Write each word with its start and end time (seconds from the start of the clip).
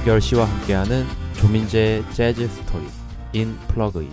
저녁 0.00 0.04
10시와 0.04 0.44
함께하는 0.44 1.06
조민재의 1.34 2.04
재즈 2.12 2.48
스토리 2.48 2.84
인 3.32 3.56
플러그인 3.68 4.10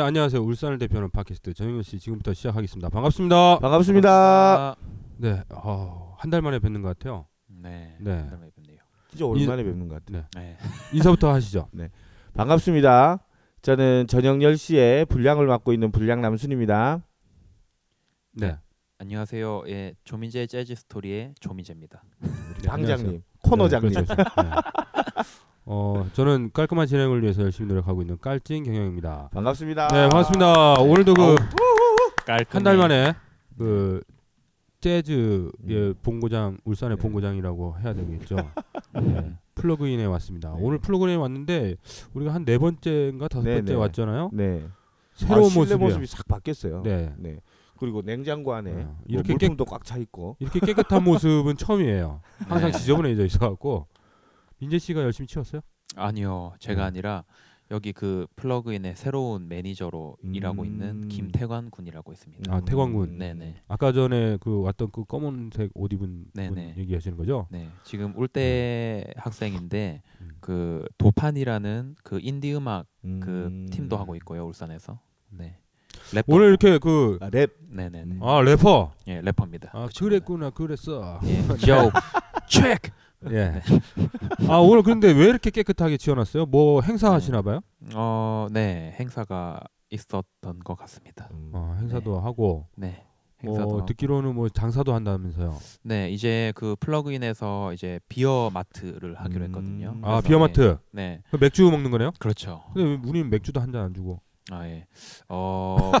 네 0.00 0.04
안녕하세요 0.06 0.40
울산을 0.40 0.78
대표하는 0.78 1.10
팟캐스트 1.10 1.52
정영현 1.52 1.82
씨 1.82 1.98
지금부터 1.98 2.32
시작하겠습니다 2.32 2.88
반갑습니다 2.88 3.58
반갑습니다. 3.58 4.74
네 5.18 5.42
어, 5.50 6.16
한달 6.16 6.40
만에 6.40 6.58
뵙는 6.58 6.80
것 6.80 6.88
같아요 6.88 7.26
네. 7.48 7.98
네. 8.00 8.12
한 8.12 8.30
달만에 8.30 8.50
뵙네요. 8.56 8.78
진짜 9.10 9.26
오랜만에 9.26 9.62
뵙는 9.62 9.88
것 9.88 10.02
같아요. 10.02 10.24
네. 10.36 10.56
인사부터 10.94 11.30
하시죠 11.34 11.68
반갑습니다. 12.32 13.18
저는 13.60 14.06
저녁 14.06 14.38
10시에 14.38 15.06
분량을 15.06 15.46
맡고 15.46 15.74
있는 15.74 15.92
분량 15.92 16.22
남순입니다. 16.22 17.02
네 18.32 18.56
안녕하세요. 18.96 19.64
예, 19.68 19.94
조민재의 20.04 20.48
재즈 20.48 20.76
스토리의 20.76 21.34
조민재입니다. 21.40 22.02
네, 22.20 22.28
방장님, 22.68 22.94
안녕하세요. 22.96 23.20
코너장님. 23.42 23.90
네, 23.92 24.02
그렇죠, 24.02 24.14
그렇죠. 24.14 24.42
네. 24.42 24.48
어 25.66 26.06
저는 26.14 26.50
깔끔한 26.52 26.86
진행을 26.86 27.22
위해서 27.22 27.42
열심히 27.42 27.68
노력하고 27.68 28.00
있는 28.02 28.18
깔찐 28.18 28.64
경영입니다 28.64 29.28
반갑습니다. 29.32 29.88
네 29.88 30.08
반갑습니다 30.08 30.74
오늘도 30.80 31.14
그. 31.14 31.36
한 32.48 32.62
달 32.64 32.76
만에 32.76 33.14
그 33.58 34.02
재즈 34.80 35.50
의 35.66 35.76
음. 35.88 35.94
본고장 36.02 36.56
울산의 36.64 36.96
네. 36.96 37.02
본고장이라고 37.02 37.76
해야 37.82 37.92
되겠죠. 37.92 38.36
네. 39.02 39.32
플러그인에 39.54 40.04
왔습니다. 40.06 40.50
네. 40.54 40.58
오늘 40.62 40.78
플러그인에 40.78 41.16
왔는데 41.16 41.76
우리가 42.14 42.32
한 42.32 42.44
네 42.44 42.56
번째인가 42.56 43.28
다섯 43.28 43.44
네, 43.44 43.56
번째 43.56 43.72
네. 43.72 43.78
왔잖아요. 43.78 44.30
네. 44.32 44.64
새로운 45.14 45.50
아, 45.50 45.54
모습이에요. 45.54 45.78
모습이 45.78 46.06
싹 46.06 46.26
바뀌었어요. 46.28 46.82
네. 46.82 47.12
네. 47.18 47.40
그리고 47.78 48.00
냉장고 48.02 48.54
안에 48.54 48.70
네. 48.72 48.82
뭐 48.84 48.96
이렇게 49.06 49.32
물품도 49.34 49.64
꽉 49.66 49.84
차 49.84 49.98
있고. 49.98 50.36
이렇게 50.38 50.60
깨끗한 50.60 51.02
모습은 51.04 51.56
처음이에요. 51.56 52.20
항상 52.48 52.70
네. 52.70 52.78
지저분해져 52.78 53.24
있어갖고 53.26 53.86
민재 54.60 54.78
씨가 54.78 55.02
열심히 55.02 55.26
치웠어요? 55.26 55.62
아니요. 55.96 56.52
제가 56.58 56.82
네. 56.82 56.86
아니라 56.86 57.24
여기 57.70 57.92
그 57.92 58.26
플러그인의 58.36 58.96
새로운 58.96 59.48
매니저로 59.48 60.16
음. 60.24 60.34
일하고 60.34 60.64
있는 60.64 61.08
김태관 61.08 61.70
군이라고 61.70 62.12
있습니다. 62.12 62.52
아, 62.52 62.60
태광군. 62.60 63.16
네네. 63.18 63.62
아까 63.68 63.92
전에 63.92 64.38
그 64.40 64.60
왔던 64.62 64.90
그 64.90 65.04
검은색 65.04 65.70
옷 65.74 65.92
입은 65.92 65.98
분 66.00 66.30
네네. 66.34 66.74
얘기하시는 66.78 67.16
거죠? 67.16 67.46
네. 67.50 67.68
지금 67.84 68.12
울대 68.16 69.04
학생인데 69.16 70.02
음. 70.20 70.30
그 70.40 70.84
도판이라는 70.98 71.96
그 72.02 72.18
인디 72.20 72.52
음악 72.54 72.86
음. 73.04 73.20
그 73.20 73.66
팀도 73.70 73.96
하고 73.96 74.16
있고요. 74.16 74.46
울산에서. 74.46 74.98
네. 75.30 75.56
래퍼. 76.12 76.34
오늘 76.34 76.48
이렇게 76.48 76.78
그 76.78 77.18
아, 77.20 77.30
랩. 77.30 77.52
네네네. 77.68 78.14
음. 78.16 78.22
아 78.22 78.40
래퍼. 78.40 78.92
예, 79.06 79.20
래퍼입니다. 79.20 79.70
아 79.72 79.86
그 79.86 79.92
그랬구나 80.04 80.50
그랬어. 80.50 81.20
예. 81.24 81.38
요 81.70 81.90
체크. 82.48 82.90
예. 83.30 83.60
아 84.48 84.56
오늘 84.56 84.82
그런데 84.82 85.12
왜 85.12 85.26
이렇게 85.26 85.50
깨끗하게 85.50 85.96
지어놨어요? 85.98 86.46
뭐 86.46 86.80
행사 86.82 87.12
하시나 87.12 87.42
봐요? 87.42 87.60
어, 87.94 88.46
네. 88.50 88.94
행사가 88.98 89.60
있었던 89.90 90.60
것 90.64 90.74
같습니다. 90.76 91.28
음. 91.32 91.50
어 91.52 91.76
행사도 91.80 92.20
하고 92.20 92.66
네. 92.76 93.04
행사도 93.42 93.64
뭐 93.66 93.76
하고. 93.78 93.86
듣기로는 93.86 94.34
뭐 94.34 94.48
장사도 94.48 94.94
한다면서요. 94.94 95.56
네, 95.82 96.10
이제 96.10 96.52
그 96.54 96.76
플러그인에서 96.80 97.72
이제 97.72 97.98
비어 98.08 98.50
마트를 98.52 99.14
하기로 99.18 99.40
음. 99.44 99.48
했거든요. 99.48 99.88
아, 100.02 100.08
아 100.16 100.20
그래서, 100.20 100.28
비어 100.28 100.38
마트. 100.38 100.78
네. 100.92 101.02
네. 101.08 101.22
그 101.30 101.36
맥주 101.40 101.62
먹는 101.70 101.90
거네요? 101.90 102.12
그렇죠. 102.18 102.62
근데 102.74 102.88
왜 102.88 102.98
우리는 103.06 103.28
맥주도 103.30 103.60
한 103.60 103.72
잔 103.72 103.82
안 103.84 103.94
주고. 103.94 104.20
아 104.50 104.66
예. 104.66 104.86
어 105.28 105.92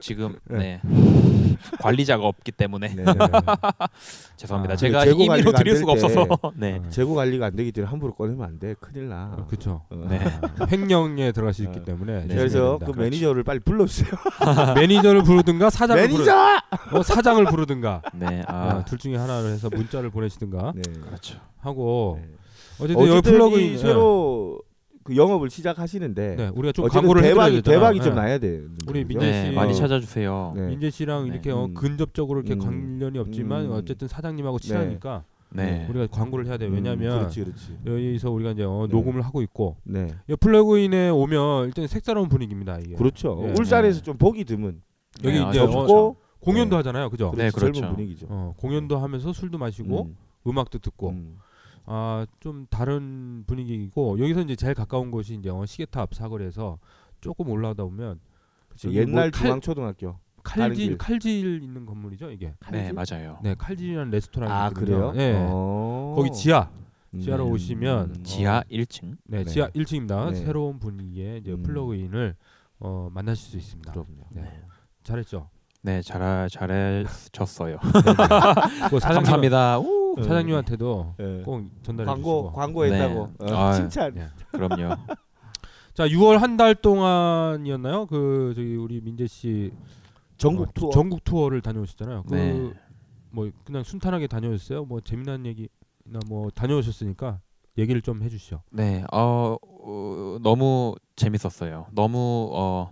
지금 0.00 0.36
네. 0.44 0.80
네. 0.82 1.56
관리자가 1.80 2.24
없기 2.24 2.52
때문에 2.52 2.94
네. 2.94 3.04
죄송합니다. 4.36 4.74
아, 4.74 4.76
제가 4.76 5.04
재고 5.04 5.22
임의로 5.22 5.52
드릴 5.52 5.76
수가. 5.76 5.92
없어서. 5.92 6.26
네. 6.56 6.80
아, 6.84 6.88
재고 6.88 7.14
관리가 7.14 7.46
안 7.46 7.56
되기 7.56 7.72
때문에 7.72 7.90
함부로 7.90 8.14
꺼내면 8.14 8.44
안 8.44 8.58
돼. 8.58 8.74
큰일 8.80 9.08
나. 9.08 9.36
어. 9.36 9.46
어. 9.90 10.06
네. 10.08 10.18
아, 10.58 10.66
횡령에 10.70 11.32
들어갈 11.32 11.52
수 11.52 11.62
있기 11.62 11.80
어. 11.80 11.84
때문에 11.84 12.26
네. 12.26 12.34
그래서 12.34 12.78
그 12.78 12.86
된다. 12.86 13.00
매니저를 13.00 13.42
빨리 13.44 13.60
불러주세요. 13.60 14.10
매니저를 14.74 15.22
부르든가 15.22 15.70
사장을 15.70 16.02
매니저! 16.02 16.24
부르, 16.24 16.98
어, 16.98 17.02
사장을 17.02 17.44
부르든가 17.44 18.02
네. 18.14 18.42
아, 18.46 18.54
아, 18.54 18.84
둘 18.84 18.98
중에 18.98 19.16
하나를 19.16 19.52
해서 19.52 19.68
문자를 19.70 20.10
보내시든가 20.10 20.72
네. 20.74 20.82
그렇죠. 21.06 21.38
하고 21.60 22.18
네. 22.20 22.28
어쨌든 22.80 23.00
여기 23.00 23.10
어쨌든 23.10 23.32
플러그인 23.32 23.74
이 23.74 23.78
새로 23.78 24.60
그 25.04 25.16
영업을 25.16 25.50
시작하시는데 25.50 26.36
네, 26.36 26.48
우리가 26.54 26.72
좀 26.72 26.88
광고를 26.88 27.22
대박이 27.22 27.62
대박이. 27.62 28.00
좀 28.00 28.14
네. 28.14 28.20
나야 28.20 28.38
돼. 28.38 28.62
우리 28.86 29.04
민재 29.04 29.30
네, 29.30 29.46
씨 29.46 29.52
많이 29.54 29.72
어, 29.72 29.74
찾아주세요. 29.74 30.52
네. 30.56 30.66
민재 30.68 30.90
씨랑 30.90 31.24
네. 31.24 31.32
이렇게 31.32 31.50
어, 31.50 31.64
음. 31.66 31.74
근접적으로 31.74 32.40
이렇게 32.40 32.54
음. 32.54 32.98
관련이 32.98 33.18
없지만 33.18 33.66
음. 33.66 33.72
어쨌든 33.72 34.08
사장님하고 34.08 34.58
친하니까 34.58 35.24
네. 35.50 35.86
우리가 35.90 36.06
광고를 36.06 36.46
해야 36.46 36.56
돼. 36.56 36.66
음, 36.66 36.74
왜냐면 36.74 37.18
그렇지 37.18 37.44
그렇지. 37.44 37.78
여기서 37.84 38.30
우리가 38.30 38.52
이제 38.52 38.64
어, 38.64 38.86
네. 38.88 38.96
녹음을 38.96 39.22
하고 39.22 39.42
있고 39.42 39.76
네. 39.84 40.08
이 40.28 40.36
플러그인에 40.36 41.10
오면 41.10 41.66
일단 41.66 41.86
색다른 41.86 42.28
분위기입니다. 42.28 42.78
이게 42.78 42.94
그렇죠. 42.94 43.40
네. 43.42 43.54
울산에서 43.58 43.98
네. 43.98 44.04
좀 44.04 44.16
보기 44.16 44.44
드문 44.44 44.80
여기 45.24 45.38
네, 45.38 45.48
이제 45.48 45.60
아주 45.60 45.64
어, 45.64 45.86
좋죠. 45.86 46.16
공연도 46.40 46.70
네. 46.70 46.76
하잖아요. 46.78 47.10
그죠? 47.10 47.32
네, 47.36 47.50
그렇지, 47.50 47.56
그렇죠. 47.56 47.80
젊은 47.80 47.96
분위기죠. 47.96 48.26
어, 48.30 48.54
공연도 48.56 48.98
하면서 48.98 49.32
술도 49.32 49.58
마시고 49.58 50.04
음, 50.06 50.16
음악도 50.46 50.78
듣고 50.78 51.10
음. 51.10 51.38
아 51.84 52.26
좀 52.40 52.66
다른 52.70 53.44
분위기이고 53.46 54.18
여기서 54.20 54.40
이제 54.42 54.56
제일 54.56 54.74
가까운 54.74 55.10
곳이 55.10 55.34
이제 55.34 55.50
어, 55.50 55.64
시계탑 55.66 56.14
사거리에서 56.14 56.78
조금 57.20 57.48
올라가다 57.50 57.84
보면 57.84 58.20
그렇죠. 58.68 58.88
여기 58.88 58.98
옛날 58.98 59.12
뭐 59.12 59.20
칼- 59.22 59.32
중앙초등학교. 59.32 60.18
칼질 60.44 60.74
길. 60.88 60.98
칼질 60.98 61.62
있는 61.62 61.86
건물이죠 61.86 62.30
이게. 62.30 62.52
네, 62.72 62.90
맞아요. 62.92 63.38
네 63.42 63.54
칼질이라는 63.56 64.10
레스토랑이 64.10 64.52
아 64.52 64.68
있거든요. 64.68 65.12
그래요? 65.12 65.12
네. 65.12 65.46
어. 65.48 66.14
거기 66.16 66.32
지하 66.32 66.68
음. 67.14 67.20
지하로 67.20 67.46
오시면 67.48 68.14
음. 68.16 68.22
지하 68.24 68.62
1층. 68.70 69.16
네, 69.24 69.44
네. 69.44 69.44
지하 69.44 69.68
1층입니다. 69.68 70.30
네. 70.30 70.34
새로운 70.36 70.78
분위기의 70.80 71.38
이제 71.40 71.52
음. 71.52 71.62
플러그인을 71.62 72.34
어, 72.80 73.08
만나실 73.12 73.50
수 73.50 73.56
있습니다. 73.56 73.92
그럼요. 73.92 74.26
네. 74.30 74.62
잘했죠. 75.04 75.48
네, 75.82 76.00
잘 76.02 76.48
잘해줬어요. 76.50 77.78
그 78.90 78.98
사장님, 78.98 79.14
감사합니다. 79.24 79.78
우! 79.78 80.01
네. 80.16 80.22
사장님한테도 80.22 81.14
예. 81.20 81.42
꼭 81.44 81.62
전달해 81.82 82.06
광고 82.06 82.42
주시고. 82.44 82.52
광고했다고 82.52 83.30
네. 83.40 83.52
어, 83.52 83.56
아, 83.56 83.72
칭찬. 83.72 84.14
네. 84.14 84.28
그럼요. 84.52 84.94
자, 85.94 86.06
6월 86.08 86.38
한 86.38 86.56
달 86.56 86.74
동안이었나요? 86.74 88.06
그 88.06 88.52
저기 88.56 88.76
우리 88.76 89.00
민재 89.00 89.26
씨 89.26 89.72
전국 90.38 90.68
어, 90.68 90.72
투어. 90.74 90.90
전국 90.90 91.22
투어를 91.24 91.60
다녀오셨잖아요. 91.60 92.24
그 92.28 92.34
네. 92.34 92.72
뭐 93.30 93.50
그냥 93.64 93.82
순탄하게 93.84 94.26
다녀오셨어요? 94.26 94.84
뭐 94.84 95.00
재미난 95.00 95.44
얘기나 95.46 95.68
뭐 96.28 96.50
다녀오셨으니까 96.50 97.40
얘기를 97.78 98.02
좀 98.02 98.22
해주시죠. 98.22 98.62
네, 98.70 99.04
어, 99.12 99.56
어, 99.62 100.38
너무 100.42 100.94
재밌었어요. 101.16 101.86
너무 101.92 102.50
어, 102.52 102.90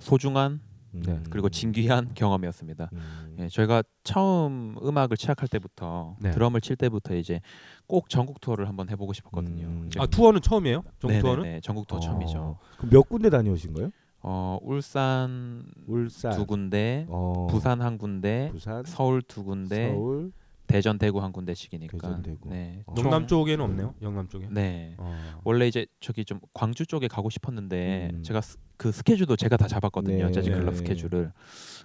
소중한 0.00 0.60
네, 0.92 1.20
그리고 1.30 1.48
진귀한 1.48 2.12
경험이었습니다. 2.14 2.90
음. 2.92 3.36
예, 3.40 3.48
저희가 3.48 3.82
처음 4.04 4.76
음악을 4.82 5.16
시작할 5.16 5.48
때부터 5.48 6.16
네. 6.20 6.30
드럼을 6.30 6.60
칠 6.60 6.76
때부터 6.76 7.14
이제 7.16 7.40
꼭 7.86 8.08
전국 8.08 8.40
투어를 8.40 8.68
한번 8.68 8.90
해보고 8.90 9.12
싶었거든요. 9.12 9.66
음. 9.66 9.90
아 9.98 10.06
투어는 10.06 10.40
처음이에요? 10.42 10.82
전국 11.00 11.06
네네네, 11.08 11.22
투어는? 11.22 11.60
전국 11.62 11.86
투어 11.86 11.98
처음이죠. 12.00 12.58
그럼 12.76 12.90
몇 12.90 13.08
군데 13.08 13.30
다녀오신 13.30 13.72
거예요? 13.72 13.90
어, 14.24 14.58
울산 14.62 15.64
울산, 15.86 16.32
두 16.36 16.46
군데, 16.46 17.06
어, 17.08 17.48
부산 17.50 17.80
한 17.80 17.98
군데, 17.98 18.50
부산, 18.52 18.84
서울 18.84 19.20
두 19.22 19.42
군데, 19.42 19.90
서울, 19.92 20.30
대전, 20.68 20.96
대구 20.96 21.20
한 21.22 21.32
군데씩이니까. 21.32 21.98
대전, 21.98 22.22
대구. 22.22 22.48
네, 22.48 22.82
어. 22.86 22.94
영남 22.98 23.26
총- 23.26 23.40
쪽에는 23.40 23.64
없네요. 23.64 23.94
영남 24.00 24.28
쪽에. 24.28 24.46
네. 24.50 24.94
어. 24.98 25.40
원래 25.44 25.66
이제 25.66 25.86
저기 26.00 26.24
좀 26.24 26.38
광주 26.54 26.86
쪽에 26.86 27.08
가고 27.08 27.30
싶었는데 27.30 28.10
음. 28.14 28.22
제가 28.22 28.40
스, 28.40 28.56
그 28.82 28.90
스케줄도 28.90 29.36
제가 29.36 29.56
다 29.56 29.68
잡았거든요. 29.68 30.26
네. 30.26 30.32
재즈 30.32 30.50
클럽 30.50 30.70
네. 30.70 30.76
스케줄을. 30.76 31.32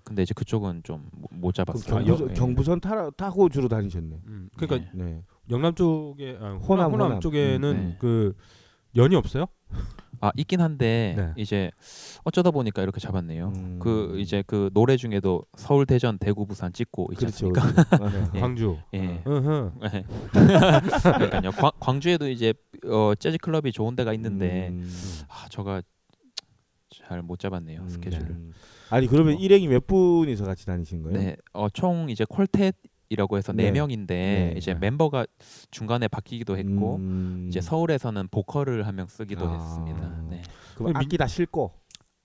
근데 0.04 0.24
이제 0.24 0.34
그쪽은 0.34 0.82
좀 0.84 1.10
못 1.30 1.54
잡았어요. 1.54 2.04
경부선, 2.04 2.30
예. 2.30 2.34
경부선 2.34 2.80
타, 2.82 3.10
타고 3.12 3.48
주로 3.50 3.68
다니셨네. 3.68 4.20
음, 4.26 4.50
그러니까 4.58 4.90
네. 4.96 5.04
네. 5.06 5.22
영남 5.52 5.76
쪽에 5.76 6.38
아, 6.42 6.54
호남, 6.56 6.92
호남, 6.92 7.08
호남. 7.08 7.20
쪽에는 7.20 7.70
음, 7.70 7.88
네. 7.92 7.98
그 8.00 8.34
연이 8.96 9.16
없어요? 9.16 9.46
아 10.20 10.32
있긴 10.36 10.62
한데 10.62 11.14
네. 11.16 11.34
이제 11.38 11.70
어쩌다 12.24 12.50
보니까 12.50 12.82
이렇게 12.82 13.00
잡았네요. 13.00 13.54
음. 13.56 13.80
그 13.80 14.16
이제 14.18 14.44
그 14.48 14.72
노래 14.74 14.98
중에도 14.98 15.44
서울, 15.56 15.86
대전, 15.86 16.18
대구, 16.18 16.48
부산 16.48 16.74
찍고 16.74 17.10
있지 17.12 17.26
그렇죠. 17.28 17.52
않습니까? 17.56 17.98
그렇죠. 17.98 18.32
예. 18.36 18.40
광주. 18.40 18.78
예. 18.94 19.00
네. 19.02 19.22
그러니까요. 19.24 21.52
광, 21.52 21.72
광주에도 21.80 22.28
이제 22.28 22.56
어, 22.88 23.14
재즈 23.20 23.38
클럽이 23.38 23.72
좋은 23.72 23.96
데가 23.96 24.12
있는데 24.14 24.70
음. 24.70 24.90
아 25.28 25.48
저가 25.50 25.84
잘 26.90 27.22
못 27.22 27.40
잡았네요 27.40 27.82
음. 27.82 27.90
스케줄을. 27.90 28.36
아니 28.90 29.08
그러면 29.08 29.34
뭐. 29.36 29.42
일행이 29.44 29.68
몇 29.68 29.86
분이서 29.88 30.46
같이 30.46 30.66
다니신 30.66 31.04
거예요? 31.04 31.18
네, 31.20 31.36
어, 31.54 31.70
총 31.70 32.10
이제 32.10 32.24
콜텟이라고 32.26 33.38
해서 33.38 33.52
네, 33.54 33.64
네. 33.66 33.72
명인데 33.72 34.16
네. 34.16 34.54
이제 34.58 34.74
네. 34.74 34.80
멤버가 34.80 35.26
중간에 35.72 36.08
바뀌기도 36.08 36.58
했고 36.58 36.96
음. 36.98 37.46
이제 37.50 37.60
서울에서는 37.62 38.30
보컬을 38.30 38.88
한 38.88 38.96
명 38.96 39.08
쓰기도 39.08 39.48
아. 39.50 39.54
했습니다. 39.54 40.24
네. 40.30 40.42
그럼 40.76 40.88
민- 40.94 40.98
악기 40.98 41.18
다 41.18 41.28
싣고. 41.28 41.74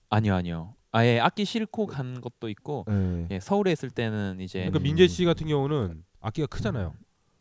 아니요, 0.09 0.35
아니요. 0.35 0.75
아예 0.91 1.19
악기 1.19 1.43
실고 1.43 1.87
간 1.87 2.21
것도 2.21 2.49
있고 2.49 2.85
네. 2.87 3.27
예, 3.31 3.39
서울에 3.39 3.71
있을 3.71 3.89
때는 3.89 4.39
이제 4.39 4.59
그러니까 4.59 4.79
음. 4.79 4.83
민재 4.83 5.07
씨 5.07 5.25
같은 5.25 5.47
경우는 5.47 6.03
악기가 6.21 6.47
크잖아요. 6.47 6.93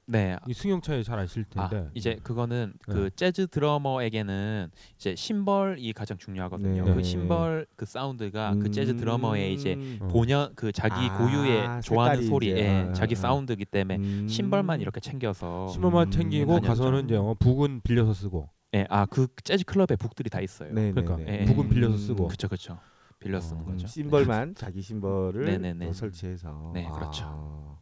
네. 0.06 0.36
이 0.46 0.52
승용차에 0.52 1.02
잘안실 1.02 1.44
아, 1.56 1.68
텐데. 1.68 1.90
이제 1.94 2.18
그거는 2.22 2.72
네. 2.88 2.92
그 2.92 3.10
재즈 3.14 3.46
드러머에게는 3.48 4.70
이제 4.96 5.14
심벌이 5.14 5.92
가장 5.92 6.18
중요하거든요. 6.18 6.84
네. 6.84 6.94
그 6.94 7.02
심벌 7.02 7.66
그 7.76 7.86
사운드가 7.86 8.56
그 8.60 8.70
재즈 8.70 8.96
드러머의 8.96 9.54
이제 9.54 9.74
음. 9.74 9.98
어. 10.02 10.08
본연 10.08 10.52
그 10.54 10.72
자기 10.72 11.08
아, 11.08 11.18
고유의 11.18 11.82
좋아하는 11.82 12.24
소리, 12.26 12.50
예, 12.50 12.68
아, 12.68 12.92
자기 12.92 13.14
아. 13.14 13.18
사운드이기 13.18 13.64
때문에 13.66 13.96
음. 13.96 14.28
심벌만 14.28 14.80
이렇게 14.80 15.00
챙겨서 15.00 15.68
신발만 15.68 16.08
음. 16.08 16.10
챙기고. 16.10 16.60
가서는 16.60 17.04
이제 17.04 17.16
어, 17.16 17.34
북은 17.38 17.82
빌려서 17.82 18.12
쓰고. 18.12 18.48
예, 18.74 18.86
아그 18.88 19.28
재즈 19.44 19.64
클럽에 19.64 19.96
북들이 19.98 20.30
다 20.30 20.40
있어요. 20.40 20.72
네, 20.72 20.92
그러니까 20.92 21.16
네, 21.16 21.24
네. 21.24 21.40
예. 21.42 21.44
북은 21.44 21.68
빌려서 21.68 21.96
쓰고. 21.98 22.26
그렇죠, 22.26 22.48
그렇죠. 22.48 22.78
빌려 23.22 23.40
쓰는 23.40 23.62
어, 23.62 23.64
거죠. 23.64 23.86
심벌만 23.86 24.54
자기 24.56 24.82
심벌을 24.82 25.44
네네네. 25.44 25.86
또 25.86 25.92
설치해서. 25.92 26.70
네, 26.74 26.88
그렇죠. 26.92 27.24
아. 27.26 27.76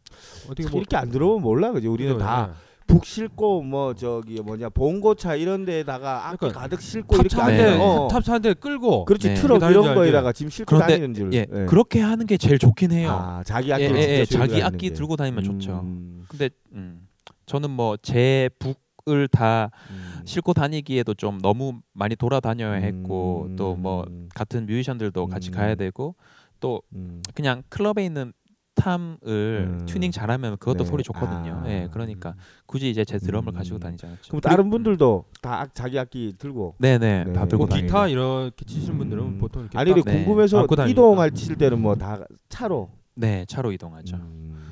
어떻게 0.46 0.64
참뭐 0.64 0.78
이렇게 0.80 0.96
안 0.96 1.10
들어보면 1.10 1.42
몰라 1.42 1.72
그지? 1.72 1.86
우리는 1.88 2.12
그죠? 2.14 2.24
다 2.24 2.50
예. 2.50 2.70
북 2.86 3.04
싣고 3.04 3.62
뭐 3.62 3.94
저기 3.94 4.40
뭐냐 4.40 4.68
봉고차 4.70 5.36
이런 5.36 5.64
데다가 5.64 6.26
악기 6.28 6.38
그러니까 6.38 6.60
가득 6.62 6.80
싣고 6.80 7.14
이렇게 7.16 7.28
탑차 7.28 7.44
안 7.46 7.56
네. 7.56 7.62
한대 7.62 7.76
돼. 7.78 7.82
어. 7.84 8.08
탑차 8.10 8.32
한 8.34 8.42
대 8.42 8.54
끌고. 8.54 9.04
그렇지 9.04 9.28
네. 9.28 9.34
트럭 9.34 9.62
이런 9.62 9.94
거에다가 9.94 10.32
짐 10.32 10.50
싣고 10.50 10.66
그런데, 10.74 10.94
다니는 10.94 11.14
줄. 11.14 11.32
예, 11.32 11.46
예. 11.52 11.66
그렇게 11.66 12.00
하는 12.00 12.26
게 12.26 12.36
제일 12.36 12.58
좋긴 12.58 12.90
해요. 12.90 13.10
아 13.12 13.42
자기 13.44 13.68
예, 13.70 13.74
악기 13.74 13.84
예, 13.84 13.90
예, 14.20 14.24
자기 14.24 14.60
악기 14.62 14.92
들고 14.92 15.14
다니면 15.16 15.44
좋죠. 15.44 15.80
음, 15.84 16.24
근데 16.28 16.50
음, 16.72 17.06
저는 17.46 17.70
뭐 17.70 17.96
제 17.96 18.50
북 18.58 18.80
을 19.10 19.28
다 19.28 19.70
음. 19.90 20.20
싣고 20.24 20.52
다니기에도 20.54 21.14
좀 21.14 21.38
너무 21.40 21.80
많이 21.92 22.16
돌아다녀야 22.16 22.74
했고 22.74 23.46
음. 23.50 23.56
또뭐 23.56 24.04
같은 24.34 24.66
뮤지션들도 24.66 25.26
같이 25.28 25.50
음. 25.50 25.52
가야 25.54 25.74
되고 25.74 26.14
또 26.60 26.82
음. 26.94 27.22
그냥 27.34 27.62
클럽에 27.68 28.04
있는 28.04 28.32
tom을 28.76 29.18
음. 29.26 29.86
튜닝 29.86 30.10
잘하면 30.10 30.56
그것도 30.56 30.84
네. 30.84 30.90
소리 30.90 31.02
좋거든요. 31.02 31.62
아. 31.64 31.68
예, 31.68 31.88
그러니까 31.92 32.34
굳이 32.66 32.88
이제 32.88 33.04
제 33.04 33.18
드럼을 33.18 33.52
음. 33.52 33.54
가지고 33.54 33.78
다니지 33.78 34.06
않았죠. 34.06 34.28
그럼 34.28 34.40
다른 34.40 34.70
분들도 34.70 35.24
다 35.42 35.60
악- 35.60 35.74
자기 35.74 35.98
악기 35.98 36.32
들고 36.38 36.76
네네 36.78 37.24
네. 37.24 37.32
다 37.32 37.46
들고 37.46 37.64
뭐 37.64 37.68
다니고. 37.68 37.86
기타 37.86 38.08
이렇게 38.08 38.64
치시는 38.64 38.96
분들은 38.98 39.22
음. 39.24 39.38
보통 39.38 39.62
이렇게 39.62 39.76
아니 39.78 39.92
근데 39.92 40.10
네. 40.10 40.24
궁금해서 40.24 40.60
안고 40.60 40.76
다니니까. 40.76 40.90
이동할 40.92 41.30
칠 41.32 41.56
때는 41.56 41.80
뭐 41.82 41.94
다 41.94 42.24
차로 42.48 42.90
네 43.16 43.44
차로 43.48 43.72
이동하죠. 43.72 44.16
음. 44.16 44.69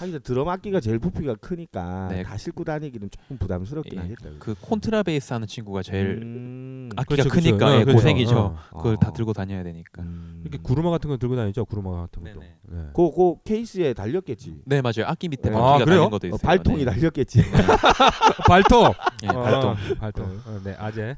예. 0.00 0.06
하긴 0.06 0.20
드럼 0.22 0.48
악기가 0.48 0.80
제일 0.80 0.98
부피가 0.98 1.34
크니까 1.36 2.08
네. 2.10 2.22
다 2.22 2.36
싣고 2.36 2.64
다니기는 2.64 3.10
조금 3.10 3.38
부담스럽긴 3.38 3.94
예. 3.94 4.02
하겠다. 4.02 4.30
그 4.38 4.54
콘트라베이스 4.60 5.32
하는 5.32 5.46
친구가 5.46 5.82
제일 5.82 6.20
음. 6.22 6.88
악기가 6.96 7.22
그렇죠, 7.22 7.30
그렇죠. 7.30 7.50
크니까 7.50 7.74
예, 7.74 7.80
예, 7.80 7.84
그렇죠. 7.84 7.96
고생이죠. 7.96 8.38
어. 8.38 8.56
그걸 8.76 8.96
다 8.96 9.08
어. 9.08 9.12
들고 9.12 9.32
다녀야 9.32 9.62
되니까. 9.62 10.02
음. 10.02 10.40
이렇게 10.42 10.58
구르마 10.62 10.90
같은 10.90 11.08
거 11.10 11.16
들고 11.16 11.36
다니죠. 11.36 11.64
구르마 11.64 11.90
같은 12.02 12.22
것도. 12.24 12.40
네. 12.40 12.56
그, 12.94 13.10
그 13.14 13.34
케이스에 13.44 13.92
달렸겠지. 13.94 14.62
네 14.64 14.80
맞아요. 14.80 15.06
악기 15.06 15.28
밑에 15.28 15.50
네. 15.50 15.56
바퀴가 15.56 15.82
아? 15.82 15.84
달린 15.84 16.10
것도 16.10 16.26
어, 16.26 16.28
있어요. 16.28 16.38
발통이 16.42 16.84
네. 16.84 16.90
달렸겠지. 16.90 17.42
발톱. 18.48 18.94
예, 19.24 19.26
발동. 19.26 19.70
어, 19.70 19.76
발톱. 19.98 20.24
어, 20.24 20.60
네, 20.64 20.74
아재. 20.78 21.16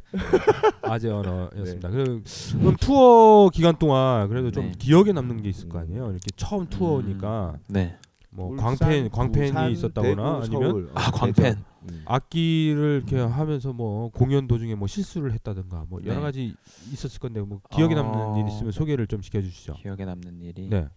아재 0.82 1.08
언어였습니다. 1.10 1.88
네. 1.88 1.94
그, 1.94 2.22
그럼 2.58 2.76
투어 2.80 3.50
기간 3.50 3.76
동안 3.76 4.28
그래도 4.28 4.50
좀 4.50 4.66
네. 4.66 4.72
기억에 4.78 5.12
남는 5.12 5.42
게 5.42 5.48
있을 5.48 5.68
거 5.68 5.78
아니에요. 5.78 6.10
이렇게 6.10 6.26
처음 6.36 6.66
투어니까 6.66 7.56
네. 7.68 7.96
뭐 8.34 8.48
울산, 8.48 8.76
광팬 8.76 9.10
광팬이 9.10 9.46
부산, 9.48 9.70
있었다거나 9.70 10.40
대구, 10.40 10.44
아니면 10.44 10.70
서울. 10.70 10.90
아 10.94 11.08
어, 11.08 11.10
광팬. 11.10 11.64
음. 11.82 12.02
악기를 12.06 13.02
이렇게 13.04 13.20
하면서 13.20 13.72
뭐 13.72 14.08
공연 14.10 14.46
도중에 14.46 14.74
뭐 14.74 14.88
실수를 14.88 15.32
했다든가 15.32 15.86
뭐 15.88 16.00
여러 16.04 16.16
네. 16.16 16.20
가지 16.22 16.54
있었을 16.92 17.20
건데 17.20 17.40
뭐 17.40 17.60
기억에 17.70 17.94
남는 17.94 18.18
어. 18.18 18.38
일 18.38 18.48
있으면 18.48 18.72
소개를 18.72 19.06
좀 19.06 19.20
시켜주시죠. 19.20 19.74
기억에 19.74 20.04
남는 20.04 20.40
일이 20.40 20.68
네. 20.68 20.88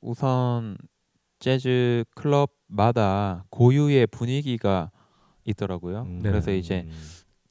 우선 0.00 0.76
재즈 1.40 2.04
클럽마다 2.14 3.44
고유의 3.50 4.06
분위기가 4.08 4.90
있더라고요. 5.44 6.02
음. 6.02 6.20
그래서 6.22 6.52
네. 6.52 6.58
이제 6.58 6.88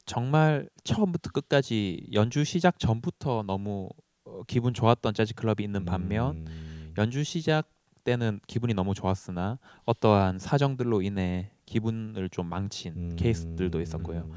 정말 0.05 0.69
처음부터 0.85 1.31
끝까지 1.31 2.07
연주 2.13 2.45
시작 2.45 2.79
전부터 2.79 3.43
너무 3.45 3.89
어, 4.23 4.43
기분 4.47 4.73
좋았던 4.73 5.13
재즈 5.15 5.33
클럽이 5.33 5.63
있는 5.63 5.83
반면 5.83 6.45
음. 6.47 6.72
연주 6.97 7.23
시작 7.23 7.67
때는 8.03 8.39
기분이 8.47 8.73
너무 8.73 8.93
좋았으나 8.93 9.57
어떠한 9.85 10.39
사정들로 10.39 11.01
인해 11.01 11.51
기분을 11.65 12.29
좀 12.29 12.47
망친 12.47 12.93
음. 12.95 13.15
케이스들도 13.15 13.81
있었고요. 13.81 14.29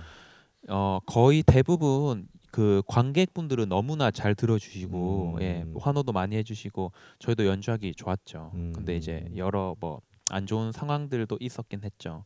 어 0.68 1.00
거의 1.06 1.42
대부분 1.42 2.28
그 2.50 2.82
관객분들은 2.86 3.68
너무나 3.68 4.10
잘 4.10 4.34
들어주시고 4.34 5.34
음. 5.36 5.42
예 5.42 5.64
환호도 5.78 6.12
많이 6.12 6.36
해주시고 6.36 6.92
저희도 7.18 7.46
연주하기 7.46 7.94
좋았죠. 7.94 8.52
음. 8.54 8.72
근데 8.74 8.96
이제 8.96 9.28
여러 9.36 9.74
뭐 9.80 10.00
안 10.28 10.44
좋은 10.44 10.72
상황들도 10.72 11.38
있었긴 11.40 11.82
했죠. 11.84 12.24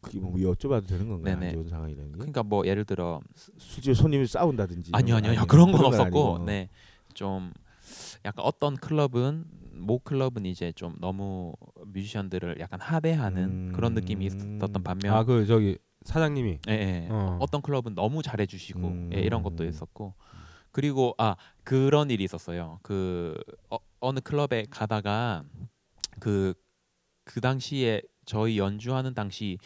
그게 0.00 0.20
뭐 0.20 0.34
여쭤봐도 0.34 0.86
되는 0.86 1.08
건가요? 1.08 1.34
네네. 1.34 1.48
안 1.48 1.52
좋은 1.54 1.68
상황이라는 1.68 2.12
게? 2.12 2.16
그러니까 2.18 2.42
뭐 2.44 2.64
예를 2.66 2.84
들어 2.84 3.20
실제 3.58 3.92
손님이 3.94 4.26
싸운다든지. 4.26 4.90
아니요 4.94 5.16
아니요 5.16 5.30
아니에요? 5.30 5.46
그런 5.46 5.72
건건 5.72 5.86
없었고. 5.86 6.44
네 6.44 6.68
좀 7.14 7.52
약간 8.24 8.44
어떤 8.44 8.76
클럽은 8.76 9.44
모 9.74 9.98
클럽은 9.98 10.46
이제 10.46 10.72
좀 10.72 10.94
너무 11.00 11.54
뮤지션들을 11.86 12.56
약간 12.60 12.80
하대하는 12.80 13.44
음. 13.44 13.72
그런 13.74 13.94
느낌이 13.94 14.26
있었던 14.26 14.82
반면 14.84 15.14
아 15.14 15.24
그 15.24 15.46
저기 15.46 15.78
사장님이 16.04 16.58
예, 16.68 16.72
예. 16.72 17.08
어. 17.10 17.38
어떤 17.40 17.62
클럽은 17.62 17.94
너무 17.94 18.22
잘해주시고 18.22 18.80
음. 18.80 19.10
예, 19.14 19.20
이런 19.20 19.42
것도 19.42 19.64
있었고 19.64 20.14
그리고 20.70 21.14
아 21.18 21.36
그런 21.64 22.10
일이 22.10 22.24
있었어요. 22.24 22.78
그 22.82 23.38
어, 23.70 23.78
어느 24.00 24.20
클럽에 24.20 24.66
가다가 24.70 25.44
그그 26.18 27.40
당시에 27.40 28.02
저희 28.24 28.58
연주하는 28.58 29.14
당시 29.14 29.58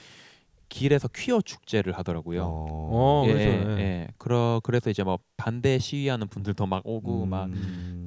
길에서 0.68 1.08
퀴어 1.08 1.40
축제를 1.40 1.96
하더라고요. 1.96 2.42
어, 2.44 3.23
예, 3.26 3.32
그래서, 3.32 3.50
예, 3.50 3.76
예. 3.76 3.80
예. 3.80 4.08
그러 4.18 4.61
그래서 4.64 4.90
이제 4.90 5.02
뭐 5.02 5.18
반대 5.37 5.78
시위하는 5.78 6.28
분들도 6.28 6.66
막 6.66 6.82
오고 6.85 7.25
음. 7.25 7.30
막 7.30 7.50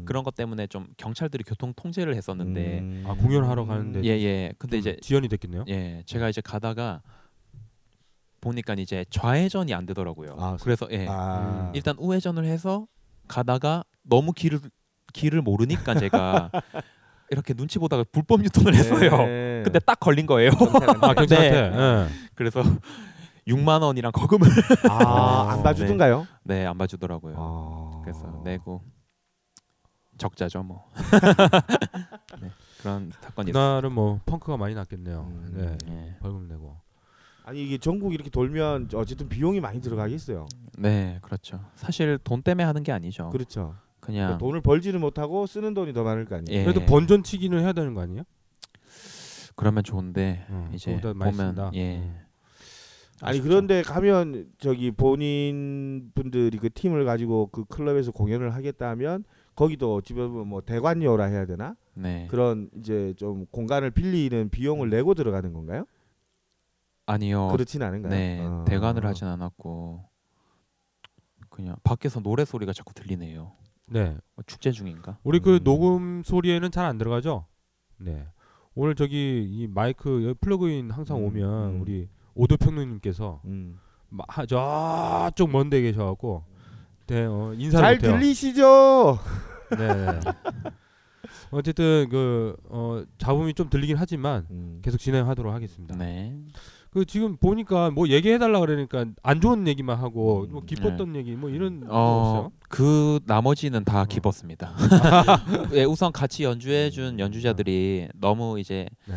그런 0.06 0.24
것 0.24 0.36
때문에 0.36 0.68
좀 0.68 0.88
경찰들이 0.98 1.44
교통 1.44 1.74
통제를 1.76 2.16
했었는데 2.16 2.80
음. 2.80 3.04
아, 3.06 3.16
공연하러 3.16 3.66
가는데 3.66 4.04
예 4.04 4.10
예. 4.10 4.54
근데 4.58 4.78
이제 4.78 4.98
지연이 5.02 5.28
됐겠네요. 5.28 5.66
예 5.68 6.04
제가 6.06 6.30
이제 6.30 6.42
가다가 6.42 7.02
보니까 8.42 8.74
이제 8.76 9.06
좌회전이 9.10 9.74
안 9.74 9.86
되더라고요. 9.86 10.36
아, 10.40 10.58
그래서 10.62 10.88
예 10.92 11.06
아. 11.10 11.72
일단 11.76 11.96
우회전을 12.00 12.46
해서 12.46 12.88
가다가 13.28 13.84
너무 14.04 14.34
길을 14.34 14.60
길을 15.14 15.42
모르니까 15.42 15.96
제가 15.96 16.52
이렇게 17.32 17.54
눈치 17.54 17.80
보다가 17.80 18.04
불법 18.12 18.44
유턴을 18.44 18.74
했어요. 18.76 19.10
네. 19.26 19.62
근데 19.64 19.80
딱 19.80 20.00
걸린 20.00 20.26
거예요. 20.26 20.52
아 20.52 21.14
경찰한테. 21.14 21.16
경찰한테. 21.16 21.70
네. 21.70 21.78
예. 21.78 22.08
그래서 22.36 22.62
6만 23.48 23.82
원이랑 23.82 24.12
거금을 24.12 24.48
아, 24.90 25.50
안 25.54 25.64
봐주던가요? 25.64 26.28
네 26.44 26.66
안 26.66 26.78
봐주더라고요. 26.78 27.36
아. 27.38 28.02
그래서 28.04 28.42
내고 28.44 28.82
적자죠 30.18 30.64
뭐. 30.64 30.90
네, 32.42 32.52
그런 32.82 33.12
사건이. 33.22 33.52
그날은 33.52 33.92
뭐 33.92 34.20
펑크가 34.26 34.58
많이 34.58 34.76
났겠네요. 34.76 35.22
음. 35.30 35.54
네. 35.56 35.78
예. 35.92 36.16
벌금 36.20 36.48
내고. 36.48 36.78
아니 37.46 37.64
이게 37.64 37.78
전국 37.80 38.14
이렇게 38.14 38.30
돌면 38.30 38.90
어쨌든 38.94 39.28
비용이 39.28 39.60
많이 39.60 39.82
들어가겠어요. 39.82 40.46
네 40.78 41.18
그렇죠. 41.22 41.60
사실 41.76 42.20
돈 42.24 42.42
때문에 42.44 42.64
하는 42.64 42.84
게 42.84 42.92
아니죠. 42.92 43.30
그렇죠. 43.30 43.76
그냥 44.10 44.28
그러니까 44.28 44.38
돈을 44.40 44.62
벌지는 44.62 45.00
못하고 45.00 45.46
쓰는 45.46 45.74
돈이 45.74 45.94
더 45.94 46.04
많을 46.04 46.26
거 46.26 46.36
아니에요. 46.36 46.60
예. 46.60 46.64
그래도 46.64 46.86
번전치기는 46.86 47.60
해야 47.60 47.74
되는 47.74 47.94
거 47.94 48.02
아니에요? 48.02 48.24
그러면 49.56 49.84
좋은데 49.84 50.46
어, 50.50 50.70
이제 50.74 51.00
보면. 51.00 51.72
예. 51.76 51.98
음. 51.98 52.20
아니. 53.22 53.42
그런데 53.42 53.82
가면 53.82 54.50
저기 54.58 54.92
본인 54.92 56.12
분들이 56.16 56.58
그 56.58 56.70
팀을 56.70 57.06
가지고 57.06 57.48
그 57.52 57.66
클럽에서 57.66 58.12
공연을 58.12 58.54
하겠다면 58.56 59.26
거기도 59.56 60.02
집에 60.02 60.26
보면 60.26 60.48
뭐 60.48 60.62
대관료라 60.62 61.26
해야 61.26 61.46
되나 61.46 61.76
네. 61.94 62.28
그런 62.30 62.70
이제 62.78 63.14
좀 63.18 63.46
공간을 63.48 63.92
빌리는 63.92 64.50
비용을 64.50 64.90
내고 64.90 65.14
들어가는 65.14 65.52
건가요? 65.52 65.86
아니요. 67.06 67.50
그렇진 67.50 67.82
않은가요? 67.82 68.12
네, 68.12 68.40
어. 68.40 68.64
대관을 68.66 69.06
하진 69.06 69.28
않았고 69.28 70.06
그냥 71.50 71.76
밖에서 71.84 72.22
노래 72.22 72.46
소리가 72.46 72.72
자꾸 72.72 72.94
들리네요. 72.94 73.52
네. 73.90 74.16
뭐 74.36 74.44
축제 74.46 74.72
중인가? 74.72 75.18
우리 75.24 75.40
그 75.40 75.56
음. 75.58 75.64
녹음 75.64 76.24
소리에는 76.24 76.72
잘 76.72 76.86
안 76.86 76.98
들어가죠? 76.98 77.46
네. 77.98 78.26
오늘 78.76 78.96
저기 78.96 79.46
이 79.50 79.68
마이크 79.68 80.34
플러그인 80.40 80.92
항상 80.92 81.18
음, 81.18 81.24
오면 81.26 81.76
음. 81.76 81.82
우리 81.82 82.08
오도 82.36 82.56
평론님께서 82.58 83.42
음. 83.46 83.80
마- 84.10 84.24
하- 84.28 84.46
저쪽 84.46 85.50
먼데 85.52 85.82
계셔갖고 85.82 86.44
네, 87.08 87.26
어, 87.26 87.54
인사를 87.58 87.84
잘 87.84 87.96
못해요. 87.96 88.12
들리시죠? 88.20 89.20
네. 89.78 90.20
어쨌든 91.52 92.08
그 92.10 92.56
어, 92.70 93.04
잡음이 93.18 93.54
좀 93.54 93.70
들리긴 93.70 93.98
하지만 93.98 94.46
음. 94.52 94.80
계속 94.84 94.98
진행하도록 95.00 95.54
하겠습니다. 95.54 95.96
네. 95.98 96.36
그 96.92 97.06
지금 97.06 97.38
보니까 97.38 97.92
뭐 97.92 98.08
얘기해달라 98.08 98.60
그러니까 98.60 99.06
안 99.22 99.42
좋은 99.42 99.68
얘기만 99.68 99.98
하고 100.00 100.48
뭐 100.50 100.62
음. 100.62 100.66
기뻤던 100.66 101.16
얘기 101.16 101.36
뭐 101.36 101.50
이런 101.50 101.82
거 101.82 101.88
어, 101.90 102.20
없어요? 102.20 102.52
그 102.68 103.20
나머지는 103.26 103.84
다 103.84 104.06
기뻤습니다. 104.06 104.76
예, 105.74 105.84
우선 105.84 106.12
같이 106.12 106.44
연주해준 106.44 107.20
연주자들이 107.20 108.10
너무 108.16 108.60
이제 108.60 108.88
네. 109.08 109.16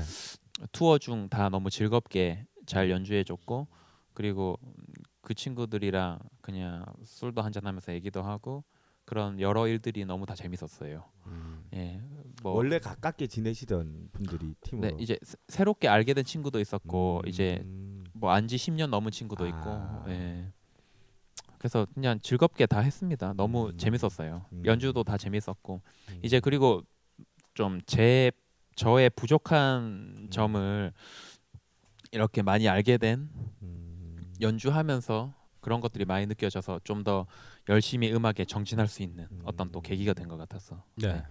투어 0.73 0.99
중 0.99 1.29
다 1.31 1.49
너무 1.49 1.71
즐겁게 1.71 2.45
잘 2.67 2.91
연주해줬고 2.91 3.67
그리고 4.12 4.59
그 5.23 5.35
친구들이랑 5.35 6.19
그냥 6.43 6.85
술도 7.05 7.41
한잔 7.43 7.64
하면서 7.67 7.93
얘기도 7.95 8.23
하고 8.23 8.64
그런 9.05 9.41
여러 9.41 9.67
일들이 9.67 10.05
너무 10.05 10.26
다 10.26 10.35
재밌었어요. 10.35 11.05
음. 11.26 11.64
예, 11.75 12.00
뭐 12.42 12.52
원래 12.52 12.78
가깝게 12.78 13.26
지내시던 13.26 14.08
분들이 14.12 14.54
팀으로. 14.62 14.88
네, 14.96 15.02
이제 15.02 15.18
새- 15.22 15.37
새롭게 15.49 15.88
알게 15.88 16.14
된 16.14 16.25
친구도 16.25 16.61
있었고 16.61 17.22
음. 17.25 17.28
이제 17.28 17.62
뭐 18.12 18.30
안지 18.30 18.56
10년 18.56 18.88
넘은 18.90 19.11
친구도 19.11 19.46
있고 19.46 19.58
아. 19.70 20.04
예. 20.08 20.52
그래서 21.58 21.87
그냥 21.94 22.18
즐겁게 22.20 22.66
다 22.66 22.80
했습니다. 22.80 23.34
너무 23.34 23.68
음. 23.68 23.76
재밌었어요. 23.78 24.46
음. 24.52 24.62
연주도 24.66 25.04
다 25.04 25.16
재밌었고 25.16 25.80
음. 26.11 26.20
이제 26.22 26.40
그리고 26.40 26.82
좀 27.54 27.80
제 27.87 28.32
저의 28.75 29.11
부족한 29.11 30.28
점을 30.30 30.92
이렇게 32.11 32.42
많이 32.42 32.68
알게 32.68 32.96
된 32.99 33.28
음. 33.62 34.32
연주하면서 34.40 35.34
그런 35.61 35.80
것들이 35.80 36.04
많이 36.04 36.26
느껴져서 36.26 36.80
좀 36.84 37.04
더 37.04 37.26
열심히 37.68 38.12
음악에 38.12 38.44
정진할 38.44 38.88
수 38.88 39.02
있는 39.02 39.26
음. 39.30 39.40
어떤 39.44 39.70
또 39.70 39.80
계기가 39.80 40.14
된 40.14 40.26
것 40.28 40.37
같아서 40.37 40.82
네. 40.96 41.22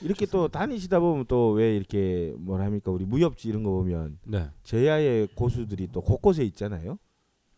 이렇게 0.00 0.26
또 0.26 0.48
다니시다 0.48 1.00
보면 1.00 1.26
또 1.26 1.52
왜 1.52 1.76
이렇게 1.76 2.32
뭘 2.38 2.60
합니까? 2.62 2.90
우리 2.90 3.04
무협지 3.04 3.48
이런 3.48 3.62
거 3.62 3.70
보면 3.70 4.18
네. 4.24 4.48
제야의 4.62 5.28
고수들이 5.34 5.88
또 5.92 6.00
곳곳에 6.00 6.44
있잖아요. 6.44 6.98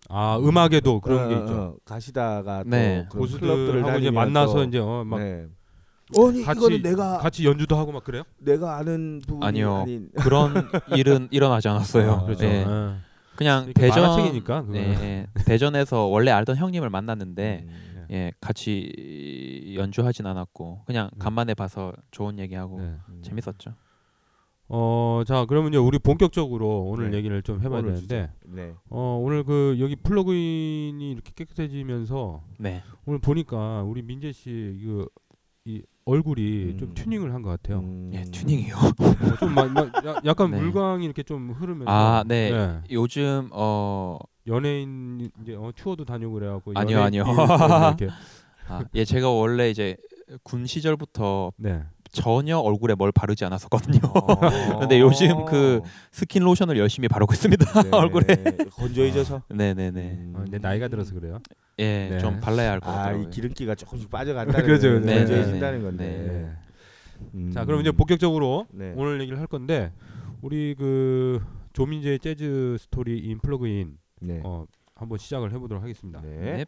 아 0.08 0.38
음악에도 0.42 1.00
그런 1.00 1.24
어, 1.24 1.28
게 1.28 1.34
어, 1.34 1.38
있죠. 1.40 1.52
어, 1.54 1.76
가시다가 1.84 2.64
네. 2.66 3.06
또 3.10 3.18
고수들하고 3.18 3.98
이제 3.98 4.10
만나서 4.10 4.64
이제 4.64 4.78
어, 4.78 5.04
막 5.04 5.18
네. 5.20 5.46
아니 6.18 6.42
같이 6.42 6.58
이거는 6.58 6.82
내가 6.82 7.18
같이 7.18 7.46
연주도 7.46 7.76
하고 7.76 7.92
막 7.92 8.04
그래요? 8.04 8.22
내가 8.38 8.76
아는 8.76 9.20
부분이 9.26 9.46
아니요. 9.46 9.74
아닌 9.76 10.10
그런 10.20 10.68
일은 10.96 11.28
일어나지 11.30 11.68
않았어요. 11.68 12.10
아, 12.12 12.24
그렇죠. 12.24 12.44
예. 12.44 12.48
예. 12.66 12.66
그냥 13.36 13.64
이렇게 13.64 13.80
대전 13.80 14.40
그거는. 14.40 14.74
예, 14.74 14.80
예. 14.80 15.26
대전에서 15.46 16.04
원래 16.06 16.30
알던 16.30 16.56
형님을 16.56 16.90
만났는데 16.90 17.64
음, 17.66 17.91
예, 18.12 18.32
같이 18.40 19.72
연주하진 19.76 20.26
않았고 20.26 20.82
그냥 20.86 21.08
네. 21.12 21.18
간만에 21.18 21.54
봐서 21.54 21.92
좋은 22.10 22.38
얘기하고 22.38 22.78
네. 22.80 22.94
음. 23.08 23.22
재밌었죠. 23.22 23.74
어, 24.74 25.22
자, 25.26 25.44
그러면요. 25.44 25.84
우리 25.84 25.98
본격적으로 25.98 26.84
오늘 26.84 27.10
네. 27.10 27.18
얘기를 27.18 27.42
좀 27.42 27.60
해봐야 27.62 27.82
되는데, 27.82 28.30
네. 28.46 28.72
어, 28.88 29.20
오늘 29.22 29.44
그 29.44 29.76
여기 29.80 29.96
플러그인이 29.96 31.10
이렇게 31.12 31.30
깨끗해지면서 31.34 32.42
네. 32.58 32.82
오늘 33.04 33.18
보니까 33.18 33.82
우리 33.82 34.02
민재 34.02 34.32
씨 34.32 34.50
그 34.82 35.06
이 35.64 35.80
얼굴이 36.04 36.72
음. 36.72 36.76
좀 36.76 36.92
튜닝을 36.92 37.32
한 37.32 37.40
것 37.42 37.50
같아요. 37.50 37.78
음. 37.78 38.10
예, 38.14 38.22
튜닝이요. 38.24 38.74
어, 38.74 39.36
좀 39.38 39.54
마, 39.54 39.64
마, 39.66 39.82
야- 39.82 40.20
약간 40.24 40.50
네. 40.50 40.60
물광이 40.60 41.04
이렇게 41.04 41.22
좀 41.22 41.52
흐르면서 41.52 41.88
아, 41.88 42.24
네. 42.26 42.80
요즘 42.90 43.48
어 43.52 44.18
연예인 44.46 45.30
이제 45.42 45.54
어, 45.54 45.70
투어도 45.74 46.04
다니고 46.04 46.32
그래갖고 46.32 46.72
아니요, 46.74 47.02
아니요. 47.02 47.24
이렇게 47.26 48.08
아, 48.68 48.84
예, 48.94 49.04
제가 49.04 49.30
원래 49.30 49.70
이제 49.70 49.96
군 50.42 50.66
시절부터 50.66 51.52
네. 51.56 51.82
전혀 52.10 52.58
얼굴에 52.58 52.94
뭘 52.94 53.10
바르지 53.10 53.44
않았었거든요. 53.44 54.00
어. 54.04 54.38
근데 54.80 55.00
요즘 55.00 55.44
그 55.46 55.80
스킨 56.10 56.42
로션을 56.42 56.76
열심히 56.78 57.08
바르고 57.08 57.32
있습니다. 57.32 57.82
네. 57.82 57.88
얼굴에. 57.96 58.36
건조 58.72 59.02
해져서 59.02 59.42
네, 59.48 59.74
네, 59.74 59.90
네. 59.90 60.18
음. 60.18 60.34
어, 60.36 60.44
내 60.48 60.58
나이가 60.58 60.88
들어서 60.88 61.14
그래요. 61.14 61.38
예, 61.78 62.08
네. 62.10 62.18
좀 62.18 62.38
발라야 62.40 62.72
할것 62.72 62.88
아, 62.88 62.92
같아요. 62.92 63.22
이 63.22 63.30
기름기가 63.30 63.74
조금씩 63.74 64.10
빠져간다는 64.10 64.66
그렇죠, 64.66 64.98
네, 65.00 65.18
건조해진다는 65.18 65.78
네, 65.78 65.84
건데. 65.84 66.04
네. 66.04 67.28
음. 67.34 67.50
자, 67.52 67.64
그럼 67.64 67.80
이제 67.80 67.90
본격적으로 67.90 68.66
네. 68.70 68.92
오늘 68.96 69.20
얘기를 69.20 69.38
할 69.38 69.46
건데 69.46 69.92
우리 70.42 70.74
그 70.76 71.40
조민재의 71.72 72.18
재즈 72.18 72.76
스토리 72.78 73.20
인 73.20 73.38
플러그인 73.38 73.96
네. 74.22 74.40
어, 74.44 74.66
한번 74.94 75.18
시작을 75.18 75.52
해보도록 75.52 75.82
하겠습니다. 75.82 76.20
네. 76.20 76.28
네. 76.58 76.66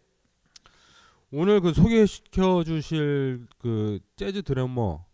오늘 1.33 1.61
그 1.61 1.73
소개시켜 1.73 2.63
주실 2.65 3.47
그 3.59 3.99
재즈 4.17 4.43
드러머 4.43 5.05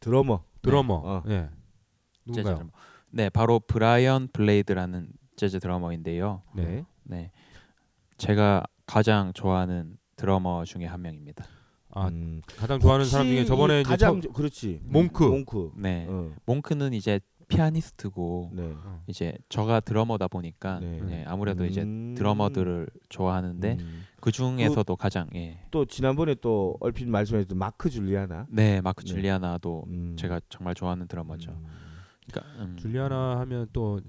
드러머. 0.00 0.44
드러머 0.60 0.94
어. 1.04 1.22
예 1.28 1.48
재즈? 2.28 2.42
드러머. 2.44 2.70
네, 3.10 3.28
바로 3.30 3.60
브라이언 3.60 4.28
블레이드라는 4.32 5.08
재즈 5.36 5.60
드러머인데요. 5.60 6.42
네. 6.54 6.84
네. 7.04 7.30
제가 8.16 8.64
가장 8.86 9.32
좋아하는 9.32 9.96
드러머 10.16 10.64
중에 10.64 10.84
한 10.86 11.02
명입니다. 11.02 11.44
아 11.94 12.08
음. 12.08 12.40
가장 12.56 12.78
좋아하는 12.80 13.04
사람 13.06 13.26
중에 13.26 13.44
저번에 13.44 13.80
이제 13.80 13.88
가장 13.88 14.20
처- 14.20 14.28
저- 14.28 14.32
그렇지. 14.32 14.80
몽크. 14.84 15.24
몽크. 15.24 15.72
네. 15.76 16.06
어. 16.08 16.32
몽크는 16.46 16.92
이제 16.94 17.20
피아니스트고 17.56 18.50
네. 18.52 18.74
이제 19.06 19.36
저가 19.48 19.80
드러머다 19.80 20.28
보니까 20.28 20.80
네. 20.80 21.00
네, 21.02 21.24
아무래도 21.26 21.64
이제 21.64 21.82
음. 21.82 22.14
드러머들을 22.16 22.88
좋아하는데 23.08 23.76
음. 23.80 24.04
그 24.20 24.30
중에서도 24.32 24.96
가장 24.96 25.28
예. 25.34 25.60
또 25.70 25.84
지난번에 25.84 26.34
또 26.36 26.76
얼핏 26.80 27.08
말씀하셨던 27.08 27.58
마크 27.58 27.90
줄리아나. 27.90 28.46
네, 28.48 28.80
마크 28.80 29.04
네. 29.04 29.08
줄리아나도 29.12 29.84
음. 29.88 30.16
제가 30.18 30.40
정말 30.48 30.74
좋아하는 30.74 31.06
드러머죠. 31.08 31.50
음. 31.52 31.66
그러니까 32.30 32.62
음. 32.62 32.76
줄리아나 32.78 33.40
하면 33.40 33.66
또 33.72 34.00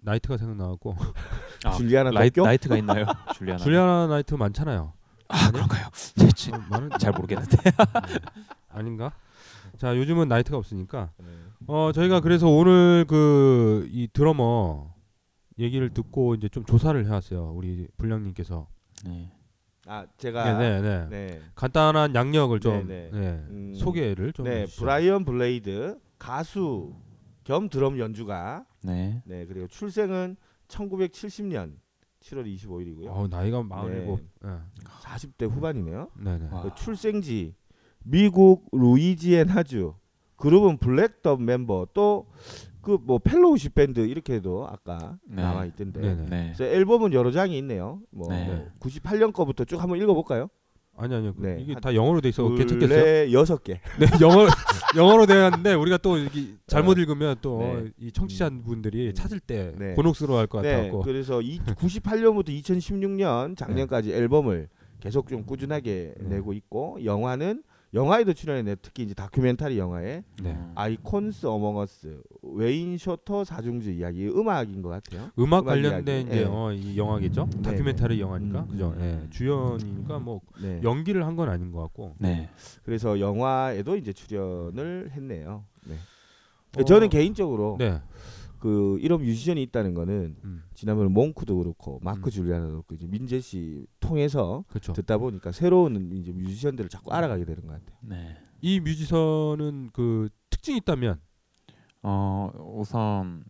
나이트가 0.00 0.36
생각나고 0.36 0.94
아, 1.64 1.70
줄리아나 1.72 2.10
라이? 2.10 2.30
나이트가 2.34 2.76
있나요? 2.76 3.04
줄리아나. 3.36 3.58
줄리아나 3.62 4.06
나이트 4.08 4.34
많잖아요. 4.34 4.92
아, 5.28 5.50
그런가요? 5.50 5.86
제- 5.92 6.28
제- 6.34 6.52
어, 6.52 6.58
많은 6.70 6.90
잘 6.98 7.12
모르겠는데. 7.12 7.56
아닌가? 8.70 9.12
자 9.76 9.96
요즘은 9.96 10.28
나이트가 10.28 10.56
없으니까 10.56 11.10
네. 11.18 11.26
어 11.66 11.92
저희가 11.92 12.20
그래서 12.20 12.48
오늘 12.48 13.04
그 13.06 13.88
이 13.90 14.08
드러머 14.12 14.94
얘기를 15.58 15.90
듣고 15.92 16.34
이제 16.34 16.48
좀 16.48 16.64
조사를 16.64 17.04
해왔어요. 17.04 17.52
우리 17.54 17.88
불량님께서. 17.96 18.68
네. 19.06 19.32
아, 19.86 20.06
제가 20.18 20.58
네네 20.58 20.80
네. 20.82 21.06
네. 21.08 21.40
간단한 21.54 22.14
약력을 22.14 22.60
좀 22.60 22.86
네, 22.86 23.08
네, 23.10 23.18
네. 23.18 23.28
음, 23.48 23.74
소개를 23.74 24.32
좀 24.34 24.44
네, 24.44 24.62
해주시죠. 24.62 24.82
브라이언 24.82 25.24
블레이드 25.24 25.98
가수 26.18 26.94
겸 27.44 27.68
드럼 27.70 27.98
연주가 27.98 28.66
네. 28.82 29.22
네, 29.24 29.46
그리고 29.46 29.66
출생은 29.66 30.36
1970년 30.68 31.76
7월 32.20 32.54
25일이고요. 32.54 33.06
어, 33.08 33.26
나이가 33.28 33.64
47. 33.66 34.18
네. 34.42 34.50
40대 34.84 35.48
후반이네요. 35.50 36.10
네네. 36.22 36.48
와. 36.50 36.62
그 36.62 36.74
출생지 36.74 37.54
미국 38.04 38.68
루이지애나주 38.72 39.94
그룹은 40.38 40.78
블랙덥 40.78 41.42
멤버 41.42 41.86
또 41.92 42.26
그 42.88 42.98
뭐 43.04 43.18
펠로우십 43.18 43.74
밴드 43.74 44.00
이렇게도 44.00 44.66
아까 44.66 45.18
네. 45.28 45.42
나와 45.42 45.66
있던데. 45.66 46.00
네네. 46.00 46.22
네. 46.30 46.52
그래서 46.56 46.64
앨범은 46.64 47.12
여러 47.12 47.30
장이 47.30 47.56
있네요. 47.58 48.00
뭐 48.10 48.28
네. 48.30 48.66
98년 48.80 49.32
거부터 49.32 49.64
쭉 49.66 49.80
한번 49.82 49.98
읽어볼까요? 50.00 50.48
아니 50.96 51.14
아니요. 51.14 51.34
그 51.34 51.46
네. 51.46 51.58
이게 51.60 51.74
한다 51.74 51.94
영어로 51.94 52.20
돼 52.22 52.30
있어 52.30 52.48
괜찮겠어요? 52.48 53.30
여섯 53.32 53.62
개. 53.62 53.74
네, 54.00 54.06
영어 54.22 54.46
영어로 54.96 55.26
되었는데 55.26 55.74
우리가 55.74 55.98
또 55.98 56.16
이게 56.16 56.54
잘못 56.66 56.98
읽으면 56.98 57.36
또 57.42 57.58
네. 57.58 57.90
이 57.98 58.10
청취자분들이 58.10 59.08
음. 59.08 59.14
찾을 59.14 59.38
때 59.38 59.74
네. 59.76 59.94
곤혹스러워할 59.94 60.46
것 60.46 60.62
네, 60.62 60.72
같아갖고. 60.72 61.02
그래서 61.02 61.42
이 61.42 61.58
98년부터 61.60 62.48
2016년 62.48 63.56
작년까지 63.56 64.12
앨범을 64.12 64.68
계속 65.00 65.28
좀 65.28 65.44
꾸준하게 65.44 66.14
네. 66.20 66.28
내고 66.36 66.52
있고 66.54 66.98
영화는 67.04 67.62
영화에도 67.94 68.34
출연했네. 68.34 68.76
특히 68.82 69.04
이제 69.04 69.14
다큐멘터리 69.14 69.78
영화에 69.78 70.22
네. 70.42 70.50
음. 70.50 70.72
아이콘스 70.74 71.46
어몽어스 71.46 72.22
웨인 72.42 72.98
쇼터 72.98 73.44
사중주 73.44 73.90
이야기 73.92 74.28
음악인 74.28 74.82
것 74.82 74.90
같아요. 74.90 75.30
음악 75.38 75.60
음악 75.62 75.64
관련된 75.64 76.26
이야기. 76.26 76.28
이제 76.30 76.40
예. 76.42 76.44
어, 76.44 76.72
이 76.72 76.98
영화겠죠. 76.98 77.48
네, 77.56 77.62
다큐멘터리 77.62 78.16
네. 78.16 78.20
영화니까 78.20 78.60
음. 78.60 78.68
그죠. 78.68 78.94
예. 79.00 79.26
주연이니까 79.30 80.18
뭐 80.18 80.40
네. 80.60 80.80
연기를 80.82 81.24
한 81.24 81.38
건 81.38 81.48
아닌 81.48 81.70
것 81.70 81.80
같고. 81.82 82.16
네. 82.18 82.50
그래서 82.84 83.20
영화에도 83.20 83.96
이제 83.96 84.12
출연을 84.12 85.12
했네요. 85.14 85.64
네. 85.86 85.94
어, 86.76 86.84
저는 86.84 87.08
개인적으로 87.08 87.76
네. 87.78 88.02
그 88.58 88.98
이런 89.00 89.22
뮤지션이 89.22 89.62
있다는 89.62 89.94
거는 89.94 90.36
음. 90.44 90.64
지난번에 90.74 91.08
몽크도 91.10 91.56
그렇고 91.56 92.00
마크 92.02 92.28
음. 92.28 92.30
줄리아노도 92.30 92.72
그렇고 92.72 92.94
이제 92.94 93.06
민재 93.06 93.40
씨 93.40 93.86
통해서 94.00 94.64
그렇죠. 94.68 94.92
듣다 94.92 95.18
보니까 95.18 95.52
새로운 95.52 96.12
이제 96.12 96.32
뮤지션들을 96.32 96.90
자꾸 96.90 97.12
알아가게 97.12 97.44
되는 97.44 97.66
것 97.66 97.72
같아요. 97.72 97.98
네. 98.02 98.36
이 98.60 98.80
뮤지션은 98.80 99.90
그 99.92 100.28
특징이 100.50 100.78
있다면 100.78 101.20
어 102.02 102.50
우선 102.76 103.44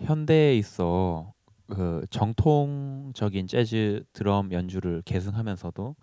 현대에 0.00 0.56
있어 0.56 1.34
그 1.68 2.06
정통적인 2.10 3.46
재즈 3.46 4.04
드럼 4.12 4.52
연주를 4.52 5.02
계승하면서도 5.04 5.96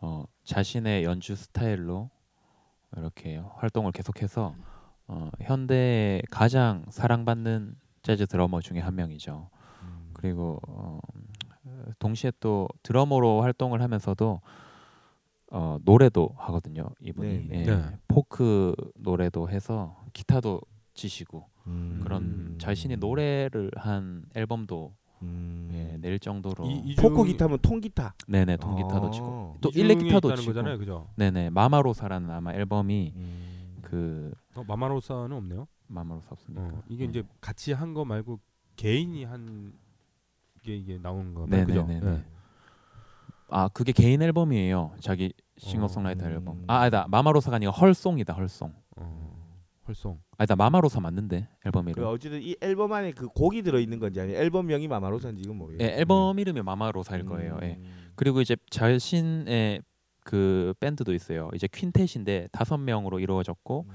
어 0.00 0.24
자신의 0.44 1.04
연주 1.04 1.36
스타일로 1.36 2.10
이렇게 2.96 3.36
활동을 3.56 3.92
계속해서 3.92 4.54
어 5.08 5.30
현대의 5.40 6.22
가장 6.30 6.84
사랑받는 6.90 7.74
재즈 8.02 8.26
드러머 8.26 8.60
중에 8.60 8.78
한 8.80 8.94
명이죠. 8.94 9.48
그리고 10.12 10.60
어, 10.66 10.98
동시에 11.98 12.32
또 12.40 12.68
드러머로 12.82 13.42
활동을 13.42 13.80
하면서도 13.82 14.40
어, 15.50 15.78
노래도 15.84 16.30
하거든요. 16.36 16.84
이분이 17.00 17.48
네, 17.48 17.60
예, 17.60 17.64
네. 17.64 17.98
포크 18.06 18.74
노래도 18.96 19.48
해서 19.48 19.96
기타도 20.12 20.60
치시고 20.94 21.46
음. 21.68 22.00
그런 22.02 22.56
자신이 22.58 22.96
노래를 22.96 23.70
한 23.76 24.24
앨범도 24.34 24.94
음. 25.22 25.70
예, 25.72 25.96
낼 25.98 26.18
정도로 26.18 26.66
이, 26.66 26.78
이 26.84 26.94
포크 26.96 27.16
중- 27.16 27.26
기타면 27.26 27.58
통기타. 27.62 28.14
네네 28.26 28.56
통기타도 28.58 29.06
아. 29.06 29.10
치고 29.10 29.56
또 29.60 29.70
일렉 29.74 29.98
기타도 29.98 30.34
치고 30.34 30.50
거잖아요, 30.52 30.78
그죠? 30.78 31.08
네네 31.16 31.50
마마로사라는 31.50 32.30
아마 32.30 32.52
앨범이 32.52 33.12
음. 33.16 33.47
그 33.90 34.32
어, 34.54 34.64
마마로사는 34.66 35.32
없네요. 35.36 35.66
마마로사 35.86 36.28
없습니까? 36.32 36.62
어, 36.66 36.82
이게 36.88 37.04
음. 37.04 37.10
이제 37.10 37.22
같이 37.40 37.72
한 37.72 37.94
거 37.94 38.04
말고 38.04 38.38
개인이 38.76 39.24
한 39.24 39.72
게 40.62 40.76
이게 40.76 40.98
나오는 40.98 41.32
거면 41.34 41.66
그죠? 41.66 41.86
네네네. 41.86 42.10
네. 42.10 42.24
아 43.48 43.68
그게 43.68 43.92
개인 43.92 44.20
앨범이에요. 44.20 44.92
자기 45.00 45.32
싱어송라이터 45.56 46.26
음. 46.26 46.30
앨범. 46.32 46.64
아 46.66 46.80
아니다 46.80 47.06
마마로사가 47.08 47.56
아니고 47.56 47.72
헐송이다 47.72 48.34
헐송. 48.34 48.74
어, 48.96 49.56
활송. 49.84 50.20
아니다 50.36 50.56
마마로사 50.56 51.00
맞는데 51.00 51.48
앨범 51.64 51.84
그 51.86 51.90
이름. 51.92 52.04
어쨌든 52.08 52.42
이 52.42 52.56
앨범 52.60 52.92
안에 52.92 53.12
그 53.12 53.28
곡이 53.28 53.62
들어 53.62 53.78
있는 53.78 53.98
건지 54.00 54.20
아니 54.20 54.34
앨범명이 54.34 54.88
마마로사인지 54.88 55.42
이건 55.44 55.56
모르겠어요. 55.56 55.88
예, 55.88 55.96
앨범 56.00 56.38
이름이 56.38 56.60
마마로사일 56.62 57.24
거예요. 57.24 57.58
예. 57.62 57.80
그리고 58.16 58.40
이제 58.40 58.56
자신의 58.70 59.80
그 60.28 60.74
밴드도 60.78 61.14
있어요. 61.14 61.48
이제 61.54 61.66
퀸텟인데 61.66 62.52
다섯 62.52 62.76
명으로 62.76 63.18
이루어졌고 63.18 63.86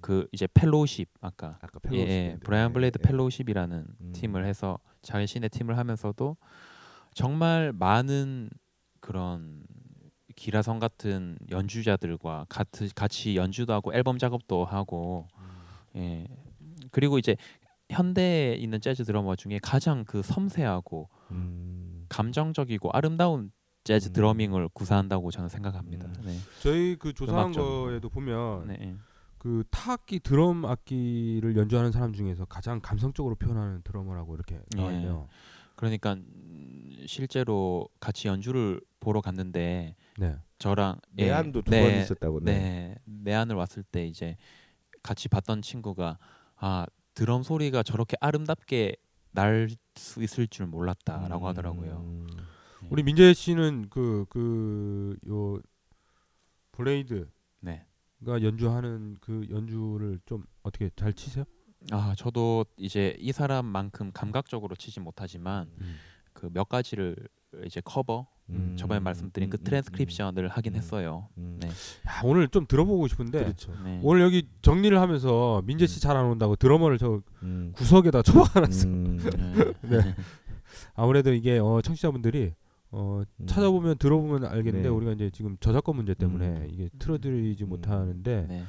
그 0.00 0.26
이제 0.32 0.48
펠로우십 0.52 1.08
아까. 1.20 1.58
아까 1.60 1.78
예, 1.92 1.98
예, 1.98 2.36
브라이언 2.42 2.72
블레이드 2.72 2.98
펠로우십이라는 2.98 3.86
음. 4.00 4.12
팀을 4.12 4.44
해서 4.46 4.80
자신의 5.02 5.48
팀을 5.50 5.78
하면서도 5.78 6.36
정말 7.14 7.72
많은 7.72 8.50
그런 8.98 9.62
기라성 10.34 10.80
같은 10.80 11.38
연주자들과 11.50 12.46
같이 12.48 12.92
같이 12.92 13.36
연주도 13.36 13.72
하고 13.72 13.94
앨범 13.94 14.18
작업도 14.18 14.64
하고. 14.64 15.28
예. 15.94 16.26
그리고 16.90 17.16
이제 17.16 17.36
현대에 17.90 18.56
있는 18.56 18.80
재즈 18.80 19.04
드러머 19.04 19.36
중에 19.36 19.60
가장 19.62 20.04
그 20.04 20.20
섬세하고 20.22 21.08
음. 21.30 22.06
감정적이고 22.08 22.90
아름다운 22.92 23.52
재즈 23.86 24.08
음. 24.08 24.12
드러밍을 24.14 24.68
구사한다고 24.70 25.30
저는 25.30 25.48
생각합니다. 25.48 26.06
음. 26.06 26.14
네. 26.24 26.36
저희 26.60 26.96
그 26.96 27.12
조사한 27.14 27.44
음악적으로. 27.46 27.84
거에도 27.84 28.08
보면 28.08 28.66
네. 28.66 28.76
예. 28.80 28.94
그 29.38 29.62
타악기 29.70 30.18
드럼 30.20 30.64
악기를 30.64 31.56
연주하는 31.56 31.92
사람 31.92 32.12
중에서 32.12 32.46
가장 32.46 32.80
감성적으로 32.80 33.36
표현하는 33.36 33.82
드러머라고 33.84 34.34
이렇게 34.34 34.58
나와 34.76 34.90
예. 34.92 34.96
있네요. 34.96 35.28
그러니까 35.76 36.14
음, 36.14 36.96
실제로 37.06 37.88
같이 38.00 38.26
연주를 38.26 38.80
보러 38.98 39.20
갔는데 39.20 39.94
네. 40.18 40.36
저랑 40.58 40.98
예, 41.18 41.26
내한도 41.26 41.62
두 41.62 41.70
네, 41.70 41.82
번 41.92 42.00
있었다고. 42.02 42.40
네, 42.40 42.96
내한을 43.04 43.54
왔을 43.54 43.84
때 43.84 44.04
이제 44.04 44.36
같이 45.04 45.28
봤던 45.28 45.62
친구가 45.62 46.18
아 46.56 46.86
드럼 47.14 47.44
소리가 47.44 47.84
저렇게 47.84 48.16
아름답게 48.20 48.96
날 49.30 49.68
수 49.96 50.22
있을 50.22 50.46
줄 50.48 50.66
몰랐다라고 50.66 51.46
하더라고요. 51.48 52.26
음. 52.86 52.92
우리 52.92 53.02
민재 53.02 53.32
씨는 53.34 53.88
그 53.90 54.24
그 54.30 55.16
요 55.28 55.58
블레이드가 56.72 57.26
네. 57.60 57.86
연주하는 58.26 59.16
그 59.20 59.46
연주를 59.50 60.18
좀 60.26 60.44
어떻게 60.62 60.90
잘 60.96 61.12
치세요? 61.14 61.44
아 61.90 62.14
저도 62.16 62.66
이제 62.76 63.16
이 63.18 63.32
사람만큼 63.32 64.12
감각적으로 64.12 64.74
치지 64.76 65.00
못하지만 65.00 65.70
그몇 66.34 66.68
가지를 66.68 67.16
이제 67.64 67.80
커버 67.84 68.26
음. 68.50 68.76
저번에 68.78 69.00
말씀드린 69.00 69.48
그 69.50 69.56
음, 69.56 69.60
음, 69.60 69.64
트랜스크립션을 69.64 70.48
하긴 70.48 70.74
음. 70.74 70.76
했어요. 70.76 71.28
음. 71.38 71.58
네. 71.60 71.68
야, 71.68 72.20
오늘 72.24 72.46
좀 72.48 72.66
들어보고 72.66 73.08
싶은데 73.08 73.42
그렇죠. 73.44 73.72
네. 73.82 74.00
오늘 74.02 74.20
여기 74.22 74.48
정리를 74.62 75.00
하면서 75.00 75.62
민재 75.64 75.86
씨 75.86 75.98
잘 76.00 76.16
안 76.16 76.26
온다고 76.26 76.54
드럼을 76.56 76.98
저 76.98 77.22
음. 77.42 77.72
구석에다 77.74 78.22
처박아놨어. 78.22 78.86
음. 78.88 79.18
네. 79.82 79.98
네. 80.02 80.14
아무래도 80.94 81.32
이게 81.32 81.58
어, 81.58 81.80
청취자분들이 81.82 82.52
어, 82.90 83.22
음. 83.40 83.46
찾아보면 83.46 83.98
들어보면 83.98 84.44
알겠는데 84.44 84.88
네. 84.88 84.94
우리가 84.94 85.12
이제 85.12 85.30
지금 85.30 85.56
저작권 85.60 85.96
문제 85.96 86.14
때문에 86.14 86.46
음. 86.46 86.68
이게 86.70 86.88
틀어드리지 86.98 87.64
음. 87.64 87.68
못하는데 87.68 88.46
네. 88.48 88.64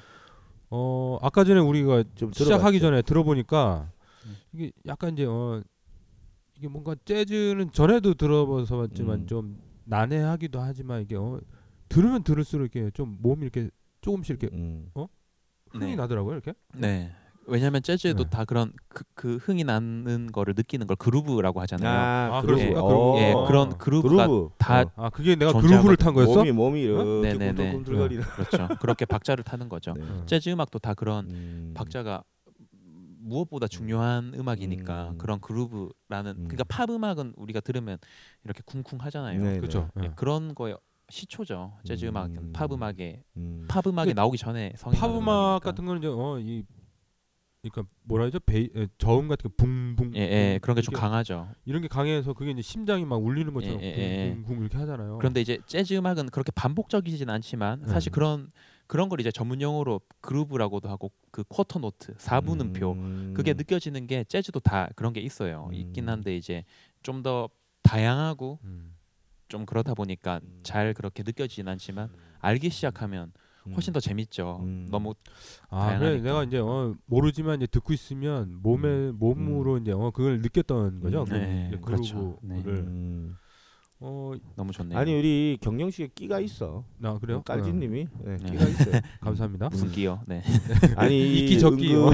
어 0.70 1.18
아까 1.22 1.44
전에 1.44 1.60
우리가 1.60 2.04
좀 2.16 2.32
시작하기 2.34 2.80
들어봤죠. 2.80 2.80
전에 2.80 3.02
들어보니까 3.04 3.92
음. 4.26 4.36
이게 4.54 4.72
약간 4.86 5.14
이제 5.14 5.26
어 5.26 5.62
이게 6.58 6.68
뭔가 6.68 6.96
재즈는 7.06 7.72
전에도 7.72 8.14
들어봐서 8.16 8.78
봤지만 8.78 9.22
음. 9.22 9.28
좀 9.28 9.62
난해하기도 9.86 10.60
하지만 10.60 11.04
이게 11.04 11.16
어 11.16 11.40
들으면 11.88 12.24
들을수록 12.24 12.76
이렇게 12.76 12.92
좀 12.92 13.18
몸이 13.22 13.44
이렇게 13.44 13.70
조금씩 14.02 14.42
이렇게 14.42 14.56
음. 14.56 14.90
흥이 15.72 15.86
네. 15.92 15.96
나더라고요 15.96 16.34
이렇게 16.34 16.54
네. 16.74 17.14
왜냐하면 17.48 17.82
재즈도 17.82 18.26
네. 18.26 18.30
다 18.30 18.46
그런 18.46 18.74
그, 18.90 19.04
그 19.14 19.38
흥이 19.38 19.64
나는 19.64 20.30
거를 20.32 20.54
느끼는 20.56 20.86
걸 20.86 20.98
그루브라고 20.98 21.62
하잖아요. 21.62 22.34
아, 22.36 22.42
그루브. 22.42 22.56
그렇습니까? 22.56 22.82
어. 22.84 22.88
그루브. 22.88 23.20
예, 23.20 23.32
어. 23.32 23.46
그런 23.46 23.78
그루브가 23.78 24.28
그루브. 24.28 24.50
다 24.58 24.82
어. 24.82 24.92
아 24.98 25.10
그게 25.10 25.36
내가. 25.36 25.54
그루브를 25.54 25.96
탄 25.98 26.14
거였어? 26.14 26.36
몸이 26.36 26.52
몸이 26.52 26.82
이렇게 26.82 27.04
네네네. 27.30 27.54
꿈틀꿈틀거리는. 27.54 28.24
그렇죠. 28.24 28.68
그렇게 28.80 29.06
박자를 29.06 29.44
타는 29.44 29.70
거죠. 29.70 29.94
네. 29.94 30.04
어. 30.04 30.24
재즈 30.26 30.50
음악도 30.50 30.80
다 30.80 30.94
그런 30.94 31.30
음. 31.32 31.72
박자가 31.74 32.24
무엇보다 33.20 33.68
중요한 33.68 34.34
음 34.36 34.48
악이니까 34.48 35.10
음. 35.12 35.18
그런 35.18 35.40
그루브라는 35.40 36.32
음. 36.32 36.44
그러니까 36.48 36.64
팝 36.68 36.90
음악은 36.90 37.34
우리가 37.38 37.62
들으면 37.62 37.98
이렇게 38.44 38.62
쿵쿵 38.66 39.00
하잖아요. 39.00 39.42
네, 39.42 39.58
그렇죠. 39.58 39.90
예, 40.00 40.06
예. 40.06 40.12
그런 40.16 40.54
거에 40.54 40.76
시초죠. 41.10 41.74
재즈 41.86 42.06
음. 42.06 42.10
음악은 42.10 42.54
팝 42.54 42.72
음악에 42.72 43.24
음. 43.38 43.66
팝 43.70 43.86
음악이 43.88 44.10
근데 44.10 44.22
나오기 44.22 44.38
전에 44.38 44.74
성인 44.78 45.00
팝 45.00 45.10
음악 45.16 45.62
같은 45.64 45.86
거는 45.86 46.00
이제 46.00 46.08
어 46.10 46.38
이 46.40 46.64
그러니까 47.62 47.92
뭐라 48.04 48.26
하죠? 48.26 48.40
베이 48.40 48.70
에, 48.76 48.88
저음 48.98 49.28
같은 49.28 49.50
게 49.50 49.56
붕붕 49.58 50.16
예, 50.16 50.20
예, 50.22 50.60
그런 50.62 50.76
게 50.76 50.82
좀 50.82 50.94
강하죠. 50.94 51.50
이런 51.66 51.82
게 51.82 51.88
강해서 51.88 52.34
그게 52.34 52.52
이제 52.52 52.62
심장이 52.62 53.04
막 53.06 53.16
울리는 53.18 53.52
것처럼 53.54 53.82
예, 53.82 53.86
예, 53.86 53.98
예. 54.28 54.30
붕붕붕 54.36 54.62
이렇게 54.62 54.78
하잖아요. 54.78 55.18
그런데 55.18 55.42
이제 55.42 55.58
재즈 55.66 55.94
음악은 55.96 56.28
그렇게 56.30 56.52
반복적이진 56.52 57.30
않지만 57.30 57.82
네. 57.82 57.88
사실 57.88 58.12
그런 58.12 58.52
그런 58.86 59.10
걸 59.10 59.20
이제 59.20 59.32
전문 59.32 59.62
용어로 59.62 60.00
groove라고도 60.22 60.88
하고 60.88 61.12
그 61.32 61.44
quarter 61.50 61.80
note, 61.80 62.16
4분음표 62.16 62.94
음. 62.94 63.34
그게 63.36 63.54
느껴지는 63.54 64.08
게 64.08 64.24
재즈도 64.24 64.62
다 64.62 64.90
그런 64.96 65.12
게 65.12 65.20
있어요. 65.20 65.68
음. 65.70 65.74
있긴 65.74 66.08
한데 66.10 66.38
이제 66.38 66.64
좀 67.04 67.22
더 67.24 67.50
다양하고 67.82 68.60
음. 68.64 68.94
좀 69.48 69.66
그러다 69.66 69.94
보니까 69.94 70.40
음. 70.44 70.60
잘 70.64 70.94
그렇게 70.94 71.24
느껴지진 71.24 71.68
않지만 71.68 72.10
알기 72.40 72.70
시작하면 72.70 73.32
훨씬 73.74 73.94
더 73.94 74.00
재밌죠. 74.00 74.60
음. 74.64 74.88
너무 74.90 75.14
아 75.70 75.98
그래. 75.98 76.20
내가 76.22 76.44
이제 76.44 76.60
어 76.60 76.96
모르지만 77.06 77.58
이제 77.58 77.68
듣고 77.68 77.94
있으면 77.94 78.60
몸에 78.62 79.12
몸으로 79.12 79.78
이제 79.78 79.92
어 79.92 80.12
그걸 80.12 80.42
느꼈던 80.42 81.02
거죠. 81.02 81.22
음. 81.22 81.26
그 81.26 81.34
네, 81.34 81.66
이제 81.70 81.80
그렇죠. 81.82 82.38
그루브를 82.42 82.74
음. 82.78 83.36
어 84.00 84.32
너무 84.56 84.72
좋네요. 84.72 85.00
아니 85.00 85.18
우리 85.18 85.58
경영 85.60 85.90
씨가 85.90 86.10
끼가 86.14 86.40
있어. 86.42 86.84
나 87.00 87.18
그래요? 87.18 87.42
깔진님이 87.42 88.08
네, 88.26 88.38
네. 88.38 88.52
끼가 88.52 88.66
있어요. 88.66 88.96
어, 88.98 89.02
감사합니다. 89.22 89.70
무슨 89.70 89.92
끼요? 89.92 90.22
네. 90.28 90.44
아니 90.96 91.40
이끼 91.40 91.60
저끼요. 91.60 92.12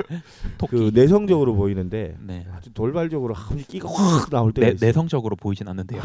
그 0.70 0.90
내성적으로 0.94 1.54
보이는데 1.56 2.16
네. 2.20 2.46
아주 2.54 2.72
돌발적으로 2.72 3.34
한 3.34 3.58
끼가 3.58 3.90
확 3.90 4.30
나올 4.30 4.50
있어요. 4.56 4.76
내성적으로 4.80 5.36
보이진 5.36 5.68
않는데요. 5.68 6.00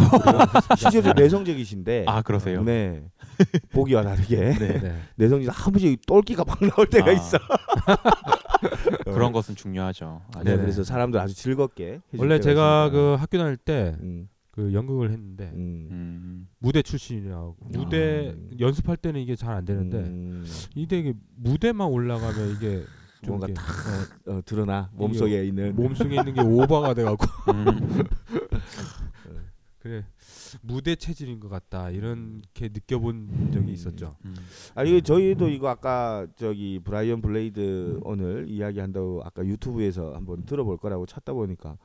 실제로 0.78 1.14
내성적이신데 1.14 2.06
아 2.08 2.22
그러세요? 2.22 2.62
네 2.64 3.06
보기와 3.72 4.04
다르게 4.04 4.36
네. 4.54 5.02
네. 5.18 5.46
한 5.48 5.74
번씩 5.74 6.06
똘끼가 6.06 6.44
막 6.46 6.60
나올 6.60 6.88
때가 6.88 7.10
아, 7.10 7.14
있어. 7.14 7.38
그런 9.06 9.32
것은 9.32 9.56
중요하죠. 9.56 10.22
아, 10.36 10.44
네, 10.44 10.56
네. 10.56 10.62
그래서 10.62 10.84
사람들 10.84 11.20
아주 11.20 11.34
즐겁게. 11.36 12.02
원래 12.18 12.40
제가 12.40 12.86
있습니다. 12.86 12.90
그 12.92 13.16
학교 13.20 13.38
다닐 13.38 13.58
때그 13.58 13.98
음, 14.02 14.28
연극을 14.74 15.12
했는데 15.12 15.52
음, 15.54 15.88
음. 15.92 16.48
무대 16.60 16.82
출신이라고 16.82 17.58
무대 17.72 18.34
아. 18.36 18.56
연습할 18.60 18.98
때는 18.98 19.22
이게 19.22 19.36
잘 19.36 19.54
안 19.56 19.66
되는데 19.66 19.98
음, 20.00 20.46
이게 20.76 21.14
무대만 21.36 21.88
올라가면 21.88 22.52
이게 22.56 22.84
좀 23.24 23.38
뭔가 23.40 23.48
이렇게 23.48 23.54
탁 23.62 24.28
어, 24.28 24.42
드러나 24.46 24.90
몸속에 24.94 25.46
있는 25.46 25.76
몸속에 25.76 26.16
있는 26.16 26.34
게 26.34 26.42
오버가 26.42 26.94
돼갖고 26.94 27.26
음. 27.52 28.04
그래 29.86 30.04
무대 30.62 30.96
체질인 30.96 31.40
것 31.40 31.48
같다 31.48 31.92
이렇게 31.92 32.70
느껴본 32.70 33.52
적이 33.54 33.72
있었죠. 33.74 34.16
음. 34.26 34.36
아 34.74 34.84
이거 34.84 35.00
저희도 35.00 35.50
이거 35.50 35.70
아까 35.70 36.26
저기 36.38 36.80
브라이언 36.84 37.22
블레이드 37.22 38.00
오늘 38.02 38.50
이야기한다고 38.50 39.22
아까 39.24 39.46
유튜브에서 39.46 40.16
한번 40.16 40.44
들어볼 40.44 40.78
거라고 40.78 41.06
찾다 41.06 41.34
보니까 41.34 41.78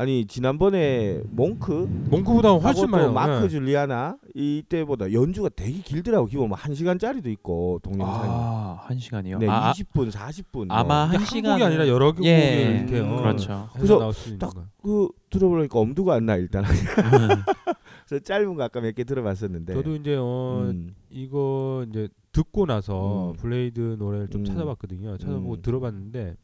아니 0.00 0.24
지난번에 0.26 1.20
몽크 1.28 2.06
몽크보다 2.10 2.52
훨씬 2.52 2.90
또 2.90 3.12
마크 3.12 3.42
네. 3.42 3.48
줄리아나 3.50 4.16
이때보다 4.34 5.12
연주가 5.12 5.50
되게 5.50 5.82
길더라고 5.82 6.24
기본 6.24 6.48
뭐한 6.48 6.74
시간짜리도 6.74 7.28
있고 7.28 7.80
동영상이 7.82 8.28
아, 8.32 8.78
한 8.80 8.98
시간이요. 8.98 9.38
네 9.40 9.46
아, 9.46 9.72
20분 9.72 10.10
40분 10.10 10.68
아마 10.70 11.04
이게 11.04 11.16
한 11.18 11.26
한국이 11.26 11.40
시간은- 11.42 11.62
아니라 11.66 11.86
여러 11.86 12.12
곡을 12.12 12.24
예, 12.24 12.78
이렇게 12.78 13.00
어, 13.00 13.16
그렇죠. 13.18 13.68
그래서 13.74 13.98
나올 13.98 14.14
수 14.14 14.28
있는 14.30 14.38
딱 14.38 14.54
거. 14.54 14.64
그 14.82 15.08
들어보니까 15.28 15.78
엄두가 15.78 16.14
안 16.14 16.24
나 16.24 16.36
일단 16.36 16.64
그래서 18.08 18.24
짧은 18.24 18.54
거 18.56 18.62
아까 18.62 18.80
몇 18.80 18.94
개 18.94 19.04
들어봤었는데 19.04 19.74
저도 19.74 19.96
이제 19.96 20.16
어 20.18 20.62
음, 20.70 20.94
이거 21.10 21.84
이제 21.90 22.08
듣고 22.32 22.64
나서 22.64 23.32
음. 23.32 23.36
블레이드 23.36 23.96
노래를 23.98 24.28
좀 24.28 24.40
음. 24.40 24.44
찾아봤거든요. 24.46 25.18
찾아보고 25.18 25.56
음. 25.56 25.62
들어봤는데 25.62 26.36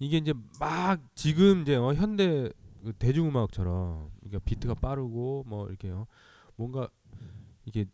이게 0.00 0.16
이제 0.16 0.32
막 0.58 0.98
지금 1.14 1.62
이제 1.62 1.76
어, 1.76 1.92
현대 1.94 2.50
그 2.82 2.92
대중음악처럼 2.98 4.10
그러니까 4.20 4.38
비트가 4.44 4.74
빠르고 4.74 5.44
뭐 5.46 5.68
이렇게 5.68 5.88
요 5.88 6.06
뭔가 6.56 6.88
이게 7.66 7.84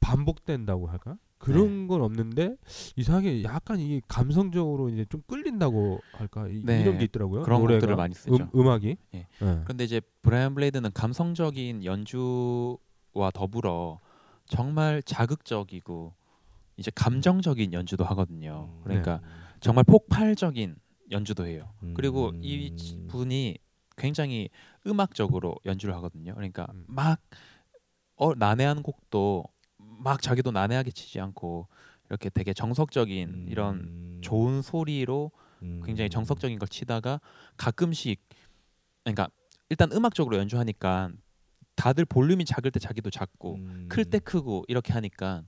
반복된다고 0.00 0.86
할까? 0.86 1.18
그런 1.38 1.82
네. 1.82 1.86
건 1.86 2.02
없는데 2.02 2.56
이상하게 2.96 3.42
약간 3.42 3.78
이게 3.78 4.00
감성적으로 4.08 4.88
이제 4.90 5.04
좀 5.06 5.22
끌린다고 5.26 6.00
할까? 6.12 6.46
이, 6.48 6.62
네, 6.64 6.80
이런 6.80 6.98
게 6.98 7.04
있더라고요. 7.04 7.42
그런 7.42 7.60
노래가. 7.60 7.78
곡들을 7.78 7.96
많이 7.96 8.14
쓰죠. 8.14 8.34
음, 8.34 8.50
음악이. 8.54 8.96
예. 9.14 9.18
네. 9.40 9.60
그런데 9.64 9.84
이제 9.84 10.00
브라이언 10.22 10.54
블레이드는 10.54 10.92
감성적인 10.92 11.84
연주와 11.84 13.30
더불어 13.34 14.00
정말 14.46 15.02
자극적이고 15.02 16.14
이제 16.76 16.90
감정적인 16.94 17.72
연주도 17.72 18.04
하거든요. 18.04 18.70
음. 18.70 18.80
그러니까 18.84 19.20
네. 19.22 19.28
정말 19.66 19.82
폭발적인 19.82 20.76
연주도 21.10 21.44
해요. 21.44 21.72
음. 21.82 21.92
그리고 21.94 22.32
이 22.40 22.76
지- 22.76 22.96
분이 23.08 23.58
굉장히 23.96 24.48
음악적으로 24.86 25.56
연주를 25.64 25.92
하거든요. 25.96 26.34
그러니까 26.34 26.68
음. 26.72 26.84
막 26.86 27.20
어, 28.14 28.32
난해한 28.34 28.84
곡도 28.84 29.44
막 29.78 30.22
자기도 30.22 30.52
난해하게 30.52 30.92
치지 30.92 31.18
않고 31.18 31.66
이렇게 32.08 32.30
되게 32.30 32.52
정석적인 32.52 33.28
음. 33.28 33.46
이런 33.48 34.18
좋은 34.20 34.62
소리로 34.62 35.32
음. 35.62 35.82
굉장히 35.84 36.10
정석적인 36.10 36.60
걸 36.60 36.68
치다가 36.68 37.20
가끔씩 37.56 38.20
그러니까 39.02 39.28
일단 39.68 39.90
음악적으로 39.90 40.36
연주하니까 40.38 41.10
다들 41.74 42.04
볼륨이 42.04 42.44
작을 42.44 42.70
때 42.70 42.78
자기도 42.78 43.10
작고 43.10 43.54
음. 43.56 43.86
클때 43.88 44.20
크고 44.20 44.64
이렇게 44.68 44.92
하니까 44.92 45.42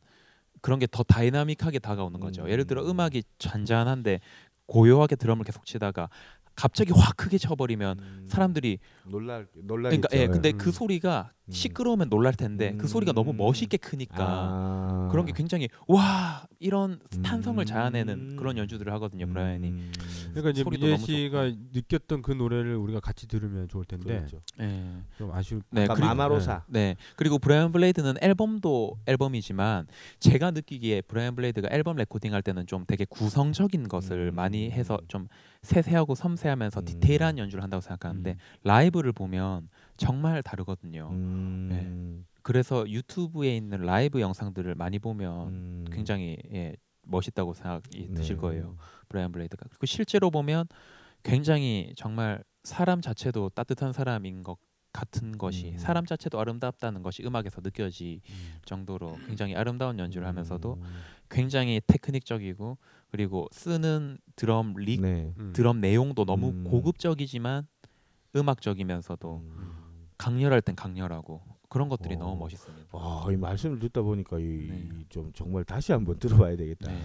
그런 0.62 0.78
게 0.78 0.86
더 0.86 1.02
다이나믹하게 1.02 1.78
다가오는 1.78 2.20
거죠. 2.20 2.42
음. 2.42 2.48
예를 2.50 2.66
들어 2.66 2.82
음악이 2.88 3.22
잔잔한데 3.38 4.20
고요하게 4.66 5.16
드럼을 5.16 5.44
계속 5.44 5.64
치다가 5.64 6.08
갑자기 6.58 6.92
확 6.92 7.16
크게 7.16 7.38
쳐버리면 7.38 7.98
음. 8.00 8.26
사람들이 8.28 8.80
놀랄 9.04 9.46
놀라겠죠. 9.54 10.08
그러니까 10.08 10.08
예 10.20 10.26
근데 10.26 10.50
음. 10.50 10.58
그 10.58 10.72
소리가 10.72 11.30
음. 11.46 11.52
시끄러우면 11.52 12.10
놀랄 12.10 12.34
텐데 12.34 12.74
그 12.76 12.88
소리가 12.88 13.12
너무 13.12 13.30
음. 13.30 13.36
멋있게 13.36 13.76
크니까 13.76 14.16
아. 14.18 15.08
그런 15.12 15.24
게 15.24 15.32
굉장히 15.32 15.68
와 15.86 16.48
이런 16.58 16.98
탄성을 17.22 17.62
음. 17.62 17.64
자아내는 17.64 18.34
그런 18.36 18.58
연주들을 18.58 18.92
하거든요 18.94 19.28
브라이언이 19.28 19.68
음. 19.68 19.92
그러니까 20.34 20.50
이제 20.50 20.64
너무 20.64 20.98
씨가 20.98 21.52
느꼈던 21.72 22.22
그 22.22 22.32
노래를 22.32 22.74
우리가 22.74 22.98
같이 22.98 23.28
들으면 23.28 23.68
좋을 23.68 23.84
텐데 23.84 24.16
그렇죠. 24.16 24.40
예. 24.60 24.82
좀 25.16 25.30
아쉬울 25.32 25.62
네, 25.70 25.86
그리고- 25.86 26.06
마마로사. 26.06 26.64
네 26.66 26.96
그리고 27.14 27.38
브라이언 27.38 27.70
블레이드는 27.70 28.14
앨범도 28.20 28.98
앨범이지만 29.06 29.86
제가 30.18 30.50
느끼기에 30.50 31.02
브라이언 31.02 31.36
블레이드가 31.36 31.68
앨범 31.70 31.94
레코딩 31.96 32.34
할 32.34 32.42
때는 32.42 32.66
좀 32.66 32.84
되게 32.84 33.04
구성적인 33.04 33.86
것을 33.86 34.32
음. 34.32 34.34
많이 34.34 34.72
해서 34.72 34.98
좀 35.06 35.28
세세하고 35.68 36.14
섬세하면서 36.14 36.80
음. 36.80 36.84
디테일한 36.84 37.36
연주를 37.36 37.62
한다고 37.62 37.82
생각하는데 37.82 38.36
라이브를 38.64 39.12
보면 39.12 39.68
정말 39.98 40.42
다르거든요. 40.42 41.10
음. 41.12 41.68
네. 41.70 42.24
그래서 42.42 42.88
유튜브에 42.88 43.54
있는 43.54 43.82
라이브 43.82 44.20
영상들을 44.22 44.74
많이 44.74 44.98
보면 44.98 45.48
음. 45.48 45.84
굉장히 45.92 46.38
예, 46.52 46.74
멋있다고 47.02 47.52
생각이 47.52 48.14
드실 48.14 48.36
네. 48.36 48.40
거예요. 48.40 48.76
브라이언 49.10 49.30
블레이드가. 49.32 49.66
그리고 49.68 49.84
실제로 49.84 50.30
보면 50.30 50.66
굉장히 51.22 51.92
정말 51.96 52.42
사람 52.64 53.02
자체도 53.02 53.50
따뜻한 53.50 53.92
사람인 53.92 54.42
것 54.42 54.56
같은 54.92 55.36
것이 55.36 55.72
음. 55.72 55.78
사람 55.78 56.06
자체도 56.06 56.40
아름답다는 56.40 57.02
것이 57.02 57.22
음악에서 57.26 57.60
느껴질 57.62 58.20
정도로 58.64 59.18
굉장히 59.26 59.54
아름다운 59.54 59.98
연주를 59.98 60.26
하면서도 60.26 60.74
음. 60.74 60.82
굉장히 61.28 61.82
테크닉적이고 61.86 62.78
그리고 63.10 63.48
쓰는 63.52 64.18
드럼 64.36 64.74
릭 64.76 65.00
네. 65.00 65.32
음. 65.38 65.52
드럼 65.54 65.80
내용도 65.80 66.24
너무 66.24 66.48
음. 66.48 66.64
고급적이지만 66.64 67.66
음악적이면서도 68.36 69.42
음. 69.44 69.72
강렬할 70.18 70.60
땐 70.62 70.76
강렬하고 70.76 71.40
그런 71.68 71.88
것들이 71.88 72.14
어. 72.16 72.18
너무 72.18 72.36
멋있습니다. 72.36 72.86
아, 72.92 73.26
이 73.30 73.36
말씀을 73.36 73.78
듣다 73.78 74.02
보니까 74.02 74.38
이 74.38 74.42
네. 74.42 74.88
좀 75.08 75.32
정말 75.34 75.64
다시 75.64 75.92
한번 75.92 76.18
들어봐야 76.18 76.56
되겠다. 76.56 76.90
네. 76.90 76.98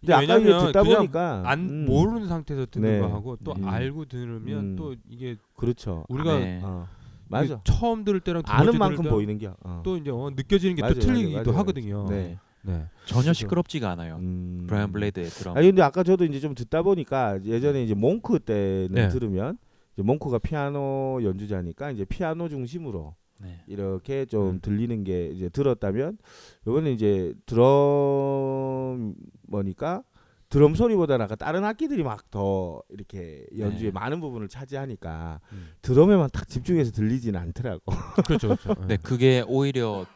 근데 0.00 0.14
아까 0.14 0.38
듣다 0.38 0.82
그냥 0.82 0.96
보니까 0.98 1.42
안 1.44 1.58
음, 1.60 1.86
모르는 1.86 2.26
상태에서 2.26 2.66
듣는 2.70 2.90
네. 2.90 3.00
거하고 3.00 3.36
또 3.44 3.52
음. 3.52 3.68
알고 3.68 4.06
들으면 4.06 4.58
음. 4.72 4.76
또 4.76 4.94
이게 5.08 5.36
그렇죠. 5.56 6.04
우리가 6.08 6.38
네. 6.38 6.60
어, 6.62 6.86
맞아. 7.28 7.60
처음 7.64 8.04
들을 8.04 8.18
때랑 8.20 8.42
두 8.42 8.50
아는 8.50 8.78
만큼 8.78 8.96
들을 8.96 9.04
때랑 9.04 9.14
보이는 9.14 9.38
게. 9.38 9.50
어. 9.62 9.82
또 9.84 9.96
이제 9.96 10.10
어, 10.10 10.30
느껴지는 10.34 10.76
게 10.76 10.82
또 10.82 10.94
틀리기도 10.94 11.42
맞아요. 11.44 11.58
하거든요. 11.60 12.06
네. 12.08 12.38
네. 12.62 12.86
전혀. 13.06 13.32
시끄럽지가 13.32 13.90
않아요. 13.90 14.16
음. 14.16 14.64
브라이언 14.68 14.92
블레이드의 14.92 15.26
드럼. 15.26 15.56
아니 15.56 15.66
근데 15.68 15.82
아까 15.82 16.02
저도 16.02 16.24
이제 16.24 16.40
좀 16.40 16.54
듣다 16.54 16.82
보니까 16.82 17.42
예전에 17.44 17.82
이제 17.82 17.94
몽크 17.94 18.40
때는 18.40 18.88
네. 18.90 19.08
들으면 19.08 19.58
이제 19.94 20.02
몽크가 20.02 20.38
피아노 20.38 21.20
연주자니까 21.22 21.90
이제 21.90 22.04
피아노 22.04 22.48
중심으로 22.48 23.14
네. 23.40 23.62
이렇게 23.66 24.26
좀 24.26 24.48
음. 24.50 24.58
들리는 24.60 25.02
게 25.04 25.28
이제 25.28 25.48
들었다면 25.48 26.18
이번에 26.66 26.92
이제 26.92 27.32
드럼 27.46 29.14
뭐니까 29.48 30.02
드럼 30.50 30.74
소리보다는 30.74 31.24
아까 31.24 31.36
다른 31.36 31.64
악기들이 31.64 32.02
막 32.02 32.30
더 32.30 32.82
이렇게 32.90 33.44
연주의 33.58 33.90
네. 33.90 33.90
많은 33.90 34.20
부분을 34.20 34.48
차지하니까 34.48 35.40
음. 35.52 35.70
드럼에만 35.82 36.28
딱 36.32 36.46
집중해서 36.48 36.92
들리지는 36.92 37.40
않더라고. 37.40 37.82
그렇죠, 38.26 38.48
그렇죠. 38.48 38.74
네, 38.86 38.96
그게 38.96 39.42
오히려 39.48 40.06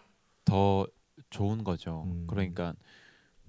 더 0.45 0.87
좋은 1.35 1.65
거죠. 1.65 2.05
음. 2.07 2.27
그러니까 2.29 2.75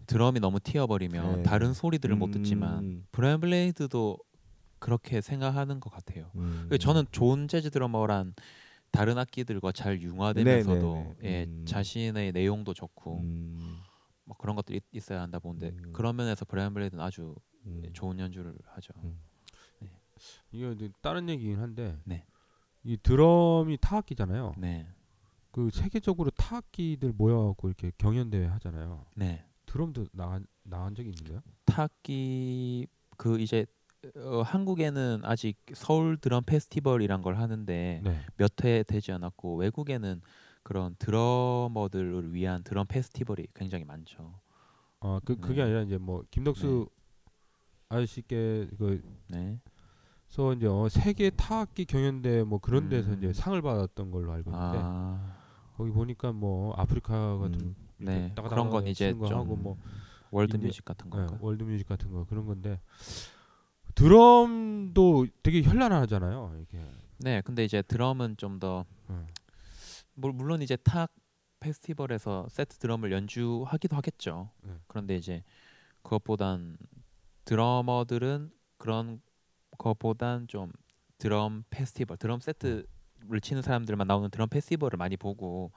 드럼이 0.07 0.39
너무 0.39 0.59
튀어버리면 0.59 1.37
네. 1.37 1.43
다른 1.43 1.73
소리들을 1.73 2.15
못 2.15 2.31
듣지만 2.31 2.83
음, 2.83 3.05
브라이언 3.11 3.41
블레이드도 3.41 4.17
그렇게 4.79 5.21
생각하는 5.21 5.79
것 5.79 5.91
같아요. 5.91 6.31
음. 6.35 6.65
그래서 6.67 6.77
저는 6.81 7.05
좋은 7.11 7.47
재즈 7.47 7.69
드러머란 7.69 8.33
다른 8.91 9.17
악기들과 9.17 9.71
잘 9.71 10.01
융화되면서도 10.01 10.93
네, 10.95 11.03
네, 11.03 11.15
네. 11.21 11.29
예, 11.29 11.43
음. 11.45 11.65
자신의 11.67 12.31
내용도 12.31 12.73
좋고 12.73 13.19
음, 13.19 13.77
뭐 14.23 14.35
그런 14.37 14.55
것들이 14.55 14.77
있- 14.77 14.83
있어야 14.91 15.21
한다 15.21 15.37
보는데 15.39 15.69
음. 15.69 15.93
그런 15.93 16.15
면에서 16.15 16.45
브라이언 16.45 16.73
블레이드는 16.73 17.03
아주 17.03 17.35
음. 17.65 17.83
좋은 17.93 18.19
연주를 18.19 18.55
하죠. 18.65 18.93
음. 19.03 19.19
이게 20.51 20.71
이제 20.71 20.89
다른 21.01 21.29
얘기긴 21.29 21.59
한데 21.59 21.97
네. 22.05 22.25
이 22.83 22.95
드럼이 22.97 23.77
타악기잖아요. 23.81 24.53
네, 24.57 24.87
그 25.55 25.69
세계적으로 25.71 26.31
타악기들 26.31 27.13
모여갖고 27.13 27.69
이렇게 27.69 27.89
경연 27.97 28.29
대회 28.29 28.45
하잖아요. 28.45 29.05
네. 29.15 29.45
드럼도 29.65 30.05
나간 30.11 30.45
나간 30.63 30.93
적이 30.93 31.11
있는데요? 31.11 31.39
타악기 31.63 32.87
그 33.15 33.39
이제 33.39 33.65
어, 34.17 34.41
한국에는 34.41 35.21
아직 35.23 35.55
서울 35.73 36.17
드럼 36.17 36.43
페스티벌이란 36.45 37.21
걸 37.21 37.37
하는데 37.37 38.01
네. 38.03 38.21
몇회 38.35 38.83
되지 38.83 39.13
않았고 39.13 39.55
외국에는 39.55 40.19
그런 40.61 40.93
드러머들을 40.99 42.33
위한 42.33 42.61
드럼 42.61 42.85
페스티벌이 42.85 43.47
굉장히 43.53 43.85
많죠. 43.85 44.41
아 44.99 45.21
그 45.23 45.37
그게 45.37 45.55
네. 45.55 45.61
아니라 45.61 45.81
이제 45.83 45.97
뭐 45.97 46.25
김덕수 46.31 46.89
아저씨께 47.87 48.67
그서 48.71 48.97
네. 49.29 49.61
이제 50.57 50.67
어, 50.67 50.89
세계 50.89 51.29
타악기 51.29 51.85
경연대 51.85 52.43
뭐 52.43 52.59
그런 52.59 52.89
데서 52.89 53.11
음. 53.11 53.19
이제 53.19 53.31
상을 53.31 53.61
받았던 53.61 54.11
걸로 54.11 54.33
알고 54.33 54.51
있는데 54.51 54.79
아, 54.81 55.34
거기 55.77 55.91
보니까 55.91 56.31
뭐 56.31 56.73
아프리카 56.75 57.37
같은 57.37 57.59
음. 57.59 57.75
네. 57.97 58.33
그런 58.35 58.69
건 58.69 58.87
이제 58.87 59.13
거좀 59.13 59.37
하고 59.37 59.55
뭐 59.55 59.77
world 60.31 60.57
music 60.57 60.83
같은 60.85 61.09
네, 61.09 61.17
건가? 61.17 61.37
world 61.41 61.63
music 61.63 61.87
같은 61.87 62.11
거 62.11 62.25
그런 62.25 62.45
건데 62.45 62.79
드럼도 63.93 65.27
되게 65.43 65.61
현란하잖아요. 65.61 66.57
이게 66.61 66.83
네. 67.19 67.41
근데 67.41 67.63
이제 67.63 67.81
드럼은 67.81 68.37
좀더 68.37 68.85
음. 69.09 69.27
물론 70.15 70.61
이제 70.61 70.75
타악 70.77 71.11
페스티벌에서 71.59 72.47
세트 72.49 72.77
드럼을 72.77 73.11
연주하기도 73.11 73.95
하겠죠. 73.95 74.51
네. 74.61 74.73
그런데 74.87 75.15
이제 75.15 75.43
그것보단 76.03 76.77
드러머들은 77.45 78.51
그런 78.77 79.21
것보단 79.77 80.47
좀 80.47 80.71
드럼 81.17 81.63
페스티벌, 81.69 82.17
드럼 82.17 82.39
세트 82.39 82.85
를 83.29 83.41
치는 83.41 83.61
사람들만 83.61 84.07
나오는 84.07 84.29
드럼 84.29 84.49
페스티벌을 84.49 84.97
많이 84.97 85.17
보고 85.17 85.71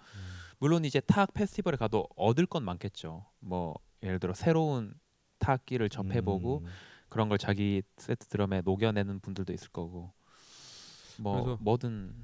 물론 0.59 0.85
이제 0.85 1.01
타악 1.01 1.33
페스티벌에 1.35 1.77
가도 1.77 2.07
얻을 2.17 2.47
건 2.47 2.65
많겠죠. 2.65 3.25
뭐 3.41 3.75
예를 4.03 4.19
들어 4.19 4.35
새로운 4.35 4.95
타악기를 5.39 5.89
접해보고 5.89 6.63
음. 6.65 6.71
그런 7.09 7.29
걸 7.29 7.39
자기 7.39 7.83
세트 7.97 8.27
드럼에 8.27 8.63
녹여내는 8.65 9.21
분들도 9.21 9.53
있을 9.53 9.71
거고 9.71 10.13
뭐 11.19 11.57
뭐든 11.61 12.15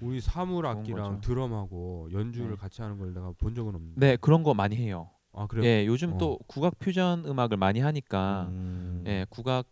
우리 0.00 0.20
사물 0.20 0.66
악기랑. 0.66 1.20
드럼하고 1.20 2.08
연주를 2.12 2.50
네. 2.50 2.56
같이 2.56 2.82
하는 2.82 2.98
걸 2.98 3.14
내가 3.14 3.32
본 3.38 3.54
적은 3.54 3.74
없는데. 3.74 4.00
네 4.00 4.16
그런 4.16 4.42
거 4.42 4.52
많이 4.52 4.76
해요. 4.76 5.10
아 5.32 5.46
그래요? 5.46 5.64
예, 5.64 5.86
요즘 5.86 6.14
어. 6.14 6.18
또 6.18 6.38
국악 6.46 6.78
퓨전 6.78 7.24
음악을 7.24 7.56
많이 7.56 7.80
하니까 7.80 8.48
음. 8.50 9.04
예, 9.06 9.26
국악 9.30 9.66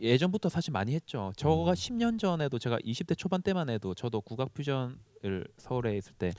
예전부터 0.00 0.48
사실 0.48 0.72
많이 0.72 0.94
했죠. 0.94 1.32
저가 1.36 1.70
음. 1.70 1.74
10년 1.74 2.18
전에도 2.18 2.58
제가 2.58 2.78
20대 2.78 3.16
초반 3.16 3.42
때만 3.42 3.68
해도 3.70 3.94
저도 3.94 4.20
국악 4.20 4.52
퓨전을 4.54 5.46
서울에 5.56 5.96
있을 5.96 6.14
때 6.14 6.32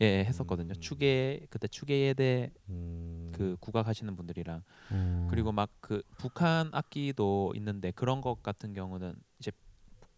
예, 0.00 0.06
예, 0.06 0.24
했었거든요. 0.24 0.72
음. 0.74 0.80
추계 0.80 1.46
그때 1.50 1.68
추계예대 1.68 2.50
음. 2.68 3.32
그 3.34 3.56
국악 3.60 3.86
하시는 3.86 4.14
분들이랑 4.16 4.62
어. 4.90 5.28
그리고 5.30 5.52
막 5.52 5.70
그 5.80 6.02
북한 6.18 6.68
악기도 6.72 7.52
있는데 7.54 7.92
그런 7.92 8.20
것 8.20 8.42
같은 8.42 8.72
경우는 8.72 9.14
이제 9.38 9.52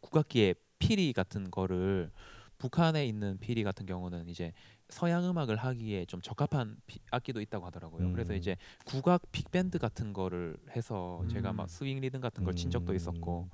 국악기의 0.00 0.54
피리 0.78 1.12
같은 1.12 1.50
거를 1.50 2.10
북한에 2.56 3.04
있는 3.06 3.38
피리 3.38 3.62
같은 3.64 3.84
경우는 3.84 4.28
이제 4.28 4.52
서양 4.88 5.24
음악을 5.28 5.56
하기에 5.56 6.06
좀 6.06 6.20
적합한 6.22 6.76
피- 6.86 6.98
악기도 7.10 7.40
있다고 7.40 7.66
하더라고요. 7.66 8.10
그래서 8.12 8.32
음. 8.32 8.38
이제 8.38 8.56
국악 8.86 9.22
빅밴드 9.32 9.78
같은 9.78 10.12
거를 10.12 10.56
해서 10.74 11.22
제가 11.30 11.52
음. 11.52 11.56
막 11.56 11.68
스윙 11.68 12.00
리듬 12.00 12.20
같은 12.20 12.42
걸 12.44 12.54
친 12.54 12.70
적도 12.70 12.92
음. 12.92 12.96
있었고 12.96 13.48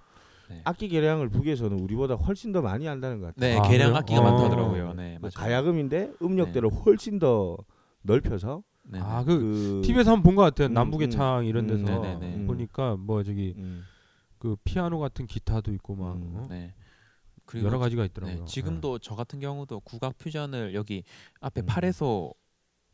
네, 0.49 0.61
악기 0.65 0.89
개량을 0.89 1.29
북에서는 1.31 1.79
우리보다 1.81 2.15
훨씬 2.15 2.53
더 2.53 2.63
많이 2.63 2.87
한다는 2.87 3.19
것 3.21 3.35
같아요. 3.35 3.51
네 3.51 3.59
아, 3.59 3.63
개량 3.63 3.89
그래요? 3.89 3.97
악기가 3.97 4.21
어. 4.21 4.25
많다더라고요. 4.25 4.95
네뭐 4.95 5.19
맞아요. 5.21 5.31
가야금인데 5.35 6.13
음역대를 6.23 6.71
훨씬 6.71 7.19
더 7.19 7.57
넓혀서 8.03 8.63
네, 8.85 9.01
아 9.01 9.21
네. 9.21 9.25
그그 9.25 9.81
TV에서 9.85 10.13
한번 10.13 10.23
본 10.23 10.37
것 10.37 10.43
같아요. 10.43 10.69
음, 10.69 10.75
남북의 10.75 11.09
음, 11.09 11.11
창 11.11 11.47
이런 11.47 11.65
음, 11.65 11.69
데서 11.69 11.87
네네네. 12.01 12.47
보니까 12.47 12.97
뭐 12.97 13.23
저기 13.25 13.55
음. 13.57 13.89
그 14.39 14.57
피아노 14.65 14.99
같은 14.99 15.27
기타도 15.27 15.73
있고 15.73 15.97
막 15.97 16.15
음. 16.17 16.33
어? 16.37 16.47
네. 16.49 16.75
그리고 17.47 17.67
여러 17.67 17.79
가지가 17.79 18.03
네, 18.03 18.07
있더라고요. 18.07 18.45
지금도 18.47 18.99
저 18.99 19.15
같은 19.15 19.41
경우도 19.41 19.81
국악 19.81 20.17
퓨전을 20.19 20.75
여기 20.75 21.05
앞에 21.41 21.63
음. 21.63 21.67
파레소 21.67 22.35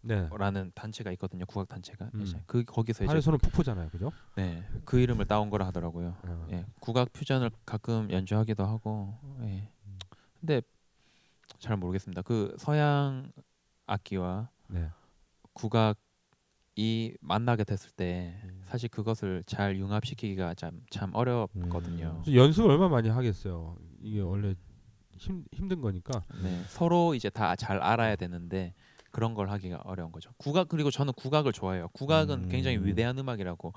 네. 0.02 0.28
라는 0.32 0.72
단체가 0.74 1.12
있거든요. 1.12 1.44
국악 1.46 1.68
단체가. 1.68 2.10
음. 2.14 2.22
이제 2.22 2.40
그 2.46 2.64
거기서 2.64 3.04
이제 3.04 3.08
파레소는 3.08 3.38
폭포잖아요, 3.38 3.90
그죠? 3.90 4.10
네, 4.36 4.64
그 4.84 4.98
이름을 4.98 5.26
따온 5.26 5.50
거라 5.50 5.66
하더라고요. 5.66 6.16
어. 6.22 6.48
예. 6.52 6.64
국악 6.80 7.12
퓨전을 7.12 7.50
가끔 7.66 8.10
연주하기도 8.10 8.64
하고. 8.64 9.18
예. 9.42 9.68
근데 10.40 10.62
잘 11.58 11.76
모르겠습니다. 11.76 12.22
그 12.22 12.54
서양 12.58 13.30
악기와 13.86 14.48
네. 14.68 14.88
국악이 15.52 17.16
만나게 17.20 17.64
됐을 17.64 17.90
때 17.90 18.40
음. 18.44 18.62
사실 18.64 18.88
그것을 18.88 19.44
잘 19.46 19.76
융합시키기가 19.76 20.54
참, 20.54 20.80
참 20.88 21.10
어렵거든요. 21.14 22.22
그래서 22.24 22.34
연습을 22.34 22.70
얼마 22.70 22.84
나 22.84 22.88
많이 22.88 23.10
하겠어요. 23.10 23.76
이게 24.00 24.20
원래 24.20 24.54
힘 25.16 25.44
힘든 25.52 25.80
거니까. 25.80 26.24
네, 26.42 26.62
서로 26.68 27.14
이제 27.14 27.28
다 27.30 27.54
잘 27.56 27.78
알아야 27.78 28.16
되는데 28.16 28.74
그런 29.10 29.34
걸 29.34 29.50
하기가 29.50 29.82
어려운 29.84 30.12
거죠. 30.12 30.30
국악 30.36 30.68
그리고 30.68 30.90
저는 30.90 31.12
국악을 31.14 31.52
좋아해요. 31.52 31.88
국악은 31.92 32.44
음. 32.44 32.48
굉장히 32.48 32.78
위대한 32.78 33.18
음악이라고 33.18 33.72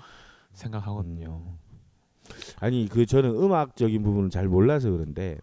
생각하거든요. 0.53 1.41
음. 1.45 1.57
아니 2.59 2.88
그 2.88 3.05
저는 3.05 3.31
음악적인 3.31 4.01
부분을 4.03 4.29
잘 4.29 4.47
몰라서 4.47 4.89
그런데 4.91 5.38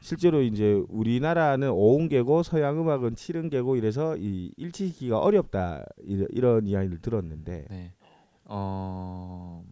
실제로 0.00 0.42
이제 0.42 0.82
우리나라는 0.88 1.70
오음계고 1.70 2.42
서양 2.42 2.78
음악은 2.78 3.16
칠음계고 3.16 3.76
이래서 3.76 4.16
이 4.16 4.52
일치시키기가 4.56 5.18
어렵다 5.18 5.84
이런, 5.98 6.66
이야기를 6.66 6.98
들었는데 7.00 7.66
네. 7.70 7.92
어 8.44 9.64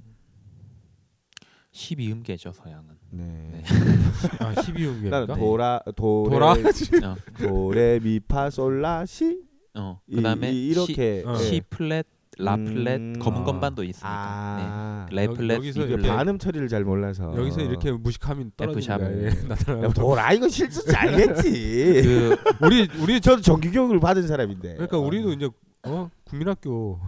12음계죠 1.72 2.52
서양은. 2.54 2.95
네. 3.10 3.24
네. 3.52 3.62
아, 4.40 4.54
12음계니까. 4.54 5.08
나는 5.10 5.26
네. 5.28 5.34
도라 5.34 5.80
도레 5.96 6.30
도라? 6.30 6.52
어, 7.04 7.16
도레 7.38 8.00
미파 8.00 8.50
솔라시 8.50 9.40
어. 9.74 10.00
이- 10.08 10.16
그다음에 10.16 10.52
이, 10.52 10.68
이렇게 10.68 11.22
어. 11.26 11.34
예. 11.34 11.38
C, 11.38 11.44
C 11.44 11.60
플랫, 11.70 12.06
라 12.38 12.56
플랫, 12.56 12.96
음. 13.00 13.18
검은 13.18 13.40
아. 13.40 13.44
건반도 13.44 13.82
있으니까. 13.82 14.08
아 14.10 15.06
네. 15.08 15.16
레 15.16 15.24
여기- 15.24 15.36
플랫, 15.36 15.54
여기서 15.56 15.86
이. 15.86 15.96
반음 16.02 16.38
처리를 16.38 16.68
잘 16.68 16.84
몰라서 16.84 17.34
여기서 17.36 17.62
이렇게 17.62 17.92
무식함이 17.92 18.50
떨어지는 18.56 19.26
F 19.26 19.32
sharp. 19.32 19.66
거야. 19.66 19.84
예. 19.84 19.88
도라 19.94 20.32
이거 20.32 20.48
실수 20.48 20.82
알겠지 20.94 22.02
그 22.02 22.36
우리 22.66 22.88
우리 23.00 23.20
저도 23.20 23.40
정규 23.40 23.70
교육을 23.70 24.00
받은 24.00 24.26
사람인데 24.26 24.74
그러니까 24.74 24.98
우리도 24.98 25.32
이제 25.32 25.48
어 25.84 26.10
국민학교 26.24 26.98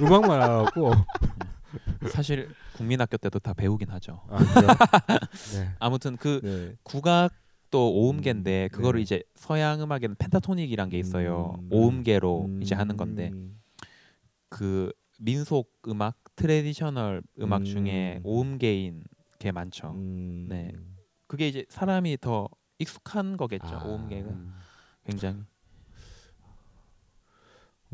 음악만 0.00 0.30
알아갖고 0.42 0.92
사실 2.08 2.48
국민학교 2.82 3.16
때도 3.16 3.38
다 3.38 3.54
배우긴 3.54 3.90
하죠. 3.90 4.20
아? 4.28 4.38
네. 5.54 5.70
아무튼 5.78 6.16
그 6.16 6.40
네. 6.42 6.76
국악도 6.82 7.92
오음계인데 7.94 8.64
음, 8.64 8.68
그거를 8.76 8.98
네. 8.98 9.02
이제 9.02 9.22
서양 9.36 9.80
음악에는 9.80 10.16
pentatonic이란 10.16 10.88
게 10.88 10.98
있어요. 10.98 11.54
음. 11.60 11.68
오음계로 11.70 12.46
음. 12.46 12.62
이제 12.62 12.74
하는 12.74 12.96
건데 12.96 13.30
그 14.48 14.92
민속 15.18 15.72
음악 15.86 16.18
traditional 16.34 17.22
음악 17.40 17.62
음. 17.62 17.64
중에 17.64 18.20
오음계인 18.24 19.04
게 19.38 19.52
많죠. 19.52 19.92
음. 19.92 20.46
네. 20.48 20.72
그게 21.28 21.48
이제 21.48 21.64
사람이 21.68 22.18
더 22.20 22.48
익숙한 22.78 23.36
거겠죠. 23.36 23.76
아. 23.76 23.84
오음계가 23.84 24.28
음. 24.28 24.54
굉장히. 25.06 25.42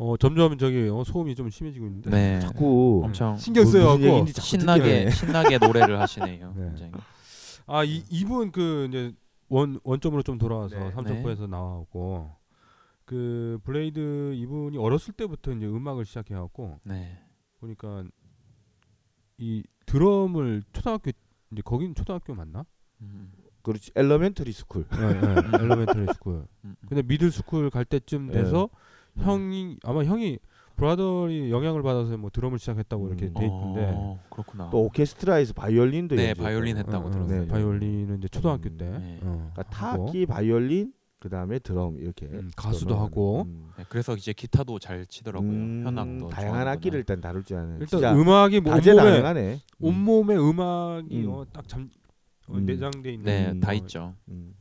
어 0.01 0.17
점점 0.17 0.57
저기 0.59 0.89
어, 0.89 1.03
소음이 1.03 1.35
좀 1.35 1.51
심해지고 1.51 1.87
있는데. 1.87 2.09
네. 2.11 2.41
자꾸 2.41 3.03
엄청 3.05 3.37
신경 3.37 3.65
무슨 3.65 3.81
써갖고. 3.81 4.05
얘기인지 4.05 4.33
자꾸 4.33 4.47
신나게 4.47 4.83
듣기만 4.83 5.07
해. 5.07 5.11
신나게 5.11 5.59
노래를 5.59 6.01
하시네요. 6.01 6.55
네. 6.57 6.65
굉장히. 6.69 6.93
아, 7.67 7.83
이 7.83 8.05
이분 8.09 8.53
그 8.53 8.87
이제 8.89 9.13
원 9.49 9.81
원점으로 9.83 10.23
좀 10.23 10.39
돌아와서 10.39 10.79
네. 10.79 10.93
삼천포에서 10.93 11.49
나와갖고 11.49 12.31
그 13.07 13.59
블레이드 13.65 14.35
이분이 14.35 14.79
어렸을 14.79 15.15
때부터 15.15 15.51
이제 15.53 15.67
음악을 15.67 16.05
시작해 16.05 16.33
갖고 16.35 16.79
네. 16.85 17.19
보니까 17.59 18.05
이 19.39 19.65
드럼을 19.85 20.63
초등학교 20.73 21.11
이제 21.51 21.63
거긴 21.65 21.97
초등학교 21.97 22.35
맞나? 22.35 22.65
음, 23.01 23.33
그렇지 23.63 23.91
elementary 23.97 24.53
school 24.53 24.87
네, 24.91 25.21
네. 25.21 25.35
elementary 25.61 26.07
school. 26.15 26.35
음, 26.35 26.47
음. 26.67 26.77
근데 26.87 27.03
middle 27.03 27.33
school 27.33 27.71
갈 27.71 27.85
때쯤 27.85 28.31
돼서 28.31 28.69
형이 29.19 29.77
아마 29.85 30.05
형이 30.05 30.39
brother의 30.77 31.51
영향을 31.51 31.83
받아서 31.83 32.17
뭐 32.17 32.31
드럼을 32.31 32.59
시작했다고 32.59 33.09
이렇게 33.09 33.27
음. 33.27 33.35
돼 33.35 33.47
있는데 33.47 33.93
어, 33.95 34.21
그렇구나. 34.31 34.71
또 34.71 34.85
오케스트라에서 34.85 35.53
바이올린도 35.53 36.15
네. 36.15 36.35
바이올린 36.35 36.77
했다고 36.77 37.05
어, 37.05 37.09
어, 37.09 37.11
들었어요. 37.11 37.41
네. 37.43 37.49
바이올린은 37.49 38.19
이제 38.19 38.29
초등학교 38.29 38.69
음, 38.69 38.77
때. 38.79 38.89
네. 38.89 39.19
어, 39.23 39.51
그러니까. 39.55 39.63
타악기, 39.65 40.27
바이올린, 40.27 40.93
그 41.19 41.29
다음에 41.29 41.59
드럼 41.59 41.99
이렇게 41.99 42.27
음, 42.27 42.51
가수도 42.57 42.95
하고. 42.95 43.43
음. 43.49 43.71
네, 43.77 43.85
그래서 43.89 44.15
이제 44.15 44.33
기타도 44.33 44.79
잘 44.79 45.05
치더라고요. 45.07 45.51
음, 45.51 45.83
현악도 45.85 46.29
다양한. 46.29 46.69
악기를 46.69 46.97
일단 47.01 47.21
다룰 47.21 47.43
줄 47.43 47.57
아는 47.57 47.81
일단 47.81 48.17
음악이 48.17 48.61
뭐 48.61 48.73
온몸에 48.73 48.95
다재다능하네. 48.95 49.53
음. 49.53 49.59
온몸에 49.81 50.37
음악이 50.37 51.25
음. 51.25 51.31
어, 51.31 51.45
딱잠. 51.53 51.91
내장돼 52.51 53.13
있는 53.13 53.25
네, 53.27 53.51
음, 53.51 53.61
다 53.61 53.73
어, 53.73 53.75
있죠. 53.75 54.15
음. 54.29 54.55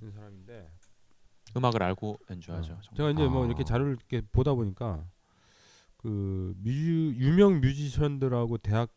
음악을 1.56 1.84
알고 1.84 2.20
연주하죠. 2.30 2.74
어, 2.74 2.80
정말. 2.82 2.96
제가 2.96 3.10
이제 3.12 3.28
뭐 3.28 3.44
아. 3.44 3.46
이렇게 3.48 3.64
자료를 3.64 3.94
이렇게 3.94 4.22
보다 4.32 4.54
보니까 4.54 5.06
그 5.98 6.54
뮤, 6.58 6.70
유명 7.16 7.62
뮤지션들하고 7.62 8.58
대학 8.58 8.90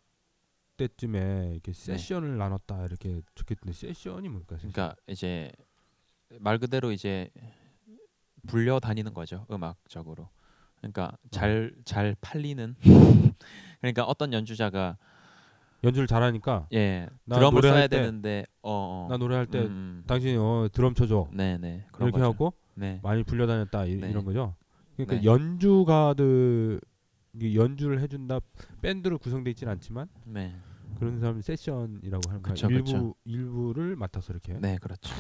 때쯤에 0.77 1.51
이렇게 1.53 1.73
세션을 1.73 2.39
나눴다 2.39 2.85
이렇게 2.87 3.21
적혀있는데 3.35 3.73
세션이 3.73 4.29
뭘까? 4.29 4.57
세션? 4.57 4.73
그러니까 4.73 4.97
이제 5.07 5.53
말 6.39 6.59
그대로 6.59 6.93
이제 6.93 7.31
불려 8.47 8.81
다니는 8.81 9.13
거죠 9.13 9.47
음악적으로. 9.51 10.29
그러니까 10.79 11.13
잘잘 11.31 12.17
팔리는. 12.21 12.75
그러니까 13.81 14.05
어떤 14.05 14.33
연주자가 14.33 14.97
연주를 15.83 16.07
잘하니까 16.07 16.67
예나 16.73 17.09
드럼을 17.33 17.63
써야 17.63 17.87
때- 17.89 17.97
되는데 17.99 18.45
어, 18.63 19.07
어. 19.07 19.09
나 19.11 19.17
노래할 19.17 19.47
때 19.47 19.61
음, 19.61 20.03
당신이 20.07 20.37
어, 20.37 20.69
드럼 20.73 20.95
쳐줘 20.95 21.29
네네 21.33 21.87
그런 21.93 22.09
이렇게 22.09 22.21
거죠. 22.21 22.25
하고 22.25 22.53
네. 22.75 23.01
많이 23.03 23.23
불려다녔다 23.23 23.87
이, 23.87 23.97
네. 23.97 24.13
런 24.13 24.25
거죠. 24.25 24.55
그러니까 24.97 25.17
네. 25.17 25.25
연주가들 25.25 26.81
연주를 27.55 28.01
해준다 28.01 28.41
밴드로 28.83 29.19
구성돼 29.19 29.51
있진 29.51 29.69
않지만 29.69 30.09
네. 30.25 30.55
그런 30.99 31.19
사람 31.21 31.41
세션이라고 31.41 32.29
하는. 32.29 32.43
그쵸, 32.43 32.69
일부 32.69 32.85
그쵸. 32.85 33.15
일부를 33.25 33.97
맡아서 33.97 34.33
이렇게. 34.33 34.55
네, 34.55 34.77
그렇죠. 34.79 35.15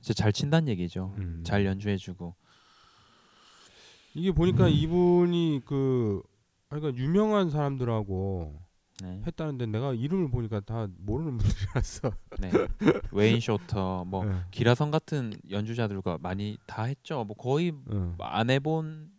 이제 0.00 0.14
잘 0.14 0.32
친다는 0.32 0.68
얘기죠. 0.68 1.14
음. 1.18 1.42
잘 1.44 1.64
연주해주고. 1.66 2.34
이게 4.14 4.32
보니까 4.32 4.64
음. 4.66 4.70
이분이 4.72 5.60
그 5.64 6.22
그러니까 6.68 7.00
유명한 7.00 7.50
사람들하고 7.50 8.60
네. 9.02 9.22
했다는데 9.26 9.66
내가 9.66 9.94
이름을 9.94 10.30
보니까 10.30 10.60
다 10.60 10.88
모르는 10.98 11.38
분들이라서. 11.38 12.10
네. 12.40 12.50
웨인 13.12 13.40
쇼터 13.40 14.04
뭐 14.04 14.24
네. 14.26 14.40
기라성 14.50 14.90
같은 14.90 15.32
연주자들과 15.50 16.18
많이 16.20 16.58
다 16.66 16.84
했죠. 16.84 17.24
뭐 17.24 17.36
거의 17.36 17.72
어. 17.90 18.16
안 18.18 18.50
해본 18.50 19.10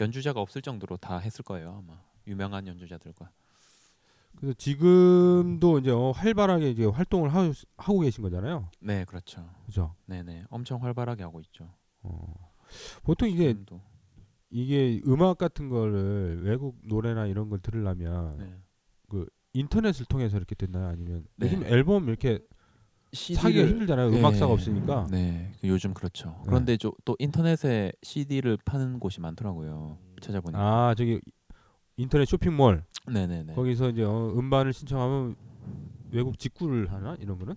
연주자가 0.00 0.40
없을 0.40 0.62
정도로 0.62 0.96
다 0.96 1.18
했을 1.18 1.44
거예요 1.44 1.82
아마 1.84 1.98
유명한 2.26 2.66
연주자들과. 2.66 3.30
그래서 4.36 4.54
지금도 4.54 5.78
이제 5.78 5.90
어, 5.90 6.10
활발하게 6.10 6.70
이제 6.70 6.84
활동을 6.84 7.32
하, 7.32 7.52
하고 7.76 8.00
계신 8.00 8.22
거잖아요. 8.22 8.70
네, 8.80 9.04
그렇죠. 9.04 9.48
그죠? 9.66 9.94
네 10.06 10.22
네, 10.22 10.44
엄청 10.48 10.82
활발하게 10.82 11.22
하고 11.22 11.40
있죠. 11.42 11.68
어. 12.02 12.52
보통 13.04 13.28
이게 13.28 13.48
지금도. 13.48 13.80
이게 14.50 15.00
음악 15.06 15.38
같은 15.38 15.68
거를 15.68 16.40
외국 16.42 16.78
노래나 16.82 17.26
이런 17.26 17.48
걸 17.48 17.60
들으려면 17.60 18.36
네. 18.38 18.52
인터넷을 19.54 20.06
통해서 20.06 20.36
이렇게 20.36 20.54
듣나요? 20.54 20.88
아니면 20.88 21.26
네. 21.36 21.46
요즘 21.46 21.64
앨범 21.64 22.08
이렇게 22.08 22.40
사기가 23.12 23.66
힘들잖아요. 23.66 24.10
네. 24.10 24.18
음악사가 24.18 24.52
없으니까. 24.52 25.06
네, 25.10 25.52
그 25.60 25.68
요즘 25.68 25.92
그렇죠. 25.92 26.40
그런데 26.46 26.76
저, 26.78 26.92
또 27.04 27.14
인터넷에 27.18 27.92
CD를 28.02 28.56
파는 28.64 28.98
곳이 28.98 29.20
많더라고요. 29.20 29.98
찾아보니까. 30.20 30.58
아 30.58 30.94
저기 30.94 31.20
인터넷 31.96 32.24
쇼핑몰 32.24 32.84
네네네. 33.06 33.54
거기서 33.54 33.90
이제 33.90 34.02
어, 34.02 34.32
음반을 34.36 34.72
신청하면 34.72 35.36
외국 36.10 36.38
직구를 36.38 36.92
하나 36.92 37.16
이런 37.20 37.38
거는? 37.38 37.54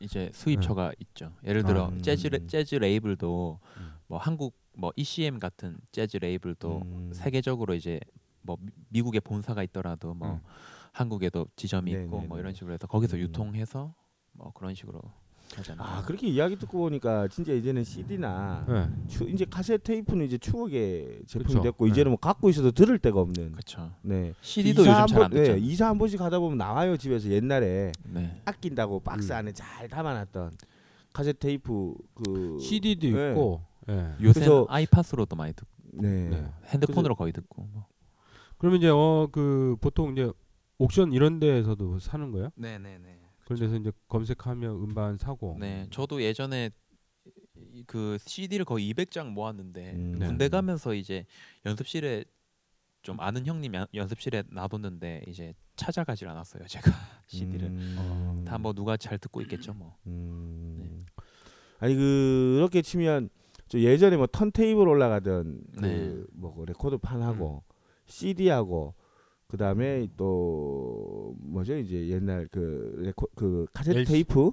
이제 0.00 0.30
수입처가 0.34 0.92
있죠. 0.98 1.32
예를 1.44 1.62
들어 1.62 1.86
아, 1.86 1.98
재즈 2.02 2.26
레, 2.28 2.38
음. 2.38 2.48
재즈 2.48 2.74
레이블도 2.76 3.60
음. 3.78 3.92
뭐 4.08 4.18
한국 4.18 4.56
뭐 4.74 4.92
ECM 4.96 5.38
같은 5.38 5.76
재즈 5.92 6.16
레이블도 6.16 6.82
음. 6.84 7.10
세계적으로 7.12 7.74
이제 7.74 8.00
뭐 8.42 8.56
미- 8.60 8.70
미국에 8.88 9.20
본사가 9.20 9.62
있더라도 9.64 10.14
뭐 10.14 10.34
음. 10.34 10.40
한국에도 10.92 11.46
지점이 11.56 11.90
있고 11.90 12.00
네네네. 12.16 12.26
뭐 12.26 12.38
이런 12.38 12.52
식으로 12.54 12.74
해서 12.74 12.86
거기서 12.86 13.16
음. 13.16 13.22
유통해서 13.22 13.94
뭐 14.32 14.52
그런 14.52 14.74
식으로 14.74 15.00
하잖아요. 15.56 15.86
아 15.86 16.02
그렇게 16.02 16.28
이야기 16.28 16.56
듣고 16.56 16.78
보니까 16.78 17.28
진짜 17.28 17.52
이제는 17.52 17.84
CD나 17.84 18.64
네. 18.66 18.88
추, 19.08 19.24
이제 19.28 19.44
카세트 19.44 19.82
테이프는 19.84 20.24
이제 20.24 20.38
추억의 20.38 21.22
제품이 21.26 21.46
그쵸. 21.54 21.62
됐고 21.62 21.84
네. 21.86 21.90
이제는 21.92 22.10
뭐 22.12 22.18
갖고 22.18 22.48
있어도 22.48 22.70
들을 22.70 22.98
데가 22.98 23.20
없는. 23.20 23.52
그렇죠. 23.52 23.92
네. 24.02 24.32
CD도 24.40 24.80
요즘 24.82 24.92
한잘안 24.92 25.30
번- 25.30 25.38
듣죠. 25.38 25.52
네, 25.54 25.58
이사 25.60 25.88
한 25.88 25.98
번씩 25.98 26.18
가다 26.18 26.38
보면 26.38 26.56
나와요 26.58 26.96
집에서 26.96 27.28
옛날에 27.28 27.92
네. 28.04 28.40
아낀다고 28.46 29.00
박스 29.00 29.30
음. 29.32 29.36
안에 29.36 29.52
잘 29.52 29.88
담아놨던 29.88 30.52
카세트 31.12 31.38
테이프 31.38 31.94
그 32.14 32.58
CD도 32.60 33.08
네. 33.16 33.30
있고. 33.30 33.62
예. 33.88 34.12
그래서- 34.18 34.64
아이팟으로도 34.70 35.34
많이 35.36 35.52
듣고 35.52 35.68
네. 35.94 36.28
네. 36.30 36.46
핸드폰으로 36.68 37.14
거의 37.14 37.32
듣고 37.32 37.68
뭐. 37.72 37.84
그러면 38.62 38.78
이제 38.78 38.88
어 38.88 39.26
그 39.32 39.74
보통 39.80 40.12
이제 40.12 40.30
옥션 40.78 41.12
이런 41.12 41.40
데에서도 41.40 41.98
사는 41.98 42.30
거예요? 42.30 42.50
네 42.54 42.78
네 42.78 42.96
네. 42.98 43.18
그런 43.44 43.58
데서 43.58 43.74
이제 43.76 43.90
검색하면 44.08 44.76
음반 44.76 45.16
사고. 45.18 45.56
네, 45.58 45.86
저도 45.90 46.22
예전에 46.22 46.70
이- 47.56 47.82
그 47.88 48.16
CD를 48.20 48.64
거의 48.64 48.88
200장 48.94 49.30
모았는데 49.32 49.92
음. 49.94 50.16
네. 50.18 50.26
군대 50.28 50.48
가면서 50.48 50.94
이제 50.94 51.26
연습실에 51.66 52.24
좀 53.02 53.18
아는 53.20 53.46
형님 53.46 53.74
연- 53.74 53.86
연습실에 53.94 54.44
놔뒀는데 54.48 55.24
이제 55.26 55.54
찾아가질 55.74 56.28
않았어요 56.28 56.64
제가 56.68 56.84
CD를 57.26 57.66
음. 57.68 58.44
다뭐 58.46 58.74
누가 58.74 58.96
잘 58.96 59.18
듣고 59.18 59.40
있겠죠 59.42 59.74
뭐 59.74 59.96
음. 60.06 60.76
네. 60.78 61.04
아니 61.80 61.96
그렇게 61.96 62.80
치면 62.80 63.28
저 63.66 63.80
예전에 63.80 64.16
뭐 64.16 64.28
턴테이블 64.28 64.86
올라가던 64.86 65.60
네. 65.80 66.22
그뭐 66.40 66.64
레코드판하고 66.66 67.64
CD하고 68.12 68.94
그 69.48 69.56
다음에 69.56 70.06
또 70.16 71.34
뭐죠 71.38 71.76
이제 71.76 72.08
옛날 72.08 72.48
그 72.50 72.94
레코 72.98 73.28
그 73.34 73.66
카세트 73.72 73.98
LP. 73.98 74.12
테이프 74.12 74.52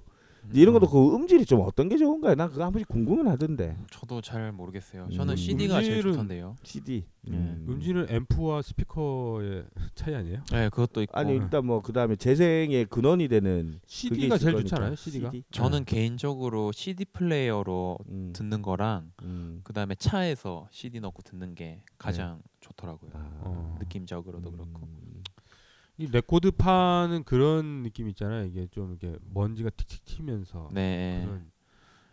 이런 0.53 0.73
것도 0.73 0.87
그 0.89 1.15
음질이 1.15 1.45
좀 1.45 1.61
어떤 1.61 1.89
게 1.89 1.97
좋은가요? 1.97 2.35
난 2.35 2.49
그거 2.49 2.63
한 2.65 2.71
번씩 2.71 2.87
궁금은 2.87 3.27
하던데 3.27 3.77
저도 3.91 4.21
잘 4.21 4.51
모르겠어요 4.51 5.05
음. 5.05 5.11
저는 5.11 5.35
CD가 5.35 5.81
제일 5.81 5.99
음질은- 6.01 6.13
좋던데요 6.13 6.55
CD. 6.63 7.05
네. 7.21 7.37
음질은 7.67 8.07
앰프와 8.09 8.61
스피커의 8.61 9.65
차이 9.95 10.15
아니에요? 10.15 10.41
네 10.51 10.69
그것도 10.69 11.01
있고 11.03 11.17
아니 11.17 11.33
일단 11.35 11.65
뭐 11.65 11.81
그 11.81 11.93
다음에 11.93 12.15
재생의 12.15 12.85
근원이 12.85 13.27
되는 13.27 13.79
CD가 13.85 14.37
제일 14.37 14.53
거니까. 14.53 14.69
좋잖아요. 14.69 14.95
CD가. 14.95 15.31
CD? 15.31 15.43
저는 15.51 15.85
개인적으로 15.85 16.71
CD 16.71 17.05
플레이어로 17.05 17.97
음. 18.09 18.31
듣는 18.33 18.61
거랑 18.61 19.11
음. 19.23 19.61
그 19.63 19.73
다음에 19.73 19.95
차에서 19.95 20.67
CD 20.71 20.99
넣고 20.99 21.21
듣는 21.23 21.55
게 21.55 21.81
가장 21.97 22.41
좋더라고요 22.61 23.11
아. 23.13 23.29
어. 23.41 23.77
느낌적으로도 23.79 24.51
그렇고 24.51 24.81
음. 24.83 25.08
이 25.99 26.07
레코드판은 26.07 27.25
그런 27.25 27.83
느낌 27.83 28.07
있잖아요. 28.07 28.45
이게 28.45 28.67
좀 28.67 28.97
이렇게 29.01 29.19
먼지가 29.33 29.69
틱틱 29.71 30.05
튀면서 30.05 30.69
네 30.71 31.23
그런 31.25 31.51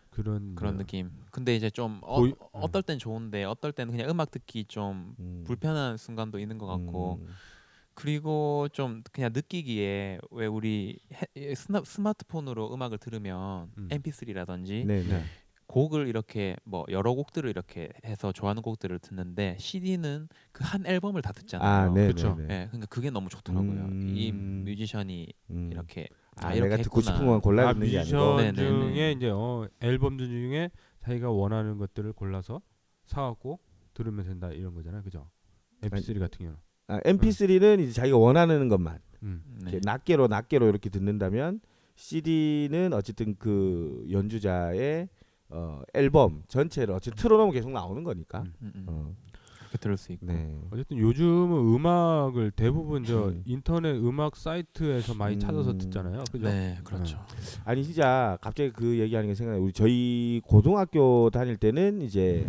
그런 0.09 0.55
그런 0.55 0.73
뭐 0.75 0.83
느낌. 0.83 1.09
근데 1.31 1.55
이제 1.55 1.69
좀 1.69 2.01
어, 2.03 2.21
고이- 2.21 2.35
어떨 2.51 2.83
땐 2.83 2.99
좋은데 2.99 3.45
어떨 3.45 3.71
때는 3.71 3.93
그냥 3.93 4.09
음악 4.09 4.29
듣기 4.29 4.65
좀 4.65 5.15
음. 5.19 5.43
불편한 5.47 5.95
순간도 5.95 6.37
있는 6.37 6.57
것 6.57 6.65
같고 6.65 7.19
음. 7.21 7.27
그리고 7.93 8.67
좀 8.73 9.03
그냥 9.13 9.31
느끼기에 9.33 10.19
왜 10.31 10.45
우리 10.47 10.99
해, 11.37 11.55
스마, 11.55 11.81
스마트폰으로 11.85 12.73
음악을 12.73 12.97
들으면 12.97 13.71
음. 13.77 13.87
MP3라든지 13.89 14.85
네. 14.85 15.01
네. 15.03 15.23
곡을 15.67 16.07
이렇게 16.07 16.55
뭐 16.63 16.85
여러 16.89 17.13
곡들을 17.13 17.49
이렇게 17.49 17.89
해서 18.05 18.31
좋아하는 18.31 18.61
곡들을 18.61 18.99
듣는데 18.99 19.57
CD는 19.59 20.27
그 20.51 20.63
한 20.63 20.85
앨범을 20.85 21.21
다 21.21 21.31
듣잖아요. 21.33 21.69
아, 21.69 21.93
네, 21.93 22.07
그쵸. 22.07 22.35
네, 22.39 22.45
네. 22.45 22.53
예, 22.53 22.67
그러니까 22.67 22.87
그게 22.87 23.09
너무 23.09 23.29
좋더라고요. 23.29 23.89
이 24.15 24.31
음. 24.31 24.63
뮤지션이 24.65 25.27
음. 25.49 25.69
이렇게 25.71 26.07
아, 26.37 26.47
아, 26.47 26.53
이렇게 26.53 26.69
내가 26.71 26.83
듣고 26.83 26.99
했구나. 26.99 27.15
싶은 27.15 27.25
것만 27.25 27.41
골라 27.41 27.69
아, 27.69 27.73
듣는 27.73 27.87
게 27.89 27.99
아니고 27.99 28.17
뮤지션 28.17 28.37
네, 28.37 28.51
네, 28.51 28.69
네. 28.69 28.93
중에 28.93 29.11
이제 29.11 29.29
어, 29.33 29.67
앨범 29.81 30.17
중에 30.17 30.69
자기가 31.01 31.31
원하는 31.31 31.77
것들을 31.77 32.11
골라서 32.13 32.61
사갖고 33.05 33.59
들으면 33.93 34.25
된다 34.25 34.49
이런 34.51 34.73
거잖아요, 34.73 35.03
그죠? 35.03 35.29
MP3 35.81 36.19
같은 36.19 36.37
경우는. 36.39 36.57
아, 36.87 36.99
MP3는 37.01 37.79
이제 37.81 37.91
자기가 37.91 38.17
원하는 38.17 38.67
것만 38.69 38.99
음. 39.23 39.43
네. 39.63 39.71
이렇게 39.71 39.79
낱개로 39.83 40.27
낱개로 40.27 40.67
이렇게 40.67 40.89
듣는다면 40.89 41.59
CD는 41.95 42.93
어쨌든 42.93 43.35
그 43.37 44.05
연주자의 44.11 45.09
어, 45.49 45.81
앨범 45.93 46.43
전체를 46.47 46.93
어쨌든 46.93 47.21
틀어놓으면 47.21 47.53
계속 47.53 47.71
나오는 47.71 48.03
거니까. 48.03 48.41
음. 48.41 48.53
음, 48.61 48.71
음. 48.75 48.85
어, 48.87 49.15
그렇게 49.67 49.77
들을 49.77 49.97
수 49.97 50.11
있고. 50.13 50.25
네. 50.25 50.59
어쨌든 50.71 50.97
요즘은 50.97 51.75
음악을 51.75 52.51
대부분 52.51 53.03
저 53.03 53.29
음. 53.29 53.43
인터넷 53.45 53.95
음악 53.95 54.35
사이트에서 54.35 55.13
많이 55.13 55.39
찾아서 55.39 55.71
음. 55.71 55.77
듣잖아요, 55.77 56.23
그죠? 56.31 56.47
네, 56.47 56.79
그렇죠. 56.83 57.19
아니 57.63 57.83
진짜 57.83 58.37
갑자기 58.41 58.71
그 58.71 58.97
얘기하는 58.99 59.29
게 59.29 59.35
생각나요. 59.35 59.63
우리 59.63 59.73
저희 59.73 60.41
고등학교 60.45 61.29
다닐 61.29 61.57
때는 61.57 62.01
이제 62.01 62.47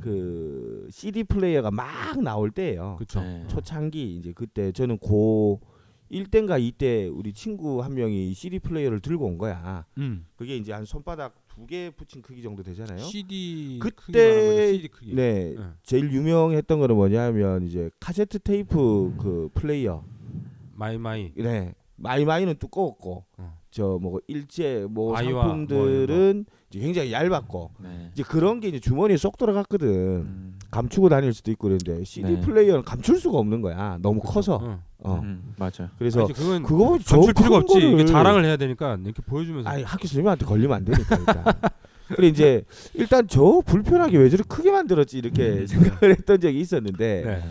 그 0.00 0.88
CD 0.90 1.24
플레이어가 1.24 1.70
막 1.70 2.20
나올 2.22 2.50
때예요. 2.50 2.96
그렇죠. 2.96 3.20
네. 3.20 3.46
초창기 3.48 4.16
이제 4.16 4.32
그때 4.32 4.70
저는 4.72 4.98
고 4.98 5.60
1대인가 6.10 6.60
2대 6.60 7.10
우리 7.12 7.32
친구 7.32 7.82
한 7.82 7.94
명이 7.94 8.34
CD 8.34 8.58
플레이어를 8.58 9.00
들고 9.00 9.26
온 9.26 9.38
거야. 9.38 9.86
음. 9.98 10.26
그게 10.36 10.56
이제 10.56 10.72
한 10.72 10.84
손바닥 10.84 11.34
두 11.54 11.66
개 11.66 11.90
붙인 11.90 12.20
크기 12.20 12.42
정도 12.42 12.62
되잖아요. 12.62 12.98
CD 12.98 13.78
그때- 13.80 14.72
CD 14.72 14.88
크기. 14.88 15.14
네, 15.14 15.54
네. 15.56 15.62
제일 15.82 16.10
유명했던 16.12 16.78
거는 16.80 16.94
뭐냐면 16.96 17.64
이제 17.66 17.90
카세트 18.00 18.40
테이프 18.40 19.14
그 19.18 19.48
플레이어. 19.54 20.04
마이마이. 20.74 21.32
네, 21.36 21.74
마이마이는 21.96 22.56
두꺼웠고 22.58 23.24
어. 23.38 23.58
저뭐 23.70 24.20
일제 24.26 24.86
뭐 24.90 25.16
아이와 25.16 25.42
상품들은 25.48 26.44
이제 26.70 26.80
굉장히 26.80 27.12
얇았고 27.12 27.70
네. 27.82 28.10
이제 28.12 28.22
그런 28.24 28.60
게 28.60 28.68
이제 28.68 28.80
주머니에 28.80 29.16
쏙 29.16 29.36
들어갔거든. 29.38 29.88
음. 29.88 30.58
감추고 30.74 31.08
다닐 31.08 31.32
수도 31.32 31.50
있고 31.52 31.68
그런데 31.68 32.02
CD 32.04 32.32
네. 32.34 32.40
플레이어는 32.40 32.82
감출 32.84 33.18
수가 33.20 33.38
없는 33.38 33.60
거야. 33.60 33.98
너무 34.02 34.20
커서. 34.20 34.56
어. 34.56 34.82
어. 35.04 35.20
음, 35.22 35.54
맞아요. 35.58 35.88
그래서 35.98 36.24
아니, 36.24 36.32
그건 36.32 36.62
그거 36.64 36.90
감출 36.90 37.06
저 37.06 37.20
필요가 37.32 37.48
큰 37.48 37.54
없지. 37.56 37.74
거를- 37.80 38.06
자랑을 38.08 38.44
해야 38.44 38.56
되니까 38.56 38.98
이렇게 39.04 39.22
보여주면서. 39.22 39.68
아니 39.68 39.82
학교 39.84 40.06
선생님한테 40.08 40.44
걸리면 40.46 40.76
안 40.76 40.84
되니까 40.84 41.16
일단. 41.16 41.44
그래 42.08 42.26
이제 42.28 42.64
일단 42.94 43.26
저 43.28 43.62
불편하게 43.64 44.18
왜 44.18 44.28
저렇게 44.28 44.48
크게 44.48 44.70
만들었지 44.72 45.16
이렇게 45.18 45.66
생각을 45.66 46.10
했던 46.10 46.40
적이 46.40 46.60
있었는데 46.60 47.22
네. 47.24 47.42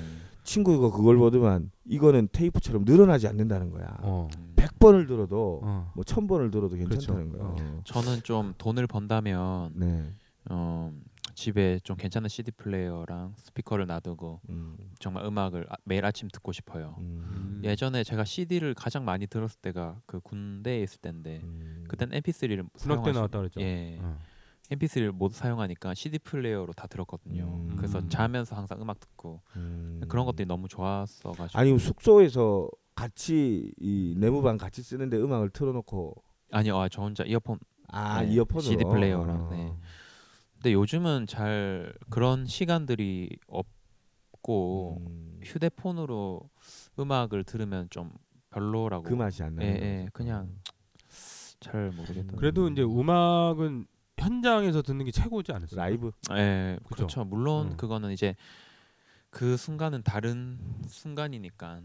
친구가 0.44 0.96
그걸 0.96 1.18
보더만 1.18 1.72
이거는 1.86 2.28
테이프처럼 2.32 2.84
늘어나지 2.86 3.28
않는다는 3.28 3.72
거야. 3.72 3.98
어. 4.02 4.28
음. 4.38 4.54
100번을 4.58 5.08
들어도 5.08 5.62
어. 5.64 5.92
뭐 5.96 6.04
1000번을 6.04 6.52
들어도 6.52 6.76
괜찮다는 6.76 7.32
그렇죠. 7.32 7.56
거야. 7.56 7.72
저는 7.86 8.22
좀 8.24 8.54
돈을 8.58 8.86
번다면 8.88 9.72
네. 9.76 10.04
어, 10.50 10.92
집에 11.36 11.80
좀 11.84 11.96
괜찮은 11.98 12.30
CD 12.30 12.52
플레이어랑 12.52 13.34
스피커를 13.38 13.88
놔두고 13.88 14.42
음. 14.50 14.78
정말 15.00 15.26
음악을 15.26 15.66
아- 15.70 15.76
매일 15.84 16.06
아침 16.06 16.28
듣고 16.30 16.52
싶어요. 16.52 16.96
음. 17.00 17.62
예전에 17.64 18.04
제가 18.04 18.24
CD를 18.24 18.74
가장 18.74 19.06
많이 19.06 19.28
들었을 19.28 19.60
때가 19.62 20.00
그 20.06 20.20
군대에 20.20 20.82
있을 20.82 21.00
때인데 21.02 21.42
음. 21.44 21.86
그땐 21.88 22.10
MP3를 22.10 22.68
군악대 22.74 23.12
나왔다 23.12 23.40
그랬죠. 23.40 23.62
예. 23.62 23.98
어. 24.02 24.18
MP3를 24.72 25.12
못 25.12 25.34
사용하니까 25.34 25.94
CD 25.94 26.20
플레이어로 26.20 26.74
다 26.74 26.88
들었거든요. 26.88 27.44
음. 27.44 27.76
그래서 27.76 28.08
자면서 28.08 28.56
항상 28.56 28.82
음악 28.82 29.00
듣고 29.00 29.42
음. 29.56 30.02
그런 30.08 30.26
것들이 30.26 30.48
너무 30.48 30.68
좋았어가지고 30.68 31.60
아니 31.60 31.78
숙소에서 31.78 32.70
같이 32.96 33.72
이 33.80 34.16
내무반 34.18 34.58
같이 34.58 34.82
쓰는데 34.84 35.18
음악을 35.18 35.50
틀어놓고 35.50 36.16
아니요, 36.52 36.78
아, 36.78 36.88
저 36.88 37.02
혼자 37.02 37.24
이어폰. 37.24 37.58
아 37.88 38.22
네, 38.22 38.32
이어폰으로 38.34 38.62
CD 38.62 38.84
플레이어랑, 38.84 39.48
아. 39.48 39.50
네. 39.50 39.74
근데 40.64 40.76
요즘은 40.76 41.28
잘 41.28 41.93
그런 42.09 42.45
시간들이 42.45 43.30
없고 43.47 44.95
음, 45.05 45.41
휴대폰으로 45.43 46.49
음악을 46.97 47.43
들으면 47.43 47.89
좀 47.89 48.14
별로라고. 48.49 49.03
그 49.03 49.14
맛이 49.14 49.43
안 49.43 49.57
예, 49.59 49.66
나는 49.66 49.82
예, 49.82 49.99
거지. 50.05 50.14
그냥 50.14 50.55
잘 51.59 51.91
모르겠다. 51.91 52.38
그래도 52.38 52.70
이제 52.70 52.82
음악은 52.82 53.88
현장에서 54.18 54.82
듣는 54.84 55.03
게 55.03 55.11
최고지 55.11 55.51
않았어요? 55.51 55.78
라이브 55.78 56.11
예, 56.32 56.80
그쵸? 56.86 56.95
그렇죠. 56.95 57.26
물론 57.26 57.72
음. 57.72 57.76
그거는 57.76 58.14
이제 58.14 58.34
그 59.32 59.57
순간은 59.57 60.03
다른 60.03 60.59
순간이니까 60.88 61.82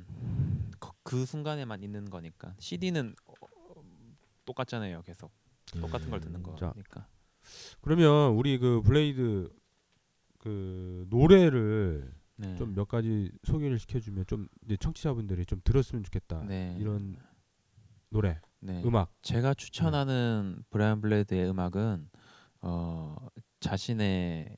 그, 0.79 0.91
그 1.03 1.27
순간에만 1.27 1.83
있는 1.83 2.09
거니까 2.09 2.55
CD는 2.61 3.17
똑같잖아요. 4.45 5.03
계속 5.03 5.33
똑같은 5.81 6.11
걸 6.11 6.21
듣는 6.21 6.37
음, 6.47 6.57
자. 6.57 6.71
거니까. 6.71 7.09
그러면 7.81 8.33
우리 8.33 8.59
그 8.59 8.83
블레이드 8.83 9.51
그 10.39 11.07
노래를 11.11 12.13
네. 12.37 12.57
좀몇 12.57 12.89
가지 12.89 13.31
소개를 13.45 13.79
시켜주면 13.79 14.27
좀 14.27 14.49
이제 14.65 14.77
청취자분들이 14.77 15.45
좀 15.45 15.61
들었으면 15.65 16.05
좋겠다 16.05 16.45
네. 16.45 16.77
이런 16.79 17.17
노래 18.11 18.41
네. 18.61 18.83
음악 18.85 19.13
제가 19.23 19.55
추천하는 19.55 20.63
브라이언 20.71 21.01
블레이드의 21.01 21.51
음악은 21.51 22.09
어 22.63 23.17
자신의 23.61 24.57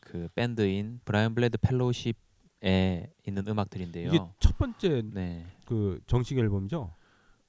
그 0.00 0.28
밴드인 0.34 1.00
브라이언 1.04 1.34
블레이드 1.34 1.58
Fellowship에 1.58 3.12
있는 3.26 3.46
음악들인데요. 3.46 4.08
이게 4.08 4.18
첫 4.40 4.56
번째 4.58 5.02
네. 5.12 5.46
그 5.64 6.00
정식 6.06 6.38
앨범이죠 6.38 6.94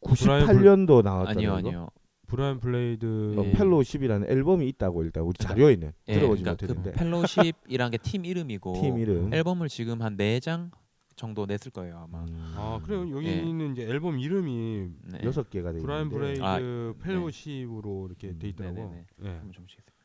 98년도 0.01 1.03
나왔다는 1.03 1.38
아니요, 1.38 1.49
거? 1.49 1.55
아니요. 1.57 1.89
브라이언 2.28 2.59
블레이드 2.59 3.36
어, 3.38 3.41
네. 3.43 3.51
Fellowship이라는 3.53 4.29
앨범이 4.30 4.67
있다고 4.69 5.03
일단 5.03 5.23
우리 5.23 5.34
자료에는 5.38 5.91
예, 6.09 6.13
들어보지 6.13 6.43
그러니까 6.43 6.65
그 6.67 6.71
못했는데 6.73 6.99
Fellowship이란 6.99 7.91
게팀 7.91 8.25
이름이고 8.25 8.73
팀 8.82 8.97
이름 8.99 9.34
앨범을 9.34 9.69
지금 9.69 10.01
한 10.01 10.15
네 10.17 10.39
장 10.39 10.71
정도 11.15 11.47
냈을 11.47 11.71
거예요, 11.71 11.97
아마. 12.07 12.19
음, 12.25 12.53
아 12.55 12.80
그래요 12.84 13.09
여기는 13.09 13.71
이제 13.71 13.82
앨범 13.88 14.19
이름이 14.19 14.88
네. 15.05 15.19
여섯 15.23 15.49
개가 15.49 15.71
돼 15.71 15.80
브라이언 15.80 16.09
블레이드 16.09 16.43
아, 16.43 16.59
Fellowship으로 17.01 18.05
이렇게 18.07 18.28
음, 18.30 18.38
돼 18.39 18.49
있더라고 18.49 18.75
네네네. 18.75 19.05
예. 19.23 19.28
한번 19.30 19.51
좀 19.51 19.63
보시겠어요. 19.63 19.95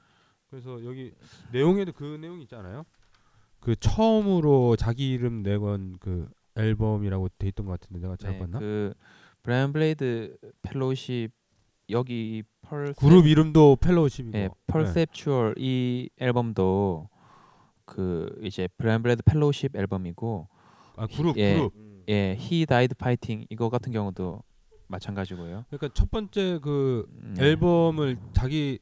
그래서 0.49 0.85
여기 0.87 1.13
내용에도 1.53 1.93
그 1.93 2.17
내용 2.21 2.41
있지 2.41 2.55
않아요? 2.55 2.85
그 3.61 3.77
처음으로 3.77 4.77
자기 4.77 5.13
이름 5.13 5.43
내건 5.43 5.97
그 6.01 6.29
앨범이라고 6.57 7.29
돼 7.39 7.49
있던 7.49 7.67
것 7.67 7.79
같은데 7.79 8.01
내가 8.01 8.17
잘못 8.17 8.35
네, 8.37 8.41
봤나? 8.41 8.59
그 8.59 8.95
브라이언 9.43 9.73
블레이드 9.75 10.37
Fellowship 10.63 11.31
여기 11.93 12.43
펄 12.63 12.95
그룹 12.95 13.27
이름도 13.27 13.77
Fellowship이고 13.77 14.37
예, 14.39 14.43
네. 14.43 14.51
Perceptual 14.67 15.55
이 15.59 16.09
앨범도 16.19 17.09
그 17.85 18.35
이제 18.43 18.69
브라이언 18.79 19.03
블레이드 19.03 19.23
Fellowship 19.25 19.77
앨범이고 19.77 20.49
아 20.97 21.07
그룹 21.07 21.37
예. 21.37 21.55
그룹 21.55 21.75
예, 22.09 22.37
He 22.39 22.67
Died 22.67 22.95
Fighting 22.99 23.47
이거 23.51 23.69
같은 23.69 23.93
경우도 23.93 24.43
마찬가지고요. 24.89 25.65
그러니까 25.69 25.89
첫 25.95 26.11
번째 26.11 26.59
그 26.63 27.07
음, 27.23 27.35
앨범을 27.39 28.19
자기 28.33 28.79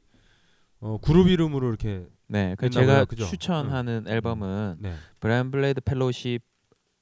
어, 0.80 0.98
그룹 1.02 1.28
이름으로 1.28 1.68
이렇게 1.68 2.06
네, 2.26 2.54
그 2.58 2.70
제가. 2.70 3.04
그죠? 3.04 3.24
추천하는 3.24 4.06
앨범은 4.08 4.76
네. 4.80 4.94
브라이언 5.20 5.50
블레이드 5.50 5.80
Fellowship 5.80 6.42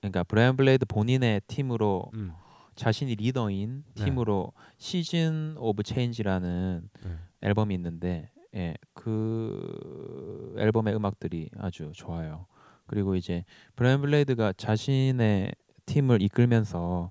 그러니까 0.00 0.24
브라이언 0.24 0.56
블레이드 0.56 0.86
본인의 0.86 1.42
팀으로 1.46 2.10
음. 2.14 2.32
자신이 2.78 3.16
리더인 3.16 3.82
네. 3.96 4.04
팀으로 4.04 4.52
Season 4.76 5.56
of 5.58 5.82
Change라는 5.82 6.88
네. 7.04 7.10
앨범이 7.42 7.74
있는데 7.74 8.30
예, 8.54 8.74
그 8.94 10.54
앨범의 10.56 10.94
음악들이 10.94 11.50
아주 11.58 11.90
좋아요. 11.94 12.46
그리고 12.86 13.16
이제 13.16 13.44
브라이언 13.74 14.00
블레이드가 14.02 14.52
자신의 14.54 15.52
팀을 15.86 16.22
이끌면서 16.22 17.10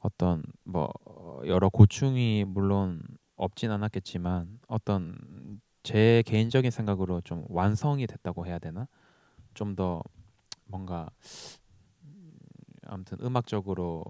어떤 0.00 0.42
뭐 0.64 0.92
여러 1.46 1.70
고충이 1.70 2.44
물론 2.46 3.00
없진 3.36 3.70
않았겠지만 3.70 4.60
어떤 4.68 5.60
제 5.82 6.22
개인적인 6.26 6.70
생각으로 6.70 7.20
좀 7.22 7.44
완성이 7.48 8.06
됐다고 8.06 8.46
해야 8.46 8.58
되나? 8.58 8.86
좀 9.54 9.74
더 9.76 10.02
뭔가 10.66 11.08
음, 12.04 12.32
아무튼 12.86 13.18
음악적으로 13.22 14.04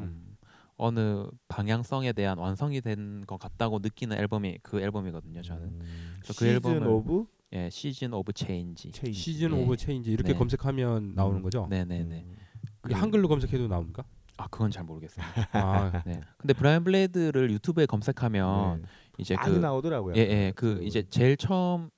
좀 0.00 0.08
음. 0.08 0.36
어느 0.76 1.26
방향성에 1.48 2.12
대한 2.14 2.38
완성이 2.38 2.80
된 2.80 3.24
것 3.26 3.38
같다고 3.38 3.78
느끼는 3.80 4.16
앨범이 4.16 4.58
그 4.62 4.80
앨범이거든요. 4.80 5.42
저는 5.42 5.62
음, 5.64 6.16
그래서 6.20 6.38
그 6.38 6.46
앨범을- 6.46 6.86
of 6.86 7.26
예 7.52 7.68
Season 7.70 8.12
of 8.14 8.32
Change. 8.32 8.92
Change. 8.92 9.20
Season 9.20 9.52
예. 9.52 9.62
of 9.62 9.76
Change 9.76 10.10
이렇게 10.10 10.32
네. 10.32 10.38
검색하면 10.38 11.14
나오는 11.14 11.42
거죠? 11.42 11.66
네네네. 11.68 12.24
음. 12.26 12.36
그게 12.80 12.94
한글로 12.94 13.28
검색해도 13.28 13.68
나옵니까? 13.68 14.04
아 14.38 14.46
그건 14.48 14.70
잘 14.70 14.84
모르겠어요. 14.84 15.22
아, 15.52 16.02
네. 16.06 16.20
근데 16.38 16.54
브라이언 16.54 16.84
블레이드를 16.84 17.50
유튜브에 17.50 17.84
검색하면 17.86 18.80
네. 18.82 18.88
이제 19.18 19.34
많이 19.36 19.54
그 19.54 19.58
나오더라고요. 19.58 20.14
예, 20.16 20.20
예, 20.20 20.52
그 20.56 20.82
이제 20.82 21.02
제일 21.10 21.36
처음에 21.36 21.90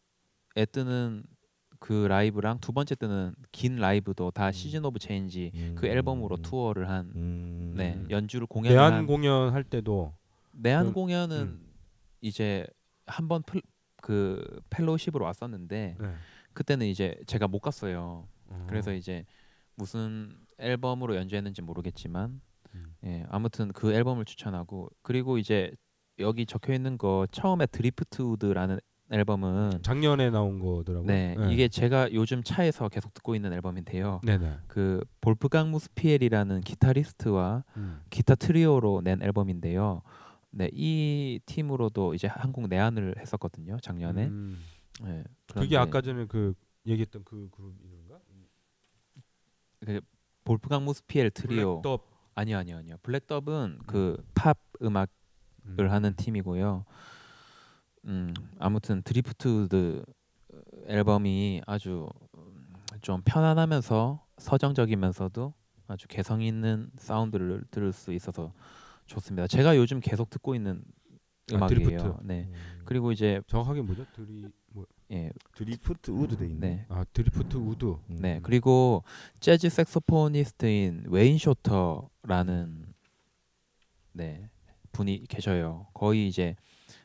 뜨는 0.72 1.22
그 1.83 2.07
라이브랑 2.07 2.61
두 2.61 2.70
번째 2.72 2.95
뜨는 2.95 3.35
긴 3.51 3.74
라이브도 3.74 4.30
다 4.30 4.47
음. 4.47 4.53
Season 4.53 4.84
of 4.84 5.00
Change 5.00 5.50
음. 5.53 5.74
그 5.76 5.89
앨범으로 5.89 6.37
투어를 6.37 6.89
한 6.89 7.11
음. 7.16 7.74
네, 7.76 8.01
연주를 8.09 8.47
공연을 8.47 8.76
내한 8.76 8.93
한 8.93 9.07
공연 9.07 9.53
할 9.53 9.64
때도 9.64 10.14
내한 10.53 10.87
그- 10.87 10.93
공연은 10.93 11.37
음. 11.41 11.66
이제 12.20 12.64
한번 13.07 13.43
그 14.01 14.61
Fellowship으로 14.70 15.24
왔었는데 15.24 15.97
네. 15.99 16.14
그때는 16.53 16.87
이제 16.87 17.16
제가 17.26 17.49
못 17.49 17.59
갔어요. 17.59 18.28
어. 18.47 18.66
그래서 18.68 18.93
이제 18.93 19.24
무슨 19.74 20.37
앨범으로 20.59 21.16
연주했는지 21.16 21.62
모르겠지만 21.62 22.41
음. 22.76 22.95
예, 23.05 23.26
아무튼 23.28 23.72
그 23.72 23.93
앨범을 23.93 24.24
추천하고 24.24 24.89
그리고 25.03 25.37
이제 25.37 25.72
여기 26.20 26.47
적혀 26.47 26.74
있는 26.74 26.97
거 26.97 27.26
처음에 27.33 27.66
Driftwood라는 27.66 28.78
앨범은 29.12 29.82
작년에 29.82 30.30
나온 30.30 30.58
거더라고요. 30.58 31.06
네, 31.06 31.36
이게 31.50 31.68
제가 31.68 32.12
요즘 32.12 32.42
차에서 32.42 32.88
계속 32.88 33.12
듣고 33.12 33.34
있는 33.34 33.52
앨범인데요. 33.52 34.20
네네. 34.24 34.58
그 34.68 35.04
볼프강 35.20 35.70
무스피엘이라는 35.70 36.62
기타리스트와 36.62 37.64
음. 37.76 38.00
기타 38.10 38.34
트리오로 38.34 39.02
낸 39.02 39.22
앨범인데요. 39.22 40.02
네, 40.50 40.68
이 40.72 41.40
팀으로도 41.46 42.14
이제 42.14 42.26
한국 42.26 42.68
내한을 42.68 43.14
했었거든요. 43.18 43.78
작년에. 43.80 44.26
음. 44.26 44.58
네, 45.02 45.24
그게 45.52 45.76
아까 45.76 46.00
전에 46.00 46.26
그 46.26 46.54
얘기했던 46.86 47.24
그 47.24 47.48
그룹 47.50 47.74
이름인가? 47.84 48.18
그 49.80 50.00
볼프강 50.44 50.84
무스피엘 50.84 51.30
트리오. 51.30 51.82
Black 51.82 51.96
Dub. 51.96 52.07
아니요, 52.34 52.56
아니요, 52.58 52.76
아니요. 52.78 52.96
Black 53.03 53.38
Dub은 53.38 53.80
그 53.86 54.16
팝 54.34 54.58
음악을 54.82 55.08
음. 55.68 55.90
하는 55.90 56.14
팀이고요. 56.16 56.84
음, 58.07 58.34
아무튼 58.59 59.03
Driftwood 59.03 60.05
앨범이 60.86 61.62
아주 61.66 62.09
음, 62.36 62.72
좀 63.00 63.22
편안하면서 63.24 64.24
서정적이면서도 64.38 65.55
아주 65.86 66.09
개성 66.09 66.42
있는 66.42 66.90
사운드를 66.96 67.64
들을 67.70 67.92
수 67.92 68.12
있어서 68.12 68.53
좋습니다. 69.07 69.46
제가 69.46 69.76
요즘 69.76 70.00
계속 70.00 70.30
듣고 70.30 70.55
있는 70.55 70.82
아, 71.53 71.57
음악이에요. 71.57 71.84
드리프트. 71.98 72.14
네. 72.22 72.48
음. 72.48 72.82
그리고 72.84 73.12
이제 73.12 73.40
정확하게 73.46 73.82
뭐죠? 73.82 74.07
드리 74.14 74.48
뭐 74.68 74.86
예, 75.11 75.30
Driftwood 75.55 76.36
돼 76.36 76.46
있네. 76.46 76.61
네. 76.61 76.86
아, 76.88 77.05
Driftwood. 77.12 77.84
음. 77.84 78.16
네. 78.20 78.40
그리고 78.42 79.05
재즈 79.40 79.68
색소포니스트인 79.68 81.05
웨인 81.09 81.38
쇼터라는 81.38 82.86
네, 84.12 84.48
분이 84.92 85.24
계셔요. 85.28 85.88
거의 85.94 86.28
이제 86.28 86.57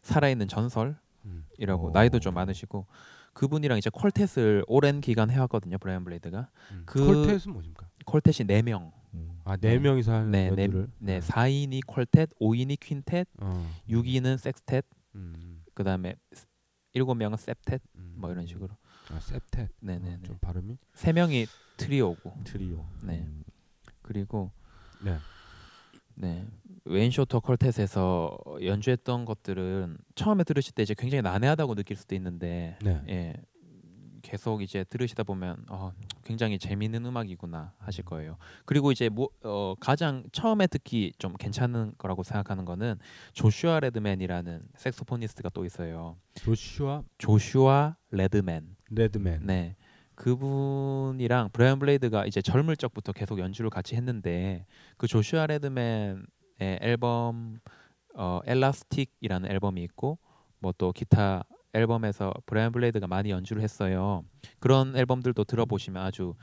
살아있는 0.08 0.48
전설이라고 0.48 0.96
음. 1.26 1.46
어. 1.70 1.92
나이도 1.94 2.20
좀 2.20 2.34
많으시고 2.34 2.86
그분이랑 3.34 3.78
이제 3.78 3.90
quartet을 3.92 4.64
오랜 4.68 5.00
기간 5.02 5.30
해왔거든요. 5.30 5.78
브라이언 5.78 6.04
블레이드가 6.06 6.50
음. 6.72 6.84
그- 6.86 7.06
quartet은 7.06 7.52
뭐십니까? 7.52 7.88
quartet이 8.06 8.48
네 8.48 8.62
명, 8.64 8.92
음. 9.14 9.40
아, 9.44 9.58
네 9.58 9.78
명이서 9.78 10.14
하는 10.14 10.32
네, 10.32 10.50
네. 10.50 10.68
네, 11.00 11.20
4인이 11.20 11.86
콜텟, 11.86 12.30
5인이 12.40 12.80
퀸텟, 12.80 13.26
어. 13.42 13.70
6인은 13.90 14.38
섹스텟, 14.38 14.84
음. 15.16 15.64
그 15.74 15.84
다음에 15.84 16.16
일곱 16.94 17.14
명은 17.16 17.38
음. 17.96 18.16
뭐 18.18 18.32
이런 18.32 18.48
식으로. 18.48 18.70
아, 19.10 19.18
septet. 19.18 19.70
네네네. 19.80 20.16
어, 20.16 20.20
좀 20.24 20.38
발음이. 20.40 20.78
세 20.94 21.14
명이 21.14 21.46
트리오고 21.78 22.40
트리오. 22.44 22.86
네. 23.04 23.20
음. 23.20 23.44
그리고 24.02 24.52
네. 25.02 25.18
네 26.16 26.48
웨인 26.88 27.12
쇼터 27.12 27.40
콜텟에서 27.40 28.64
연주했던 28.66 29.26
것들은 29.26 29.98
처음에 30.16 30.44
들으실 30.44 30.74
때 30.74 30.84
이제 30.84 30.96
굉장히 30.98 31.22
난해하다고 31.22 31.76
느낄 31.76 31.98
수도 31.98 32.16
있는데 32.16 32.78
네. 32.82 33.02
예. 33.10 33.34
계속 34.24 34.62
이제 34.62 34.84
들으시다 34.84 35.24
보면 35.24 35.64
어, 35.70 35.94
굉장히 36.26 36.60
재미있는 36.60 37.06
음악이구나 37.06 37.74
하실 37.78 38.04
거예요. 38.04 38.38
그리고 38.66 38.92
이제 38.92 39.08
뭐, 39.08 39.30
어, 39.44 39.74
가장 39.80 40.24
처음에 40.34 40.68
듣기 40.68 41.14
좀 41.18 41.34
괜찮은 41.38 41.94
거라고 41.98 42.24
생각하는 42.24 42.66
거는 42.66 43.00
조슈아 43.32 43.80
레드맨이라는 43.80 44.64
색소포니스트가 44.76 45.50
또 45.54 45.64
있어요. 45.64 46.18
조슈아 46.36 47.04
조슈아 47.18 47.96
레드맨. 48.12 48.76
레드맨. 48.90 49.42
네. 49.46 49.76
그분이랑 50.16 51.52
브라이언 51.54 51.80
블레이드가 51.80 52.26
이제 52.26 52.42
젊을 52.42 52.76
적부터 52.76 53.14
계속 53.14 53.40
연주를 53.40 53.70
같이 53.70 53.96
했는데 53.96 54.66
그 54.98 55.08
조슈아 55.08 55.46
레드맨의 55.46 56.18
앨범 56.60 57.60
어 58.16 58.40
Elastic이라는 58.46 59.50
앨범이 59.52 59.84
있고 59.84 60.18
뭐 60.60 60.74
또 60.78 60.92
기타 60.92 61.44
앨범에서 61.74 62.34
브라이언 62.46 62.72
블레이드가 62.72 63.08
많이 63.08 63.30
연주를 63.30 63.62
했어요. 63.62 64.24
그런 64.60 64.96
앨범들도 64.96 65.44
들어보시면 65.44 66.04
아주 66.04 66.34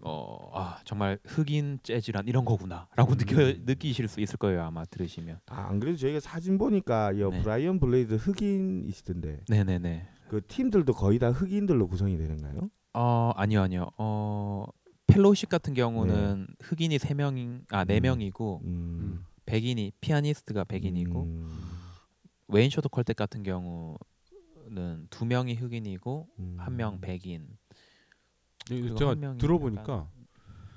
어, 0.00 0.50
아, 0.54 0.78
정말 0.84 1.18
흑인 1.24 1.80
재즈란 1.82 2.28
이런 2.28 2.44
거구나라고 2.44 3.16
느껴 3.16 3.36
느끼실 3.64 4.06
수 4.06 4.20
있을 4.20 4.36
거예요 4.36 4.62
아마 4.62 4.84
들으시면. 4.84 5.40
아, 5.46 5.68
안 5.68 5.80
그래도 5.80 5.98
저희가 5.98 6.20
사진 6.20 6.56
보니까 6.56 7.12
이 7.12 7.16
네. 7.18 7.42
브라이언 7.42 7.80
블레이드 7.80 8.14
흑인이시던데 8.14 9.40
네네네. 9.48 10.08
그 10.28 10.40
팀들도 10.46 10.92
거의 10.92 11.18
다 11.18 11.30
흑인들로 11.30 11.88
구성이 11.88 12.16
되는가요? 12.16 12.70
어 12.94 13.32
아니요 13.34 13.62
아니요. 13.62 13.90
어 13.98 14.64
Fellowship 15.08 15.48
같은 15.48 15.74
경우는 15.74 16.46
흑인이 16.60 16.98
세 16.98 17.14
명인 17.14 17.64
아네 17.70 17.98
음. 17.98 18.02
명이고 18.02 18.60
음. 18.64 19.24
백인이 19.46 19.92
피아니스트가 20.00 20.64
백인이고 20.64 21.22
음. 21.22 21.58
웨인 22.48 22.70
쇼트 22.70 22.88
콜텍 22.90 23.16
같은 23.16 23.42
경우는 23.42 23.96
두 25.10 25.24
명이 25.24 25.54
흑인이고 25.54 26.28
음. 26.38 26.54
한명 26.58 27.00
백인. 27.00 27.48
그리고 28.68 28.94
제가 28.96 29.14
들어보니까 29.38 29.82
약간- 29.82 30.06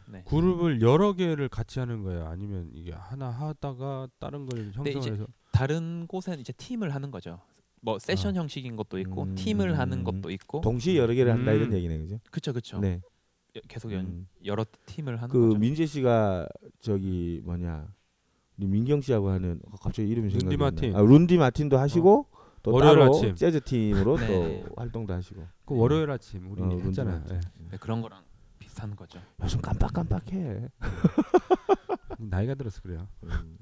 네. 0.08 0.24
그룹을 0.26 0.82
여러 0.82 1.14
개를 1.14 1.48
같이 1.50 1.80
하는 1.80 2.04
거예요. 2.04 2.26
아니면 2.28 2.70
이게 2.74 2.92
하나 2.94 3.30
하다가 3.30 4.08
다른 4.20 4.46
걸 4.46 4.72
형성해서 4.74 5.28
다른 5.52 6.08
곳은 6.08 6.40
이제 6.40 6.52
팀을 6.54 6.94
하는 6.96 7.12
거죠. 7.12 7.40
뭐 7.82 7.98
세션 8.00 8.36
아. 8.38 8.40
형식인 8.42 8.76
것도 8.78 8.98
있고 9.00 9.24
음. 9.24 9.36
팀을 9.36 9.78
하는 9.78 10.04
것도 10.06 10.30
있고. 10.32 10.62
동시에 10.62 10.98
여러 10.98 11.14
개를 11.14 11.34
한다 11.34 11.52
음. 11.52 11.56
이런 11.58 11.74
얘기네 11.74 11.98
그죠? 11.98 12.20
그쵸 12.30 12.54
그쵸. 12.54 12.80
네. 12.80 13.02
여- 13.56 13.62
계속 13.68 13.92
연, 13.92 14.06
음. 14.06 14.28
여러 14.46 14.66
팀을 14.86 15.18
하는 15.18 15.30
그 15.30 15.48
거죠. 15.50 15.60
민재 15.60 15.86
씨가 15.86 16.48
저기 16.80 17.42
뭐냐 17.44 17.88
우리 18.58 18.68
민경 18.68 19.02
씨하고 19.02 19.30
하는 19.30 19.60
어, 19.66 19.76
갑자기 19.78 20.08
이름이 20.10 20.30
룬디 20.30 20.40
생각이 20.42 20.56
안 20.56 20.60
나. 20.60 20.66
마틴. 20.66 20.96
아, 20.96 21.02
룬디 21.02 21.38
마틴도 21.38 21.78
하시고 21.78 22.28
또 22.64 22.72
월요일 22.72 23.00
따로 23.00 23.06
아침. 23.16 23.36
재즈 23.36 23.62
팀으로 23.62 24.18
네. 24.18 24.64
또 24.68 24.74
활동도 24.76 25.14
하시고 25.14 25.46
그 25.66 25.76
월요일 25.76 26.10
아침 26.12 26.50
우리 26.52 26.62
어, 26.62 26.66
룬디 26.68 26.84
했잖아요. 26.88 27.24
예. 27.32 27.40
네, 27.72 27.78
그런 27.80 28.02
거랑 28.02 28.24
비슷한 28.60 28.96
거죠. 28.96 29.20
요즘 29.42 29.60
깜빡깜빡해. 29.62 30.70
나이가 32.20 32.54
들어서 32.56 32.82
그래요. 32.82 33.08
음. 33.24 33.58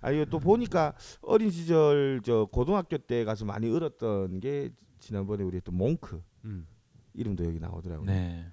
아 0.00 0.10
이거 0.12 0.24
또 0.26 0.38
보니까 0.38 0.94
어린 1.20 1.50
시절 1.50 2.20
저 2.24 2.46
고등학교 2.50 2.96
때 2.98 3.24
가서 3.24 3.44
많이 3.44 3.68
울었던 3.68 4.40
게 4.40 4.70
지난번에 5.00 5.42
우리 5.44 5.60
또 5.60 5.70
몽크 5.72 6.22
음. 6.44 6.66
이름도 7.14 7.44
여기 7.44 7.58
나오더라고요. 7.58 8.06
네. 8.06 8.46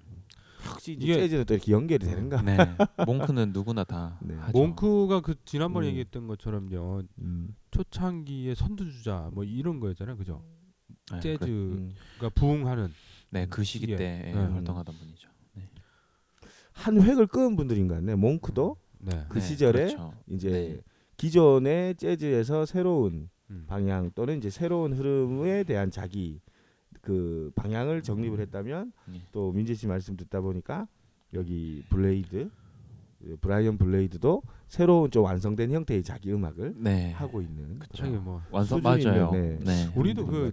이게- 0.88 1.14
재즈는 1.14 1.44
또 1.44 1.54
이렇게 1.54 1.72
연결이 1.72 2.04
되는가? 2.06 2.42
네. 2.42 2.56
몽크는 3.06 3.52
누구나 3.52 3.84
다 3.84 4.18
네. 4.22 4.34
하죠. 4.34 4.58
몽크가 4.58 5.20
그 5.20 5.34
지난번에 5.44 5.86
음. 5.86 5.88
얘기했던 5.90 6.26
것처럼요. 6.26 7.02
음. 7.18 7.54
초창기의 7.70 8.54
선두주자 8.56 9.30
뭐 9.32 9.44
이런 9.44 9.80
거였잖아요. 9.80 10.16
그죠? 10.16 10.42
네, 11.12 11.20
재즈가 11.20 11.46
음. 11.46 11.92
부흥하는 12.34 12.88
네, 13.30 13.46
그 13.48 13.62
시기 13.64 13.80
시기에. 13.82 13.96
때 13.96 14.22
예, 14.28 14.32
네. 14.32 14.40
활동하던 14.40 14.94
분이죠. 14.96 15.28
네. 15.54 15.62
한 16.72 17.00
획을 17.00 17.26
끄은 17.26 17.56
분들인 17.56 17.88
것 17.88 17.94
같네. 17.94 18.14
몽크도 18.16 18.76
네. 19.00 19.24
그 19.28 19.38
네, 19.38 19.44
시절에 19.44 19.78
그렇죠. 19.86 20.12
이제 20.28 20.50
네. 20.50 20.80
기존의 21.16 21.94
재즈에서 21.96 22.66
새로운 22.66 23.28
음. 23.50 23.64
방향 23.68 24.10
또는 24.14 24.38
이제 24.38 24.50
새로운 24.50 24.92
흐름에 24.92 25.62
대한 25.64 25.90
자기 25.90 26.40
그 27.00 27.50
방향을 27.54 28.02
정립을 28.02 28.40
했다면 28.40 28.92
예. 29.14 29.22
또 29.32 29.52
민재 29.52 29.74
씨 29.74 29.86
말씀 29.86 30.16
듣다 30.16 30.40
보니까 30.40 30.86
여기 31.34 31.82
블레이드 31.88 32.50
그 33.18 33.36
브라이언 33.40 33.78
블레이드도 33.78 34.42
새로운 34.68 35.10
좀 35.10 35.24
완성된 35.24 35.70
형태의 35.72 36.02
자기 36.02 36.32
음악을 36.32 36.74
네. 36.76 37.12
하고 37.12 37.40
있는 37.40 37.78
갑자기 37.78 38.10
뭐 38.10 38.42
완성 38.50 38.80
맞아요. 38.82 39.30
있는, 39.32 39.58
네. 39.64 39.88
우리도 39.94 40.26
그. 40.26 40.52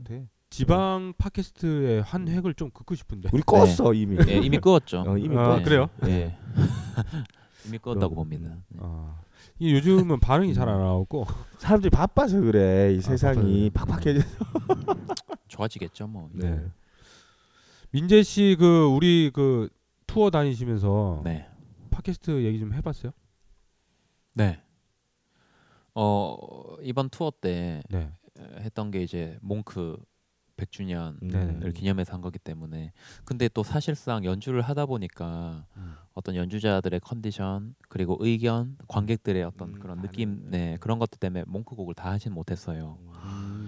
지방 0.49 1.13
팟캐스트의 1.17 2.03
한 2.03 2.27
획을 2.27 2.53
좀 2.53 2.69
긋고 2.69 2.93
싶은데. 2.93 3.29
우리 3.33 3.41
그었어 3.41 3.95
이미 3.97 4.17
예, 4.27 4.37
이미 4.37 4.59
그었죠. 4.59 5.03
어, 5.07 5.17
이미 5.17 5.35
아. 5.35 5.59
그래요? 5.63 5.89
예. 6.05 6.37
이미 7.65 7.79
그었다고 7.79 8.13
그럼, 8.13 8.29
봅니다. 8.29 8.55
네. 8.69 8.77
아, 8.79 9.19
이 9.57 9.73
요즘은 9.73 10.19
반응이 10.19 10.53
잘 10.53 10.69
안 10.69 10.79
나오고 10.79 11.25
사람들이 11.57 11.89
바빠서 11.89 12.39
그래 12.39 12.93
이 12.93 12.99
아, 12.99 13.01
세상이 13.01 13.71
팍팍해져 13.71 14.19
좋아지겠죠, 15.53 16.07
뭐. 16.07 16.29
네. 16.33 16.65
민재 17.91 18.23
씨 18.23 18.55
그 18.59 18.85
우리 18.87 19.29
그 19.31 19.69
투어 20.07 20.31
다니시면서 20.31 21.21
네. 21.23 21.47
팟캐스트 21.91 22.43
얘기 22.43 22.59
좀 22.59 22.73
해봤어요? 22.73 23.11
네. 24.33 24.59
어 25.93 26.35
이번 26.81 27.09
투어 27.09 27.31
때 27.39 27.83
네. 27.89 28.11
했던 28.61 28.89
게 28.89 29.03
이제 29.03 29.37
몽크 29.41 29.97
100주년을 30.57 31.31
네네. 31.31 31.71
기념해서 31.73 32.13
한 32.13 32.21
거기 32.21 32.39
때문에 32.39 32.93
근데 33.25 33.47
또 33.49 33.61
사실상 33.63 34.25
연주를 34.25 34.61
하다 34.61 34.87
보니까 34.87 35.65
음. 35.77 35.93
어떤 36.13 36.35
연주자들의 36.35 36.99
컨디션 37.01 37.75
그리고 37.89 38.17
의견 38.19 38.75
관객들의 38.87 39.43
어떤 39.43 39.69
음, 39.69 39.79
그런. 39.79 40.01
느낌 40.01 40.49
네 40.49 40.77
그런 40.79 40.97
것들 40.97 41.19
때문에 41.19 41.43
몽크 41.47 41.75
곡을 41.75 41.93
다 41.93 42.09
하진 42.11 42.33
못했어요 42.33 42.97
음. 43.03 43.62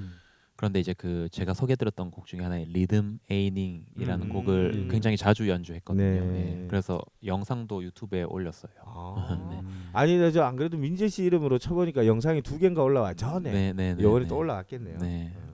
그런데 0.56 0.80
이제 0.80 0.94
그 0.94 1.28
제가 1.32 1.54
소개드렸던 1.54 2.12
곡 2.12 2.28
중에 2.28 2.40
하나의 2.42 2.66
리듬 2.70 3.20
에이닝이라는 3.30 4.28
음. 4.28 4.30
곡을 4.34 4.72
음. 4.74 4.88
굉장히 4.90 5.18
자주 5.18 5.50
연주했거든요 5.50 6.32
네. 6.32 6.62
예, 6.64 6.68
그래서 6.68 7.02
영상도 7.26 7.84
유튜브에 7.84 8.24
올렸어요 8.24 8.72
아. 8.86 9.38
네. 9.52 9.60
음. 9.60 9.90
아니 9.92 10.18
나저안 10.18 10.56
그래도 10.56 10.78
민재 10.78 11.10
씨 11.10 11.24
이름으로 11.26 11.58
쳐보니까 11.58 12.08
영상이 12.08 12.42
두 12.42 12.58
개인가 12.58 12.84
올라와 12.84 13.14
전에 13.14 13.52
네, 13.52 13.74
네, 13.74 13.96
네, 13.96 14.04
요번에 14.04 14.24
네. 14.24 14.30
또 14.30 14.38
올라왔겠네요 14.38 14.98
네. 15.00 15.34
어. 15.36 15.46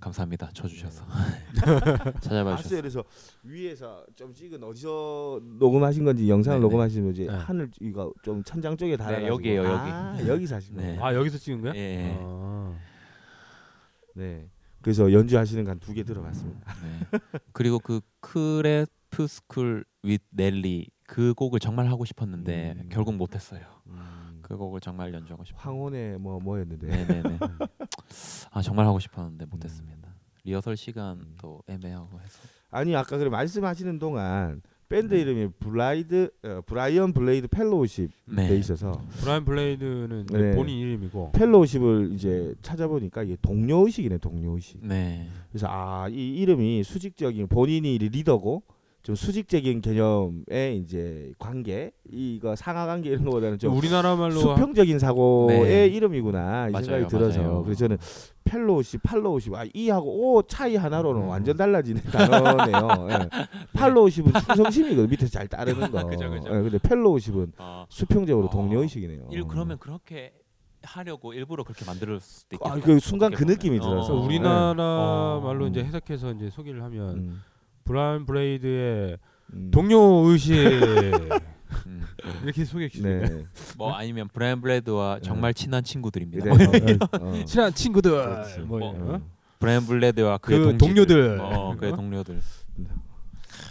감사합니다 0.00 0.48
쳐주셔서 0.54 1.04
네. 1.04 2.10
찾아봐 2.20 2.50
봤어요. 2.50 2.56
주셔서 2.56 2.76
그래서 2.76 3.04
위에서 3.42 4.06
좀 4.14 4.32
찍은 4.32 4.62
어디서 4.62 5.40
녹음하신 5.58 6.04
건지 6.04 6.30
영상을 6.30 6.58
네, 6.58 6.62
녹음하신 6.62 7.04
건지 7.04 7.26
네. 7.26 7.34
하늘 7.34 7.70
이거 7.80 8.12
좀 8.22 8.42
천장 8.44 8.76
쪽에 8.76 8.96
달아 8.96 9.26
여기에요, 9.26 9.64
여기. 9.64 9.90
아, 9.90 10.16
여기서 10.26 10.54
하신 10.54 10.76
네. 10.76 10.82
거예요. 10.82 11.04
아 11.04 11.14
여기서 11.14 11.36
찍은 11.36 11.60
거야? 11.62 11.74
예. 11.74 12.16
아. 12.20 12.74
네. 14.18 14.50
그래서 14.82 15.12
연주하시는 15.12 15.64
거한두개 15.64 16.02
들어봤습니다. 16.02 16.74
네. 16.82 17.18
그리고 17.52 17.78
그 17.78 18.00
Crepuscule 18.20 19.84
with 20.02 20.22
Nellie 20.30 20.88
그 21.06 21.34
곡을 21.34 21.60
정말 21.60 21.88
하고 21.88 22.04
싶었는데 22.04 22.74
음. 22.76 22.88
결국 22.90 23.14
못했어요. 23.16 23.62
음, 23.86 24.40
그 24.42 24.56
곡을 24.56 24.80
정말 24.80 25.12
연주하고 25.14 25.44
싶어. 25.44 25.58
황혼의 25.58 26.18
뭐 26.18 26.38
뭐였는데. 26.40 26.86
네네네. 26.86 27.38
아 28.50 28.62
정말 28.62 28.86
하고 28.86 28.98
싶었는데 28.98 29.46
음. 29.46 29.50
못했습니다. 29.50 30.14
리허설 30.44 30.76
시간도 30.76 31.62
애매하고 31.66 32.20
해서. 32.20 32.40
아니 32.70 32.94
아까 32.94 33.16
그래 33.16 33.30
말씀하시는 33.30 33.98
동안 33.98 34.62
밴드 34.88 35.14
네. 35.14 35.20
이름이 35.20 35.48
블라이드 35.60 36.30
어, 36.44 36.60
브라이언 36.64 37.12
블레이드 37.12 37.48
Fellowship 37.48 38.10
네. 38.24 38.48
돼 38.48 38.56
있어서 38.58 38.92
브라이언 39.20 39.44
블레이드는 39.44 40.26
네. 40.26 40.54
본인 40.54 40.78
이름이고 40.78 41.32
fellowship을 41.32 42.12
이제 42.14 42.54
찾아보니까 42.62 43.22
이게 43.24 43.36
동료 43.42 43.84
의식이네 43.84 44.18
동료 44.18 44.54
의식. 44.54 44.78
네. 44.86 45.28
그래서 45.50 45.66
아 45.68 46.08
이 46.10 46.36
이름이 46.36 46.84
수직적인 46.84 47.48
본인이 47.48 47.98
리더고 47.98 48.62
좀 49.02 49.14
수직적인 49.14 49.80
개념의 49.80 50.78
이제 50.78 51.32
관계 51.38 51.92
이거 52.10 52.54
상하 52.56 52.84
관계 52.86 53.10
이런 53.10 53.24
거보다는 53.24 53.58
좀 53.58 53.74
우리나라 53.76 54.16
말로 54.16 54.32
수평적인 54.32 54.98
사고의 54.98 55.62
네. 55.62 55.86
이름이구나 55.86 56.68
이 56.68 56.72
맞아요, 56.72 56.84
생각이 56.84 57.06
들어서 57.08 57.40
맞아요. 57.40 57.62
그래서 57.62 57.78
저는 57.80 57.98
fellowship 58.44 59.02
followship 59.02 59.54
아 59.54 59.64
e하고 59.72 60.34
o 60.34 60.42
차이 60.42 60.76
하나로는 60.76 61.22
음. 61.22 61.28
완전 61.28 61.56
달라지는 61.56 62.02
단어네요. 62.02 63.08
예. 63.10 63.28
followship은 63.72 64.32
충성심이거든 64.46 65.08
밑에서 65.10 65.30
잘 65.30 65.46
따르는 65.48 65.90
거. 65.90 66.04
그죠, 66.08 66.28
그죠. 66.30 66.48
예, 66.48 66.62
근데 66.62 66.78
fellowship은 66.78 67.52
아, 67.58 67.86
수평적으로 67.88 68.48
아. 68.48 68.50
동료 68.50 68.82
의식이네요. 68.82 69.28
일 69.30 69.44
그러면 69.44 69.78
그렇게 69.78 70.32
하려고 70.82 71.32
일부러 71.34 71.62
그렇게 71.64 71.84
만들 71.84 72.18
수도 72.20 72.56
있겠다. 72.56 72.72
아, 72.74 72.80
그 72.80 72.98
순간 73.00 73.32
그 73.32 73.44
느낌이. 73.44 73.78
들어서. 73.80 74.14
어. 74.14 74.24
우리나라 74.24 75.36
어. 75.36 75.40
말로 75.44 75.64
음. 75.66 75.70
이제 75.70 75.82
해석해서 75.84 76.32
이제 76.32 76.50
소개를 76.50 76.82
하면 76.84 77.08
음, 77.18 77.42
브라이언 77.88 78.26
블레이드의 78.26 79.16
음. 79.54 79.70
동료 79.72 79.98
의식 80.28 80.54
음. 81.86 82.02
이렇게 82.44 82.64
소개해 82.64 82.88
주시네. 82.90 83.18
네. 83.28 83.44
뭐 83.78 83.92
아니면 83.94 84.28
브라이언 84.32 84.60
블레이드와 84.60 85.16
네. 85.16 85.20
정말 85.22 85.54
친한 85.54 85.82
친구들입니다. 85.82 86.54
그래. 86.54 86.98
어. 87.20 87.44
친한 87.46 87.72
친구들 87.72 88.10
그렇지. 88.10 88.60
뭐 88.60 88.80
어. 88.84 89.14
어? 89.14 89.20
브라이언 89.58 89.86
블레이드와 89.86 90.38
그의 90.38 90.58
그. 90.60 90.78
동료들. 90.78 91.38
어, 91.40 91.74
그의 91.78 91.92
어? 91.92 91.96
동료들. 91.96 92.40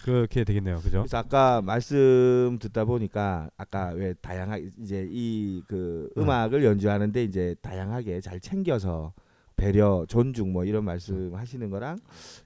그렇게 0.04 0.44
되겠네요. 0.44 0.78
그죠? 0.78 1.00
그래서 1.00 1.18
아까 1.18 1.62
말씀 1.62 2.58
듣다 2.62 2.86
보니까 2.86 3.50
아까 3.58 3.92
왜 3.94 4.14
다양하게 4.22 4.70
이제 4.82 5.08
이 5.12 5.62
그 5.68 6.10
음. 6.18 6.24
음악을 6.24 6.64
연주하는데 6.64 7.24
이제 7.24 7.56
다양하게 7.62 8.22
잘 8.22 8.40
챙겨서 8.40 9.14
배려, 9.58 10.06
존중 10.08 10.54
뭐 10.54 10.64
이런 10.64 10.86
말씀 10.86 11.36
하시는 11.36 11.70
거랑 11.70 11.98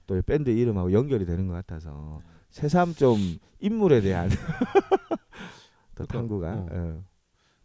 또 0.06 0.20
밴드 0.22 0.50
이름하고 0.50 0.92
연결이 0.92 1.24
되는 1.26 1.46
것 1.46 1.52
같아서 1.52 2.20
새삼 2.50 2.94
좀 2.94 3.18
인물에 3.60 4.00
대한 4.00 4.28
또 5.94 6.06
그러니까, 6.06 6.06
탐구가 6.06 6.52
어. 6.54 6.66
어. 6.70 7.04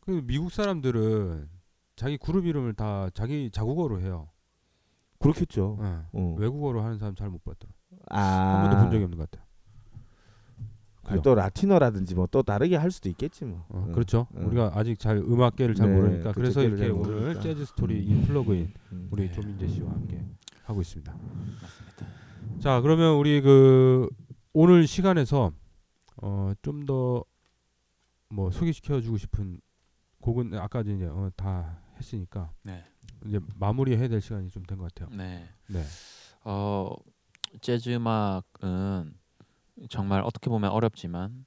그 0.01 0.21
미국 0.25 0.51
사람들은 0.51 1.49
자기 1.95 2.17
그룹 2.17 2.45
이름을 2.45 2.73
다 2.73 3.09
자기 3.13 3.49
자국어로 3.51 4.01
해요. 4.01 4.29
그렇겠죠. 5.19 5.77
어. 5.79 6.05
어. 6.11 6.35
외국어로 6.37 6.81
하는 6.81 6.97
사람 6.99 7.15
잘 7.15 7.29
못 7.29 7.43
봤더라. 7.43 7.71
아, 8.09 8.19
한 8.21 8.61
번도 8.63 8.77
본 8.83 8.91
적이 8.91 9.03
없는 9.05 9.17
것 9.17 9.31
같아요. 9.31 9.46
아니, 11.13 11.21
또 11.21 11.35
라틴어라든지 11.35 12.15
뭐 12.15 12.27
또 12.31 12.43
다르게 12.43 12.75
할 12.75 12.91
수도 12.91 13.09
있겠지 13.09 13.45
뭐. 13.45 13.65
어, 13.69 13.87
어. 13.89 13.91
그렇죠. 13.93 14.27
어. 14.33 14.41
우리가 14.45 14.71
아직 14.75 14.99
잘 14.99 15.17
음악계를 15.17 15.75
잘 15.75 15.89
네, 15.89 15.95
모르니까 15.95 16.31
그 16.31 16.39
그래서 16.41 16.61
이렇게 16.61 16.83
잘 16.83 16.91
오늘 16.91 17.11
모르니까. 17.15 17.41
재즈 17.41 17.65
스토리 17.65 17.95
음. 18.05 18.11
인 18.11 18.21
플러그인 18.25 18.73
음. 18.91 19.07
우리 19.11 19.27
네. 19.27 19.31
조민재 19.31 19.67
씨와 19.67 19.91
함께 19.91 20.23
하고 20.63 20.81
있습니다. 20.81 21.11
맞습니다. 21.13 22.59
자, 22.59 22.81
그러면 22.81 23.15
우리 23.15 23.41
그 23.41 24.09
오늘 24.53 24.85
시간에서 24.87 25.51
어, 26.21 26.51
좀 26.61 26.85
더 26.85 27.25
뭐 28.29 28.51
소개시켜 28.51 28.99
주고 28.99 29.17
싶은 29.17 29.61
곡은 30.21 30.53
아까 30.55 30.81
이제 30.81 31.05
어, 31.05 31.29
다 31.37 31.79
했으니까 31.97 32.51
네. 32.63 32.83
이제 33.25 33.39
마무리해야 33.55 34.09
될 34.09 34.19
시간이 34.19 34.49
좀 34.49 34.63
된 34.65 34.77
것 34.77 34.93
같아요. 34.93 35.15
네. 35.17 35.47
네. 35.67 35.81
어 36.43 36.93
재즈 37.61 37.89
음악은 37.95 39.13
정말 39.89 40.21
어떻게 40.21 40.49
보면 40.49 40.71
어렵지만 40.71 41.45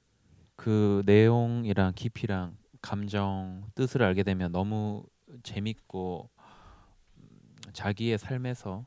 그 0.55 1.03
내용이랑 1.05 1.93
깊이랑 1.95 2.57
감정 2.81 3.69
뜻을 3.75 4.03
알게 4.03 4.23
되면 4.23 4.51
너무 4.51 5.05
재밌고 5.43 6.29
음, 7.17 7.55
자기의 7.73 8.17
삶에서 8.17 8.85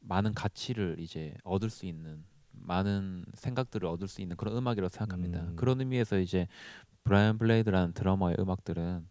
많은 0.00 0.34
가치를 0.34 0.96
이제 0.98 1.34
얻을 1.42 1.70
수 1.70 1.86
있는 1.86 2.24
많은 2.52 3.24
생각들을 3.34 3.86
얻을 3.88 4.08
수 4.08 4.22
있는 4.22 4.36
그런 4.36 4.56
음악이라고 4.56 4.88
생각합니다. 4.88 5.40
음. 5.40 5.56
그런 5.56 5.80
의미에서 5.80 6.18
이제 6.18 6.48
브라이언 7.04 7.38
블레이드라는 7.38 7.92
드러머의 7.92 8.36
음악들은 8.38 9.08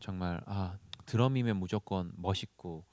정말 0.00 0.40
아 0.46 0.78
드럼이면 1.06 1.56
무조건 1.56 2.12
멋있고 2.16 2.84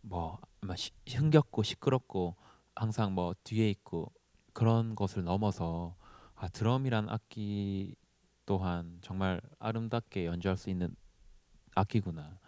뭐 0.00 0.38
아마 0.60 0.76
시, 0.76 0.90
흥겹고 1.08 1.62
시끄럽고 1.62 2.36
항상 2.74 3.12
뭐 3.12 3.34
뒤에 3.44 3.68
있고 3.70 4.12
그런 4.52 4.94
것을 4.94 5.24
넘어서 5.24 5.96
아 6.34 6.48
드럼이란 6.48 7.08
악기 7.08 7.94
또한 8.46 8.98
정말 9.00 9.40
아름답게 9.58 10.26
연주할 10.26 10.56
수 10.56 10.70
있는 10.70 10.94
악기구나. 11.74 12.38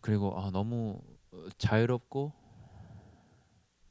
그리고 0.00 0.38
아 0.38 0.50
너무 0.50 1.00
자유롭고 1.58 2.32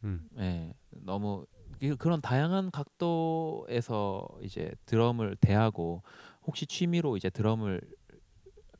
음. 0.03 0.27
예 0.37 0.73
너무 0.91 1.45
이- 1.81 1.95
그런 1.95 2.21
다양한 2.21 2.71
각도에서 2.71 4.27
이제 4.41 4.73
드럼을 4.85 5.35
대하고 5.37 6.03
혹시 6.45 6.65
취미로 6.65 7.15
이제 7.15 7.29
드럼을 7.29 7.81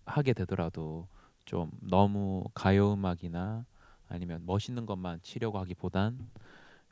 하게 0.05 0.33
되더라도 0.33 1.07
좀 1.45 1.71
너무 1.81 2.43
가요 2.53 2.93
음악이나 2.93 3.65
아니면 4.07 4.43
멋있는 4.45 4.85
것만 4.85 5.21
치려고 5.21 5.59
하기보단 5.59 6.29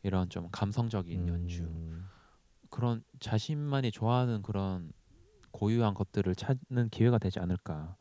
이런 0.03 0.29
좀 0.29 0.47
감성적인 0.51 1.27
연주 1.27 1.63
음. 1.63 2.07
그런 2.69 3.03
자신만이 3.19 3.91
좋아하는 3.91 4.41
그런 4.41 4.91
고유한 5.51 5.93
것들을 5.93 6.35
찾는 6.35 6.89
기회가 6.91 7.17
되지 7.17 7.39
않을까. 7.39 7.95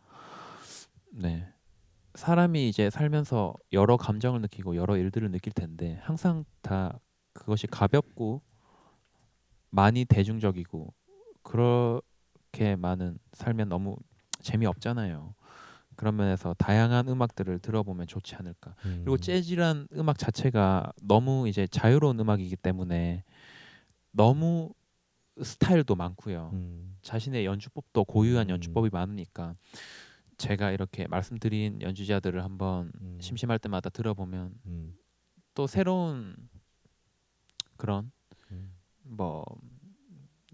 네. 1.13 1.49
사람이 2.15 2.69
이제 2.69 2.91
살면서 2.91 3.55
여러 3.73 3.97
감정을 3.97 4.41
느끼고 4.43 4.77
여러 4.77 4.97
일들을 4.97 5.31
느낄 5.31 5.53
텐데 5.53 6.01
항상 6.03 6.45
다 6.63 6.99
그것이 7.33 7.67
가볍고 7.67 8.43
많이 9.71 10.05
대중적이고 10.05 10.95
그렇게 11.43 12.77
많은 12.77 13.19
살면 13.35 13.69
너무 13.69 13.97
재미없잖아요. 14.41 15.35
그런 15.97 16.17
면에서 16.17 16.55
다양한 16.55 17.09
음악들을 17.09 17.59
들어보면 17.59 18.07
좋지 18.07 18.37
않을까. 18.37 18.75
그리고 18.83 19.15
음. 19.15 19.19
재즈란 19.19 19.89
음악 19.95 20.19
자체가 20.19 20.93
너무 21.03 21.49
이제 21.49 21.67
자유로운 21.67 22.21
음악이기 22.21 22.57
때문에 22.57 23.25
너무 24.13 24.73
스타일도 25.43 25.95
많고요. 25.95 26.51
음. 26.53 26.97
자신의 27.03 27.45
연주법도 27.45 28.05
고유한 28.05 28.49
음. 28.49 28.51
연주법이 28.51 28.91
많으니까 28.93 29.55
제가 30.39 30.71
이렇게 30.71 31.07
말씀드린 31.07 31.81
연주자들을 31.81 32.43
한번 32.43 32.93
음. 33.01 33.19
심심할 33.21 33.59
때마다 33.59 33.91
들어보면 33.91 34.55
음. 34.67 34.95
또 35.55 35.67
새로운 35.67 36.37
그런 37.77 38.11
음. 38.51 38.75
뭐 39.03 39.45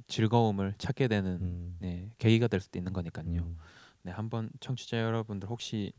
즐거움을 0.06 0.74
찾게 0.78 1.08
되는 1.08 1.38
음. 1.40 1.76
네, 1.80 2.10
계기가 2.18 2.48
될 2.48 2.60
수도 2.60 2.78
있는 2.78 2.92
거니까요. 2.92 3.26
음. 3.26 3.56
네, 4.04 4.10
한번 4.12 4.50
청취자 4.60 5.00
여러분들 5.00 5.48
혹시 5.48 5.92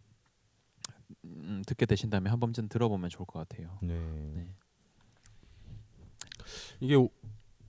음, 1.26 1.62
듣게 1.66 1.86
되신다면 1.86 2.32
한 2.32 2.40
번쯤 2.40 2.68
들어보면 2.70 3.10
좋을 3.10 3.26
것 3.26 3.48
같아요. 3.48 3.78
네. 3.82 3.98
네. 4.36 4.48
이게 6.80 6.96
우- 6.96 7.10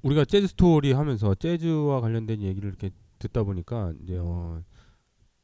우리가 0.03 0.25
재즈 0.25 0.49
스토리 0.49 0.93
하면서 0.93 1.35
재즈와 1.35 2.01
관련된 2.01 2.43
얘기를 2.43 2.69
이렇게 2.69 2.91
듣다 3.19 3.43
보니까 3.45 3.93
이제 4.03 4.19
어, 4.19 4.63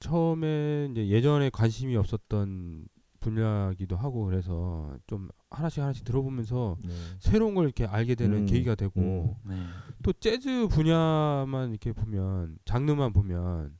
처음에 0.00 0.88
이제 0.90 1.08
예전에 1.08 1.50
관심이 1.50 1.96
없었던 1.96 2.86
분야기도 3.20 3.96
하고 3.96 4.24
그래서 4.24 4.96
좀 5.06 5.28
하나씩 5.50 5.82
하나씩 5.82 6.04
들어보면서 6.04 6.78
네. 6.82 6.90
새로운 7.18 7.54
걸 7.54 7.64
이렇게 7.66 7.84
알게 7.86 8.14
되는 8.14 8.38
음, 8.38 8.46
계기가 8.46 8.74
되고 8.74 9.36
음. 9.44 9.50
네. 9.50 9.66
또 10.02 10.12
재즈 10.14 10.68
분야만 10.68 11.70
이렇게 11.70 11.92
보면 11.92 12.58
장르만 12.64 13.12
보면 13.12 13.78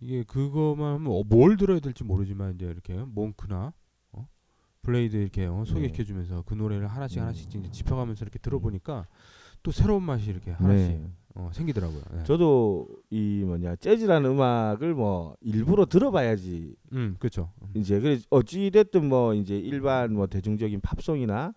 이게 0.00 0.22
그거만 0.22 0.94
하면 0.94 1.12
어, 1.12 1.22
뭘 1.26 1.56
들어야 1.56 1.78
될지 1.78 2.04
모르지만 2.04 2.54
이제 2.54 2.66
이렇게 2.66 2.94
몽크나 2.94 3.72
어? 4.12 4.28
블레이드 4.82 5.16
이렇게 5.16 5.46
어, 5.46 5.64
소개시켜주면서 5.66 6.42
그 6.46 6.54
노래를 6.54 6.86
하나씩 6.88 7.18
음. 7.18 7.22
하나씩 7.22 7.54
이제 7.54 7.70
짚어가면서 7.70 8.24
이렇게 8.24 8.38
들어보니까 8.38 9.06
또 9.62 9.70
새로운 9.70 10.02
맛이 10.02 10.30
이렇게 10.30 10.52
하나씩 10.52 10.88
네. 10.88 11.10
어, 11.34 11.50
생기더라고요. 11.52 12.02
네. 12.12 12.22
저도 12.24 12.88
이 13.10 13.42
뭐냐 13.44 13.76
재즈라는 13.76 14.30
음악을 14.30 14.94
뭐 14.94 15.36
일부러 15.40 15.84
들어봐야지 15.84 16.74
음 16.92 17.16
그렇죠. 17.18 17.52
음. 17.62 17.68
이제 17.74 18.00
그래 18.00 18.18
어찌 18.30 18.70
됐든 18.70 19.06
뭐 19.06 19.34
이제 19.34 19.56
일반 19.56 20.14
뭐 20.14 20.26
대중적인 20.26 20.80
팝송이나 20.80 21.52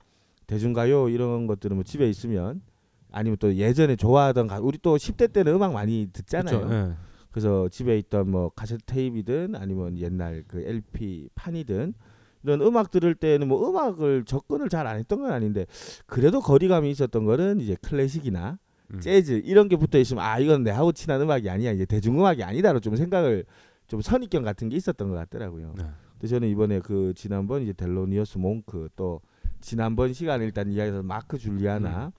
대중가요 0.47 1.09
이런 1.09 1.47
것들은 1.47 1.77
뭐 1.77 1.83
집에 1.83 2.09
있으면 2.09 2.61
아니면 3.09 3.37
또 3.39 3.55
예전에 3.55 3.95
좋아하던 3.95 4.47
가 4.47 4.59
우리 4.59 4.77
또 4.79 4.97
10대 4.97 5.31
때는 5.31 5.53
음악 5.53 5.71
많이 5.71 6.09
듣잖아요. 6.11 6.61
그쵸, 6.61 6.73
예. 6.73 7.12
그래서 7.33 7.67
집에 7.67 7.97
있던 7.97 8.29
뭐 8.29 8.49
카세트 8.49 8.83
테이프이든 8.85 9.55
아니면 9.55 9.97
옛날 9.97 10.43
그 10.47 10.61
LP 10.61 11.29
판이든 11.33 11.95
이런 12.43 12.61
음악 12.61 12.91
들을 12.91 13.15
때는 13.15 13.47
뭐 13.47 13.67
음악을 13.67 14.25
접근을 14.25 14.69
잘 14.69 14.85
안 14.85 14.97
했던 14.99 15.19
건 15.21 15.31
아닌데 15.31 15.65
그래도 16.05 16.39
거리감이 16.41 16.89
있었던 16.91 17.25
거는 17.25 17.59
이제 17.59 17.75
클래식이나 17.81 18.59
음. 18.93 18.99
재즈 18.99 19.41
이런 19.45 19.67
게 19.67 19.75
붙어 19.77 19.97
있으면 19.97 20.23
아 20.23 20.37
이건 20.37 20.61
내하고 20.63 20.91
친한 20.91 21.21
음악이 21.21 21.49
아니야 21.49 21.71
이제 21.71 21.85
대중음악이 21.85 22.43
아니다로 22.43 22.79
좀 22.81 22.95
생각을 22.95 23.45
좀 23.87 24.01
선입견 24.01 24.43
같은 24.43 24.69
게 24.69 24.75
있었던 24.77 25.09
것 25.09 25.15
같더라고요. 25.15 25.73
네. 25.75 25.85
근데 26.13 26.27
저는 26.27 26.47
이번에 26.49 26.81
그 26.81 27.13
지난번 27.15 27.63
이제 27.63 27.73
델로니어스 27.73 28.37
몽크 28.37 28.89
또 28.95 29.21
지난번 29.59 30.13
시간에 30.13 30.45
일단 30.45 30.69
이야기해서 30.71 31.01
마크 31.01 31.37
줄리아나 31.39 32.11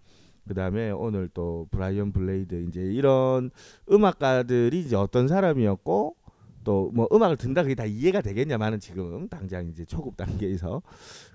그다음에 0.48 0.90
오늘 0.90 1.28
또 1.32 1.66
브라이언 1.70 2.12
블레이드 2.12 2.66
이제 2.68 2.80
이런 2.80 3.50
음악가들이 3.90 4.80
이제 4.80 4.96
어떤 4.96 5.28
사람이었고 5.28 6.16
또 6.64 6.90
뭐 6.94 7.06
음악을 7.12 7.36
듣는다 7.36 7.62
그게 7.62 7.74
다 7.74 7.84
이해가 7.84 8.22
되겠냐마는 8.22 8.80
지금 8.80 9.28
당장 9.28 9.68
이제 9.68 9.84
초급 9.84 10.16
단계에서 10.16 10.82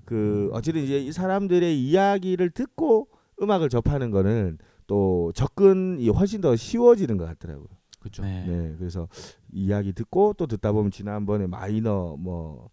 그 0.05 0.49
어쨌든 0.53 0.83
이제 0.83 0.99
이 0.99 1.11
사람들의 1.11 1.79
이야기를 1.79 2.49
듣고 2.49 3.09
음악을 3.41 3.69
접하는 3.69 4.09
거는 4.11 4.57
또 4.87 5.31
접근이 5.35 6.09
훨씬 6.09 6.41
더 6.41 6.55
쉬워지는 6.55 7.17
것 7.17 7.25
같더라고요. 7.25 7.67
그렇죠. 7.99 8.23
네. 8.23 8.45
네, 8.47 8.75
그래서 8.77 9.07
이야기 9.51 9.93
듣고 9.93 10.33
또 10.33 10.47
듣다 10.47 10.71
보면 10.71 10.89
지난번에 10.89 11.45
마이너 11.45 12.15
뭐 12.17 12.69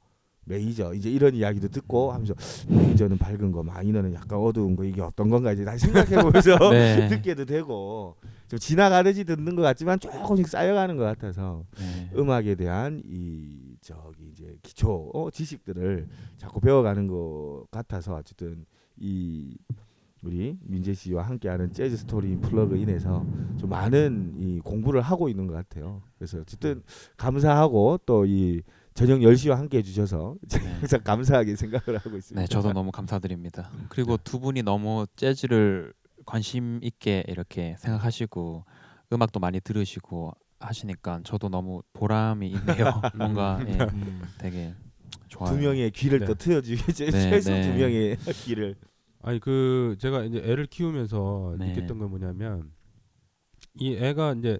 메이저 0.47 0.95
이제 0.95 1.11
이런 1.11 1.35
이야기도 1.35 1.69
듣고 1.69 2.13
하면서 2.13 2.35
메이저는 2.69 3.19
밝은 3.19 3.53
거 3.53 3.63
마이너는 3.63 4.15
약간 4.15 4.39
어두운 4.39 4.77
거 4.77 4.85
이게 4.85 5.03
어떤 5.03 5.29
건가 5.29 5.53
이제 5.53 5.65
다시 5.65 5.87
생각해 5.87 6.23
보면서 6.23 6.57
네. 6.71 7.09
듣게도 7.11 7.45
되고 7.45 8.17
좀 8.49 8.59
지나가듯이 8.59 9.25
듣는 9.25 9.57
것 9.57 9.63
같지만 9.63 9.99
조금씩 9.99 10.47
쌓여가는 10.49 10.97
것 10.97 11.05
같아서 11.05 11.65
네. 11.79 12.11
음악에 12.17 12.55
대한 12.55 13.03
이 13.05 13.77
저기 13.81 14.29
이제 14.31 14.57
기초 14.63 15.11
어, 15.13 15.31
지식들을 15.31 16.09
자꾸 16.39 16.61
배워가는 16.61 17.09
것 17.09 17.65
같아서 17.71 18.15
어쨌든 18.15 18.65
이 18.97 19.57
우리 20.23 20.59
민재 20.63 20.95
씨와 20.95 21.23
함께하는 21.23 21.73
재즈 21.73 21.97
스토리 21.97 22.37
플러그인에서 22.37 23.25
좀 23.59 23.71
많은 23.71 24.35
이 24.39 24.61
공부를 24.61 25.01
하고 25.01 25.29
있는 25.29 25.47
것 25.47 25.55
같아요. 25.55 26.03
그래서 26.19 26.39
어쨌든 26.39 26.83
감사하고 27.17 27.99
또이 28.07 28.63
저녁 28.97 29.21
10시와 29.21 29.57
함께 29.59 29.79
해주셔서 29.79 30.37
네. 30.49 30.73
항상 30.73 31.01
감사하게 31.05 31.55
생각을 31.55 31.99
하고 31.99 32.17
있습니다. 32.17 32.41
네, 32.41 32.47
저도 32.47 32.73
너무 32.73 32.91
감사드립니다. 32.91 33.71
그리고 33.91 34.17
두 34.17 34.41
분이 34.41 34.63
너무 34.63 35.07
재즈를 35.17 35.93
관심 36.25 36.81
있게 36.83 37.23
이렇게 37.29 37.77
생각하시고 37.79 38.65
음악도 39.13 39.39
많이 39.39 39.61
들으시고 39.61 40.33
하시니까 40.61 41.21
저도 41.25 41.51
너무 41.51 41.83
보람이 41.93 42.49
있네요. 42.49 43.03
뭔가 43.15 43.63
예, 43.69 43.83
음, 43.93 44.23
되게 44.39 44.75
좋아요. 45.29 45.53
두 45.53 45.61
명의 45.61 45.91
귀를 45.91 46.21
네. 46.21 46.25
또 46.25 46.35
트여주기 46.35 46.77
위해 46.77 46.87
네, 47.13 47.31
최소 47.31 47.51
네. 47.51 47.61
두 47.61 47.79
명의 47.79 48.17
귀를 48.45 48.77
아니 49.23 49.39
그 49.41 49.97
제가 49.99 50.25
이제 50.25 50.39
애를 50.39 50.65
키우면서 50.65 51.57
네. 51.59 51.67
느꼈던 51.75 51.99
건 51.99 52.09
뭐냐면 52.09 52.73
이 53.75 53.95
애가 53.95 54.37
이제 54.39 54.59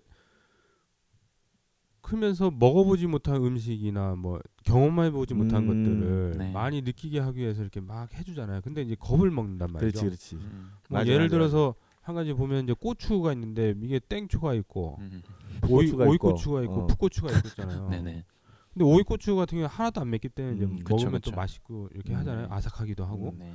크면서 2.07 2.53
먹어보지 2.53 3.09
못한 3.09 3.37
음식이나 3.45 4.15
뭐 4.15 4.39
경험해보지 4.63 5.35
못한 5.35 5.65
음, 5.65 5.67
것들을 5.67 6.35
네. 6.39 6.53
많이 6.53 6.81
느끼게 6.83 7.19
하기 7.19 7.41
위해서 7.41 7.63
이렇게 7.63 7.81
막 7.81 8.15
해주잖아요. 8.15 8.61
근데 8.61 8.83
이제 8.83 8.95
겁을 8.95 9.33
먹는단 9.33 9.73
말이죠. 9.73 10.03
그렇지 10.03 10.05
그렇지. 10.05 10.37
음, 10.37 10.71
뭐 10.89 11.01
맞아, 11.01 11.11
예를 11.11 11.25
맞아, 11.25 11.31
들어서 11.37 11.75
한 12.03 12.15
가지 12.15 12.33
보면 12.33 12.63
이제 12.63 12.75
고추가 12.79 13.33
있는데 13.33 13.75
이게 13.83 13.99
땡초가 13.99 14.55
있고 14.55 14.99
음, 15.01 15.21
오이, 15.69 15.87
풋고추가 15.91 16.05
있고, 16.05 16.11
오이고추가 16.29 16.63
있고 16.63 16.75
어. 16.75 16.87
풋고추가 16.87 17.29
있었잖아요. 17.33 17.89
네네. 17.91 18.25
근데 18.73 18.85
오이고추 18.85 19.35
같은 19.35 19.59
경우 19.59 19.69
하나도 19.69 20.01
안 20.03 20.11
맵기 20.11 20.29
때문에 20.29 20.57
이제 20.57 20.65
음, 20.65 20.79
그쵸, 20.79 20.91
먹으면 20.91 21.13
그쵸. 21.15 21.31
또 21.33 21.37
맛있고 21.37 21.89
이렇게 21.93 22.13
음. 22.13 22.19
하잖아요. 22.19 22.47
아삭하기도 22.51 23.05
하고. 23.05 23.31
음. 23.31 23.39
네. 23.41 23.53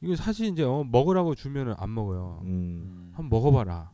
이거 0.00 0.14
사실 0.14 0.46
이제 0.46 0.62
어, 0.62 0.84
먹으라고 0.84 1.34
주면은 1.34 1.74
안 1.76 1.92
먹어요. 1.92 2.38
음. 2.44 2.46
음, 2.48 3.12
한번 3.16 3.30
먹어봐라. 3.30 3.90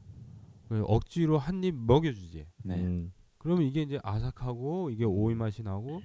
그래서 0.68 0.85
억지로 0.85 1.39
한 1.39 1.64
입 1.64 1.74
먹여주지. 1.74 2.47
네. 2.64 3.09
음. 3.41 3.43
그러면 3.43 3.66
이게 3.66 3.82
이제 3.82 3.99
아삭하고 4.03 4.91
이게 4.91 5.05
오이 5.05 5.34
맛이 5.34 5.62
나고 5.62 6.03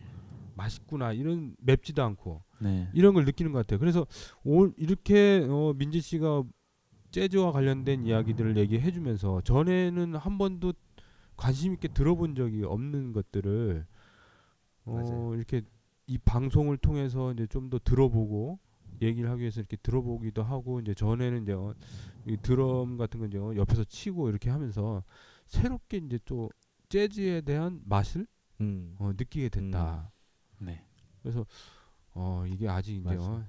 맛있구나 0.56 1.12
이런 1.12 1.56
맵지도 1.60 2.02
않고 2.02 2.42
네. 2.60 2.90
이런 2.94 3.14
걸 3.14 3.26
느끼는 3.26 3.52
것 3.52 3.60
같아요. 3.60 3.80
그래서 3.80 4.08
오, 4.44 4.68
이렇게 4.78 5.46
어, 5.50 5.74
민지 5.76 6.00
씨가 6.00 6.44
재즈와 7.12 7.52
관련된 7.52 8.06
이야기들을 8.06 8.58
얘기해주면서 8.58 9.42
전에는 9.42 10.16
한 10.16 10.38
번도 10.38 10.74
관심 11.36 11.74
있게 11.74 11.90
들어본 11.90 12.36
적이 12.36 12.64
없는 12.64 13.12
것들을 13.14 13.86
어, 14.86 14.94
맞아요. 14.94 15.36
이렇게 15.36 15.62
이 16.08 16.18
방송을 16.18 16.78
통해서 16.78 17.34
이제 17.34 17.48
좀 17.48 17.70
더 17.70 17.80
들어보고 17.84 18.60
얘기를 19.02 19.30
하기 19.32 19.42
위해서 19.42 19.60
이렇게 19.60 19.76
들어보기도 19.78 20.42
하고 20.44 20.80
이제 20.80 20.94
전에는 20.94 21.44
이제 21.44 21.52
어, 21.52 21.74
이 22.28 22.38
드럼 22.38 22.98
같은 22.98 23.20
거 23.20 23.26
이제 23.26 23.38
어, 23.38 23.54
옆에서 23.56 23.84
치고 23.84 24.30
이렇게 24.30 24.50
하면서 24.50 25.04
새롭게 25.48 25.98
이제 25.98 26.18
또 26.26 26.50
재즈에 26.90 27.42
대한 27.42 27.82
맛을 27.86 28.28
음. 28.62 28.96
어, 29.00 29.12
느끼게 29.18 29.50
됐다. 29.50 30.12
네. 30.60 30.84
그래서 31.22 31.46
어 32.12 32.46
이게 32.48 32.68
아직 32.70 32.96
이제. 32.98 33.16
어, 33.16 33.44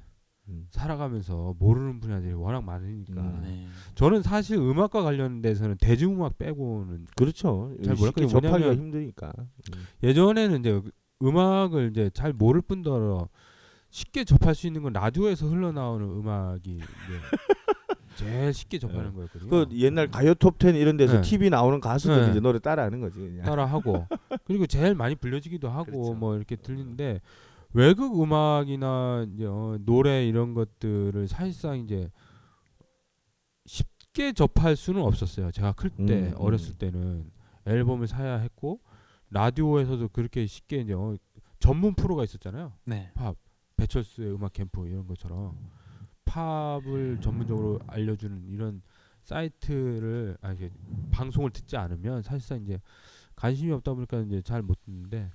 음. 0.49 0.67
살아가면서 0.71 1.55
모르는 1.59 1.99
분야들이 2.01 2.33
워낙 2.35 2.63
많으니까 2.63 3.21
음. 3.21 3.41
네. 3.43 3.67
저는 3.95 4.23
사실 4.23 4.57
음악과 4.57 5.03
관련돼서는 5.03 5.77
대중음악 5.79 6.39
빼고는 6.39 7.07
그렇죠. 7.17 7.75
잘 7.85 7.97
그게 7.97 8.27
접하기가 8.27 8.75
힘드니까. 8.75 9.33
음. 9.37 9.85
예전에는 10.03 10.61
이제 10.61 10.81
음악을 11.23 11.91
이제 11.91 12.11
잘 12.15 12.33
모를 12.33 12.63
뿐더러 12.63 13.29
쉽게 13.91 14.25
접할 14.25 14.55
수 14.55 14.67
있는 14.67 14.83
건 14.83 14.93
라디오에서 14.93 15.47
흘러나오는 15.49 16.07
음악이 16.07 16.71
이 16.71 16.81
제 18.17 18.25
제일 18.25 18.53
쉽게 18.53 18.79
접하는 18.79 19.15
거였거든요. 19.15 19.51
그 19.51 19.67
옛날 19.77 20.11
가요 20.11 20.35
톱10 20.35 20.75
이런 20.75 20.97
데서 20.97 21.17
네. 21.17 21.21
TV 21.21 21.51
나오는 21.51 21.81
가수들 21.81 22.23
네. 22.23 22.31
이제 22.31 22.41
노래 22.41 22.59
따라하는 22.59 23.01
거지 23.01 23.21
그냥. 23.21 23.45
따라하고 23.45 24.07
그리고 24.45 24.67
제일 24.67 24.95
많이 24.95 25.15
불려지기도 25.15 25.69
하고 25.69 25.85
그렇죠. 25.85 26.15
뭐 26.15 26.37
이렇게 26.37 26.57
들리는데 26.57 27.21
외국 27.73 28.23
음악이나 28.23 29.27
이제 29.35 29.45
어, 29.47 29.79
노래 29.81 30.27
이런 30.27 30.55
것들을 30.55 31.29
사실상 31.29 31.79
이제 31.79 32.11
쉽게 33.67 34.33
접할 34.33 34.77
수는 34.77 35.03
없었어요. 35.03 35.51
제가 35.51 35.73
클때 35.73 36.15
음, 36.15 36.35
어렸을 36.37 36.73
음. 36.73 36.79
때는 36.79 37.31
앨범을 37.67 38.07
사야 38.07 38.39
했고 38.39 38.81
라디오에서도 39.31 40.09
그렇게 40.09 40.47
쉽게 40.47 40.79
이제 40.79 40.95
어, 40.95 41.17
전문 41.59 41.95
프로가 41.95 42.25
있었잖아요. 42.25 42.73
네. 42.87 43.11
팝 43.15 43.37
배철수의 43.77 44.33
음악 44.33 44.55
캠프 44.55 44.89
이런 44.89 45.07
것처럼 45.07 45.59
팝을 46.27 47.19
전문적으로 47.21 47.81
알려주는 47.87 48.49
이런 48.51 48.83
사이트를 49.23 50.37
아니 50.41 50.57
이게 50.57 50.71
방송을 51.11 51.51
듣지 51.51 51.77
않으면 51.77 52.23
사실상 52.23 52.63
이제 52.63 52.81
관심이 53.35 53.73
없다 53.73 53.95
보니까 53.95 54.21
이제 54.21 54.41
잘 54.43 54.63
못 54.63 54.79
듣는데 54.85 55.31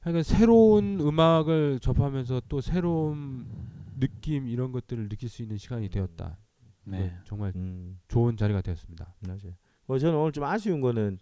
하여간 0.00 0.22
새로운 0.22 1.00
음악을 1.00 1.80
접하면서 1.80 2.42
또 2.48 2.60
새로운 2.60 3.46
느낌 3.98 4.48
이런 4.48 4.72
것들을 4.72 5.08
느낄 5.08 5.28
수 5.28 5.42
있는 5.42 5.58
시간이 5.58 5.90
되었다. 5.90 6.38
네. 6.84 7.14
정말 7.24 7.52
음, 7.56 7.98
좋은 8.08 8.36
자리가 8.36 8.62
되었습니다. 8.62 9.14
맞아요. 9.20 9.54
뭐 9.86 9.98
저는 9.98 10.18
오늘 10.18 10.32
좀 10.32 10.44
아쉬운 10.44 10.80
거는 10.80 11.18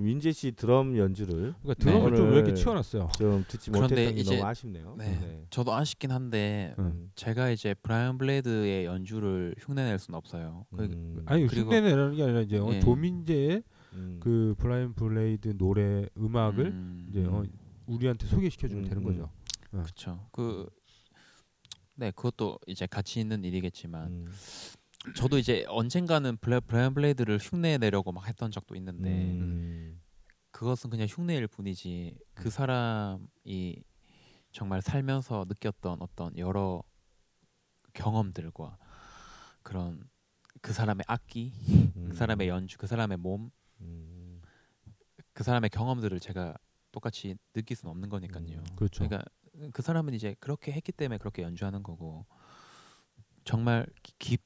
민재 0.00 0.32
씨 0.32 0.52
드럼 0.52 0.96
연주를 0.96 1.54
그러니까 1.62 1.74
드럼을 1.74 2.10
네. 2.12 2.16
좀왜 2.16 2.36
이렇게 2.36 2.54
치워놨어요? 2.54 3.10
좀 3.18 3.44
듣지 3.48 3.70
못했던 3.70 3.96
게 4.14 4.20
이제- 4.20 4.36
너무 4.36 4.46
아쉽네요. 4.48 4.94
네. 4.98 5.46
저도 5.50 5.72
아쉽긴 5.74 6.10
한데 6.10 6.74
응. 6.78 7.10
제가 7.14 7.50
이제 7.50 7.74
브라이언 7.74 8.18
블레이드의 8.18 8.84
연주를 8.86 9.54
흉내낼 9.58 9.98
수는 9.98 10.16
없어요. 10.16 10.66
그- 10.76 10.84
음. 10.84 11.22
아니 11.26 11.44
흉내내라는 11.46 12.14
게 12.16 12.22
아니라 12.22 12.40
이제 12.40 12.58
어, 12.58 12.70
예. 12.72 12.80
조민재의 12.80 13.62
음. 13.94 14.18
그 14.20 14.54
브라이언 14.58 14.94
블레이드 14.94 15.56
노래 15.56 16.06
음악을 16.18 16.66
음, 16.66 17.06
이제 17.10 17.24
어, 17.26 17.44
우리한테 17.86 18.26
소개시켜 18.26 18.68
주면 18.68 18.84
음, 18.84 18.88
되는 18.88 19.02
음. 19.02 19.06
거죠. 19.06 19.30
그렇죠. 19.70 20.26
그 20.32 20.68
네, 21.96 22.10
그것도 22.10 22.58
이제 22.66 22.86
가치 22.86 23.20
있는 23.20 23.44
일이겠지만 23.44 24.08
음. 24.08 24.26
저도 25.12 25.38
이제 25.38 25.64
언젠가는 25.68 26.36
블레, 26.38 26.60
브라이언 26.60 26.94
블레이드를 26.94 27.38
흉내 27.38 27.76
내려고 27.78 28.10
막 28.12 28.26
했던 28.26 28.50
적도 28.50 28.74
있는데 28.76 29.10
음. 29.10 30.00
그것은 30.50 30.88
그냥 30.90 31.06
흉내일 31.08 31.46
뿐이지 31.46 32.16
그 32.34 32.48
사람이 32.48 33.82
정말 34.52 34.80
살면서 34.80 35.44
느꼈던 35.48 35.98
어떤 36.00 36.36
여러 36.38 36.82
경험들과 37.92 38.78
그런 39.62 40.08
그 40.60 40.72
사람의 40.72 41.04
악기, 41.06 41.52
음. 41.96 42.08
그 42.10 42.14
사람의 42.14 42.48
연주, 42.48 42.78
그 42.78 42.86
사람의 42.86 43.18
몸, 43.18 43.50
음. 43.80 44.40
그 45.32 45.42
사람의 45.44 45.70
경험들을 45.70 46.20
제가 46.20 46.56
똑같이 46.92 47.36
느낄 47.52 47.76
수는 47.76 47.90
없는 47.90 48.08
거니까요. 48.08 48.46
음, 48.46 48.64
그렇죠. 48.76 49.04
그러니까 49.04 49.28
그 49.72 49.82
사람은 49.82 50.14
이제 50.14 50.36
그렇게 50.38 50.72
했기 50.72 50.92
때문에 50.92 51.18
그렇게 51.18 51.42
연주하는 51.42 51.82
거고 51.82 52.24
정말 53.44 53.86
기- 54.18 54.38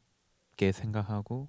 깊게 0.58 0.72
생각하고 0.72 1.48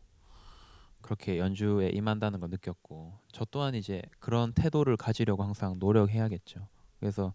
그렇게 1.02 1.40
연주에 1.40 1.90
임한다는 1.90 2.40
걸 2.40 2.50
느꼈고 2.52 3.20
저 3.34 3.44
또한 3.46 3.76
이제 3.76 4.02
그런 4.20 4.54
태도를 4.54 4.96
가지려고 4.96 5.44
항상 5.44 5.78
노력해야겠죠. 5.80 6.68
그래서 7.00 7.34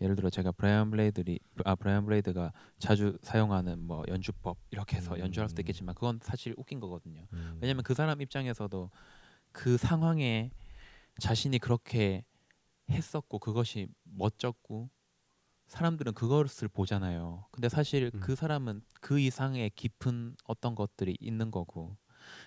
예를 0.00 0.14
들어 0.14 0.30
제가 0.30 0.52
브라이언 0.52 0.90
블레이드리 0.90 1.40
아 1.64 1.74
브라이언 1.74 2.04
블레이드가 2.04 2.52
자주 2.78 3.18
사용하는 3.22 3.82
뭐 3.82 4.04
연주법 4.06 4.58
이렇게 4.70 4.96
해서 4.96 5.14
음. 5.14 5.20
연주할 5.20 5.48
수도 5.48 5.62
있겠지만 5.62 5.94
그건 5.94 6.20
사실 6.22 6.54
웃긴 6.56 6.78
거거든요. 6.78 7.26
음. 7.32 7.58
왜냐면 7.60 7.82
그 7.82 7.94
사람 7.94 8.20
입장에서도 8.20 8.90
그 9.50 9.76
상황에 9.76 10.52
자신이 11.18 11.58
그렇게 11.58 12.24
했었고 12.90 13.38
그것이 13.38 13.88
멋졌고 14.04 14.88
사람들은 15.68 16.14
그것을 16.14 16.68
보잖아요. 16.68 17.44
근데 17.52 17.68
사실 17.68 18.10
음. 18.14 18.20
그 18.20 18.34
사람은 18.34 18.82
그 19.00 19.20
이상의 19.20 19.70
깊은 19.76 20.36
어떤 20.44 20.74
것들이 20.74 21.16
있는 21.20 21.50
거고 21.50 21.96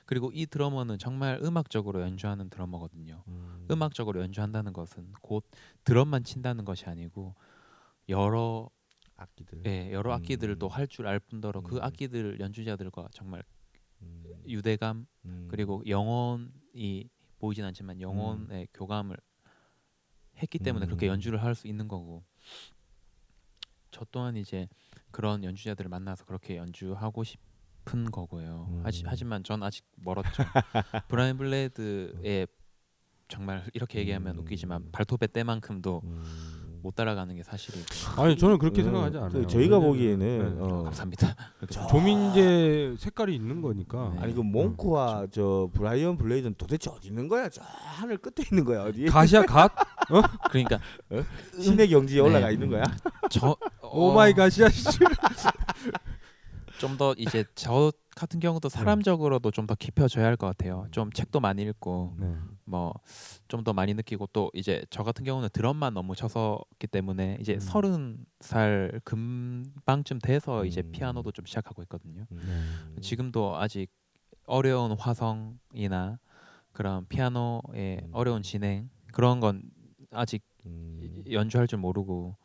그리고 0.06 0.32
이 0.34 0.46
드러머는 0.46 0.98
정말 0.98 1.40
음악적으로 1.44 2.02
연주하는 2.02 2.50
드러머거든요. 2.50 3.24
음. 3.28 3.68
음악적으로 3.72 4.22
연주한다는 4.22 4.74
것은 4.74 5.14
곧 5.22 5.46
드럼만 5.84 6.24
친다는 6.24 6.66
것이 6.66 6.86
아니고 6.86 7.36
여러 8.10 8.70
악기들. 9.16 9.62
예, 9.68 9.92
여러 9.92 10.12
음. 10.12 10.16
악기들도 10.16 10.68
할줄 10.68 11.08
알 11.08 11.20
뿐더러 11.20 11.62
그 11.62 11.78
음. 11.78 11.84
악기들 11.84 12.40
연주자들과 12.40 13.10
정말 13.14 13.44
음. 14.02 14.24
유대감 14.48 15.06
음. 15.26 15.48
그리고 15.50 15.84
영혼이 15.88 17.08
보이진 17.38 17.66
않지만 17.66 18.02
영혼의 18.02 18.68
교감을 18.74 19.16
했기 20.38 20.58
때문에 20.58 20.88
그렇게 20.88 21.08
음. 21.08 21.14
연주를 21.14 21.44
할 21.44 21.54
수 21.54 21.68
있는 21.68 21.88
거고 21.88 22.24
저 23.92 24.06
또한 24.12 24.36
이제 24.38 24.68
그런 25.12 25.44
연주자들을 25.44 25.89
만나서 25.89 26.26
그렇게 26.26 26.58
연주하고 26.58 27.24
싶은 27.24 28.10
거고요. 28.12 28.68
음. 28.72 28.82
하지, 28.86 29.04
하지만 29.06 29.44
전 29.44 29.62
아직 29.64 29.86
멀었죠. 29.98 30.30
브라이언 31.10 31.38
블레이드의 31.38 32.48
정말 33.28 33.64
이렇게 33.74 34.00
얘기하면 34.00 34.36
음. 34.36 34.39
웃기지만 34.42 34.92
발톱의 34.92 35.30
때만큼도 35.30 36.02
음. 36.04 36.80
못 36.84 36.96
따라가는 36.96 37.36
게 37.36 37.44
사실이고 37.44 37.86
아니 38.20 38.36
저는 38.36 38.58
그렇게 38.58 38.82
음, 38.82 38.86
생각하지 38.86 39.18
그 39.18 39.24
않아요. 39.24 39.48
저희가 39.48 39.78
보기에는 39.80 40.56
네. 40.56 40.62
어, 40.62 40.84
감사합니다. 40.86 41.36
그렇게 41.58 41.76
저- 41.76 41.86
조민재 41.86 42.96
색깔이 42.98 43.36
있는 43.36 43.62
거니까. 43.62 44.14
네. 44.16 44.22
아니 44.22 44.34
그 44.34 44.42
몽크와 44.42 45.28
저 45.32 45.70
브라이언 45.74 46.18
블레이드는 46.18 46.56
도대체 46.58 46.89
어디 46.89 47.10
있는 47.10 47.28
거야? 47.28 47.50
저 47.50 47.62
하늘 47.64 48.18
끝에 48.18 48.44
있는 48.52 48.66
거야 48.66 48.84
어디? 48.86 49.06
가시야 49.06 49.44
갓? 49.44 49.72
그러니까 50.52 50.80
신의 51.62 51.88
경지에 51.89 52.20
네. 52.24 52.28
올라가 52.28 52.50
있는 52.50 52.68
거야? 52.70 52.84
저 53.30 53.56
oh 53.92 54.14
my 54.14 54.34
God이야. 54.34 54.68
좀 56.80 56.98
더 56.98 57.14
이제 57.18 57.46
저 57.54 57.92
같은 58.16 58.39
경우도 58.39 58.68
사람적으로도 58.70 59.52
좀 59.52 59.68
더 59.68 59.76
깊어져야 59.76 60.26
할 60.26 60.36
것 60.36 60.48
같아요. 60.48 60.88
좀 60.92 61.12
책도 61.12 61.39
많이 61.39 61.62
읽고 61.62 62.16
네. 62.20 62.36
뭐좀 62.66 63.64
더 63.64 63.72
많이 63.74 63.94
느끼고 63.94 64.28
또 64.34 64.50
이제 64.56 64.84
저 64.89 65.04
같은 65.04 65.24
경우는 65.24 65.50
드럼만 65.54 65.94
너무 65.94 66.16
쳤었기 66.16 66.88
때문에 66.88 67.38
이제 67.39 67.54
음. 67.56 67.60
서른 67.60 68.26
살 68.39 69.00
금방쯤 69.04 70.20
돼서 70.20 70.66
이제 70.66 70.82
음. 70.82 70.92
피아노도 70.92 71.32
좀 71.32 71.46
시작하고 71.46 71.84
있거든요. 71.84 72.26
음. 72.32 72.98
지금도 73.02 73.58
아직 73.58 73.88
어려운 74.48 74.94
화성이나 74.94 76.18
그런 76.72 77.06
피아노의 77.10 78.00
음. 78.04 78.10
어려운 78.12 78.42
진행 78.42 78.89
그런 79.14 79.39
건 79.39 79.62
아직 80.12 80.44
음. 80.66 81.24
연주할 81.30 81.68
줄 81.68 81.78
모르고 81.78 82.38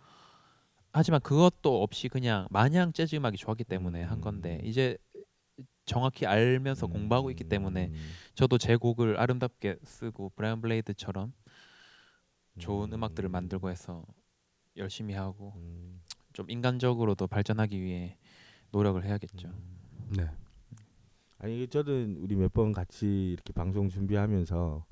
하지만 0.97 1.21
그것도 1.21 1.83
없이 1.83 2.09
그냥 2.09 2.47
마냥 2.51 2.91
재즈 2.91 3.17
음악이 3.17 3.37
좋았기 3.37 3.65
때문에 3.65 4.03
한 4.03 4.23
건데 4.23 4.61
음. 4.63 4.67
이제 4.67 4.97
정확히 5.85 6.25
알면서 6.25 6.87
공부하고 6.87 7.31
있기 7.31 7.45
때문에 7.45 7.93
저도 8.35 8.57
제 8.57 8.77
곡을 8.77 9.21
아름답게 9.21 9.77
쓰고 9.85 10.31
브라이언 10.35 10.63
블레이드처럼 10.63 11.35
좋은 12.59 12.91
음악들을 12.95 13.29
만들고 13.29 13.69
해서 13.69 14.07
열심히 14.79 15.13
하고 15.13 15.53
음. 15.57 16.01
좀 16.33 16.51
인간적으로도 16.51 17.27
발전하기 17.27 17.79
위해 17.83 18.17
노력을 18.73 19.03
해야겠죠. 19.05 19.53
네. 20.17 20.31
아니 21.39 21.57
이게 21.57 21.67
저는 21.67 22.17
우리 22.21 22.37
몇 22.37 22.55
번 22.55 22.73
같이 22.73 23.33
이렇게 23.33 23.53
방송 23.53 23.91
준비하면서 23.91 24.87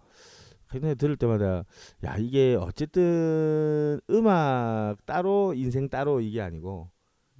그냥 0.80 0.96
들을 0.96 1.16
때마다 1.16 1.64
야 2.04 2.16
이게 2.18 2.56
어쨌든 2.60 4.00
음악 4.10 4.96
따로 5.06 5.54
인생 5.54 5.88
따로 5.88 6.20
이게 6.20 6.40
아니고 6.40 6.90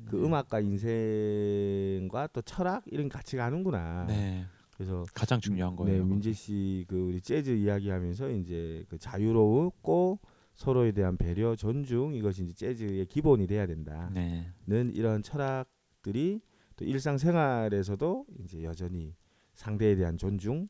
그 0.06 0.16
네. 0.16 0.22
음악과 0.22 0.60
인생과 0.60 2.28
또 2.32 2.42
철학 2.42 2.82
이런 2.86 3.08
게 3.08 3.12
같이 3.12 3.36
가는구나. 3.36 4.06
네 4.06 4.44
그래서 4.74 5.04
가장 5.14 5.40
중요한 5.40 5.74
네 5.74 5.76
거예요. 5.76 6.04
민재 6.04 6.32
씨 6.32 6.84
그 6.88 6.96
우리 6.96 7.20
재즈 7.20 7.50
이야기하면서 7.50 8.30
이제 8.30 8.84
그 8.88 8.98
자유롭고 8.98 10.18
서로에 10.54 10.92
대한 10.92 11.16
배려, 11.16 11.56
존중 11.56 12.14
이것이 12.14 12.44
이제 12.44 12.52
재즈의 12.54 13.06
기본이 13.06 13.46
돼야 13.46 13.66
된다. 13.66 14.10
네. 14.12 14.46
는 14.66 14.92
이런 14.94 15.22
철학들이 15.22 16.40
또 16.76 16.84
일상생활에서도 16.84 18.26
이제 18.40 18.62
여전히 18.64 19.14
상대에 19.54 19.94
대한 19.94 20.16
존중, 20.16 20.68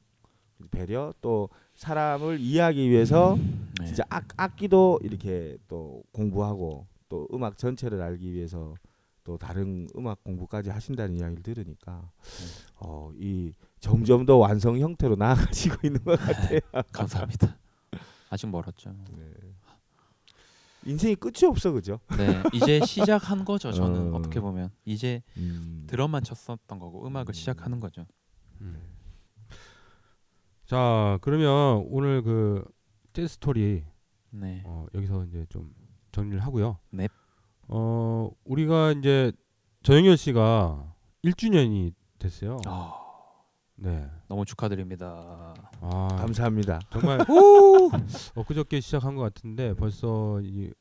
배려, 0.71 1.13
또 1.21 1.49
사람을 1.75 2.41
이해하기 2.41 2.89
위해서 2.91 3.37
네. 3.79 3.87
진짜 3.87 4.05
악, 4.09 4.25
악기도 4.37 4.99
이렇게 5.03 5.57
또 5.69 6.03
공부하고 6.13 6.87
또 7.09 7.29
음악 7.33 7.59
전체를 7.59 8.01
알기 8.01 8.33
위해서 8.33 8.75
또 9.25 9.39
다른 9.39 9.89
음악 9.97 10.23
공부까지 10.23 10.71
하신다는 10.71 11.17
이야기를 11.19 11.43
들으니까 11.43 12.11
어, 12.77 13.11
이 13.17 13.53
점점 13.81 14.27
더 14.27 14.37
완성 14.37 14.79
형태로 14.79 15.17
나아가시고 15.17 15.87
있는 15.87 16.03
것 16.05 16.19
같아요. 16.21 16.61
감사합니다. 16.93 17.57
아직 18.31 18.49
멀었죠. 18.49 18.95
네. 19.17 19.33
인생이 20.87 21.15
끝이 21.15 21.49
없어 21.49 21.73
그죠? 21.73 21.99
네, 22.19 22.43
이제 22.53 22.81
시작한 22.85 23.45
거죠. 23.47 23.73
저는 23.73 24.13
어. 24.13 24.19
어. 24.19 24.23
떻게 24.23 24.39
보면 24.41 24.71
이제 24.85 25.23
음. 25.39 25.85
드럼만 25.87 26.23
쳤었던 26.25 26.79
거고 26.79 27.07
음악을 27.07 27.31
음. 27.31 27.33
시작하는 27.33 27.81
거죠. 27.81 28.05
음. 28.61 28.94
자 30.67 31.19
그러면 31.21 31.85
오늘 31.91 32.23
그 32.23 32.65
재즈 33.13 33.29
스토리 33.29 33.85
네, 34.31 34.63
어, 34.65 34.87
여기서 34.95 35.25
이제 35.25 35.47
좀 35.49 35.73
정리를 36.13 36.41
하고요. 36.41 36.79
넵. 36.91 37.11
어 37.69 38.31
우리가 38.45 38.93
이제 38.93 39.33
전영열 39.83 40.17
씨가 40.17 40.93
1주년이 41.25 41.93
됐어요. 42.19 42.59
아, 42.67 42.93
네. 43.77 44.09
너무 44.29 44.45
축하드립니다. 44.45 45.55
아 45.81 46.09
감사합니다. 46.19 46.81
정말 46.91 47.19
엊그저께 48.35 48.81
시작한 48.81 49.15
것 49.15 49.23
같은데 49.23 49.75
벌써 49.75 50.41
이 50.43 50.73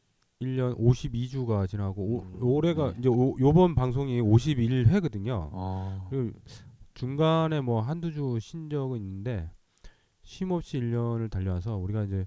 1년 0.41 0.77
52주가 0.77 1.67
지나고 1.69 2.01
오, 2.01 2.21
음, 2.21 2.37
올해가 2.43 2.91
네. 2.91 2.95
이제 2.99 3.09
오, 3.09 3.35
요번 3.39 3.75
방송이 3.75 4.19
51회거든요. 4.21 5.49
어, 5.51 6.07
그리고 6.09 6.37
중간에 6.93 7.61
뭐 7.61 7.81
한두 7.81 8.11
주 8.11 8.39
쉰 8.39 8.69
적은 8.69 8.97
있는데 8.97 9.49
쉼 10.23 10.51
없이 10.51 10.79
1년을 10.79 11.29
달려와서 11.29 11.77
우리가 11.77 12.03
이제 12.03 12.25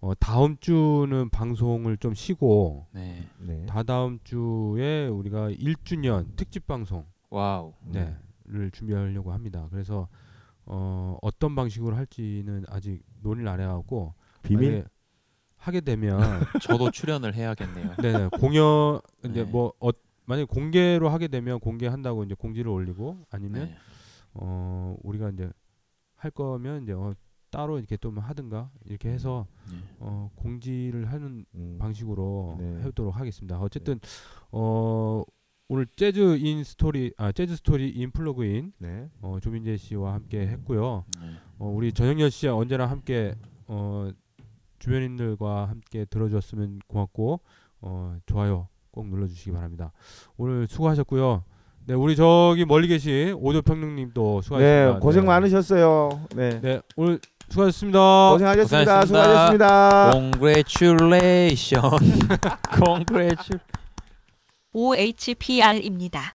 어, 0.00 0.14
다음 0.14 0.56
주는 0.58 1.28
방송을 1.30 1.96
좀 1.96 2.14
쉬고 2.14 2.86
네, 2.92 3.26
네. 3.38 3.64
다다음 3.66 4.18
주에 4.22 5.06
우리가 5.08 5.50
1주년 5.50 6.36
특집 6.36 6.66
방송 6.66 7.06
wow. 7.30 7.72
네, 7.86 8.16
를 8.46 8.70
준비하려고 8.70 9.32
합니다. 9.32 9.66
그래서 9.70 10.08
어, 10.66 11.16
어떤 11.22 11.54
방식으로 11.54 11.96
할지는 11.96 12.64
아직 12.68 13.02
논의를 13.22 13.48
안 13.48 13.60
해갖고 13.60 14.14
비밀. 14.42 14.84
하게 15.56 15.80
되면 15.80 16.20
저도 16.62 16.90
출연을 16.90 17.34
해야겠네요. 17.34 17.94
네, 18.02 18.28
공연 18.38 19.00
이제 19.24 19.44
네. 19.44 19.50
뭐 19.50 19.72
어, 19.80 19.88
만약 20.26 20.46
공개로 20.48 21.08
하게 21.08 21.28
되면 21.28 21.58
공개한다고 21.58 22.24
이제 22.24 22.34
공지를 22.34 22.70
올리고 22.70 23.24
아니면 23.30 23.68
네. 23.68 23.76
어 24.34 24.94
우리가 25.02 25.30
이제 25.30 25.50
할 26.16 26.30
거면 26.30 26.82
이제 26.82 26.92
어, 26.92 27.14
따로 27.54 27.78
이렇게 27.78 27.96
좀 27.96 28.18
하든가 28.18 28.68
이렇게 28.84 29.10
해서 29.10 29.46
네. 29.70 29.76
어 30.00 30.28
공지를 30.34 31.12
하는 31.12 31.46
음. 31.54 31.76
방식으로 31.78 32.56
네. 32.58 32.78
해보도록 32.80 33.16
하겠습니다. 33.16 33.60
어쨌든 33.60 34.00
어 34.50 35.22
오늘 35.68 35.86
재즈 35.94 36.38
인 36.38 36.64
스토리 36.64 37.14
아 37.16 37.30
재즈 37.30 37.54
스토리 37.56 37.90
인 37.90 38.10
플러그인 38.10 38.72
네. 38.78 39.08
어 39.22 39.38
조민재 39.40 39.76
씨와 39.76 40.14
함께 40.14 40.40
했고요. 40.48 41.04
네. 41.20 41.28
어 41.58 41.68
우리 41.68 41.92
전영열 41.92 42.32
씨 42.32 42.48
언제나 42.48 42.86
함께 42.86 43.36
어 43.68 44.10
주변인들과 44.80 45.68
함께 45.68 46.04
들어주셨으면 46.06 46.80
고맙고 46.88 47.40
어 47.82 48.16
좋아요 48.26 48.68
꼭 48.90 49.06
눌러주시기 49.06 49.52
바랍니다. 49.52 49.92
오늘 50.36 50.66
수고하셨고요. 50.66 51.44
네 51.86 51.94
우리 51.94 52.16
저기 52.16 52.64
멀리 52.64 52.88
계신 52.88 53.34
오조 53.34 53.62
평론님도 53.62 54.40
수고하셨습니다. 54.42 54.94
네, 54.94 55.00
고생 55.00 55.22
네. 55.22 55.26
많으셨어요. 55.28 56.26
네. 56.34 56.60
네 56.60 56.80
오늘 56.96 57.20
수고하셨습니다. 57.48 58.30
고생하셨습니다. 58.32 59.00
고생하셨습니다. 59.00 59.06
수고하셨습니다. 59.06 60.12
Congratulation. 60.12 61.98
Congratulation. 62.74 63.60
OHPR입니다. 64.72 66.32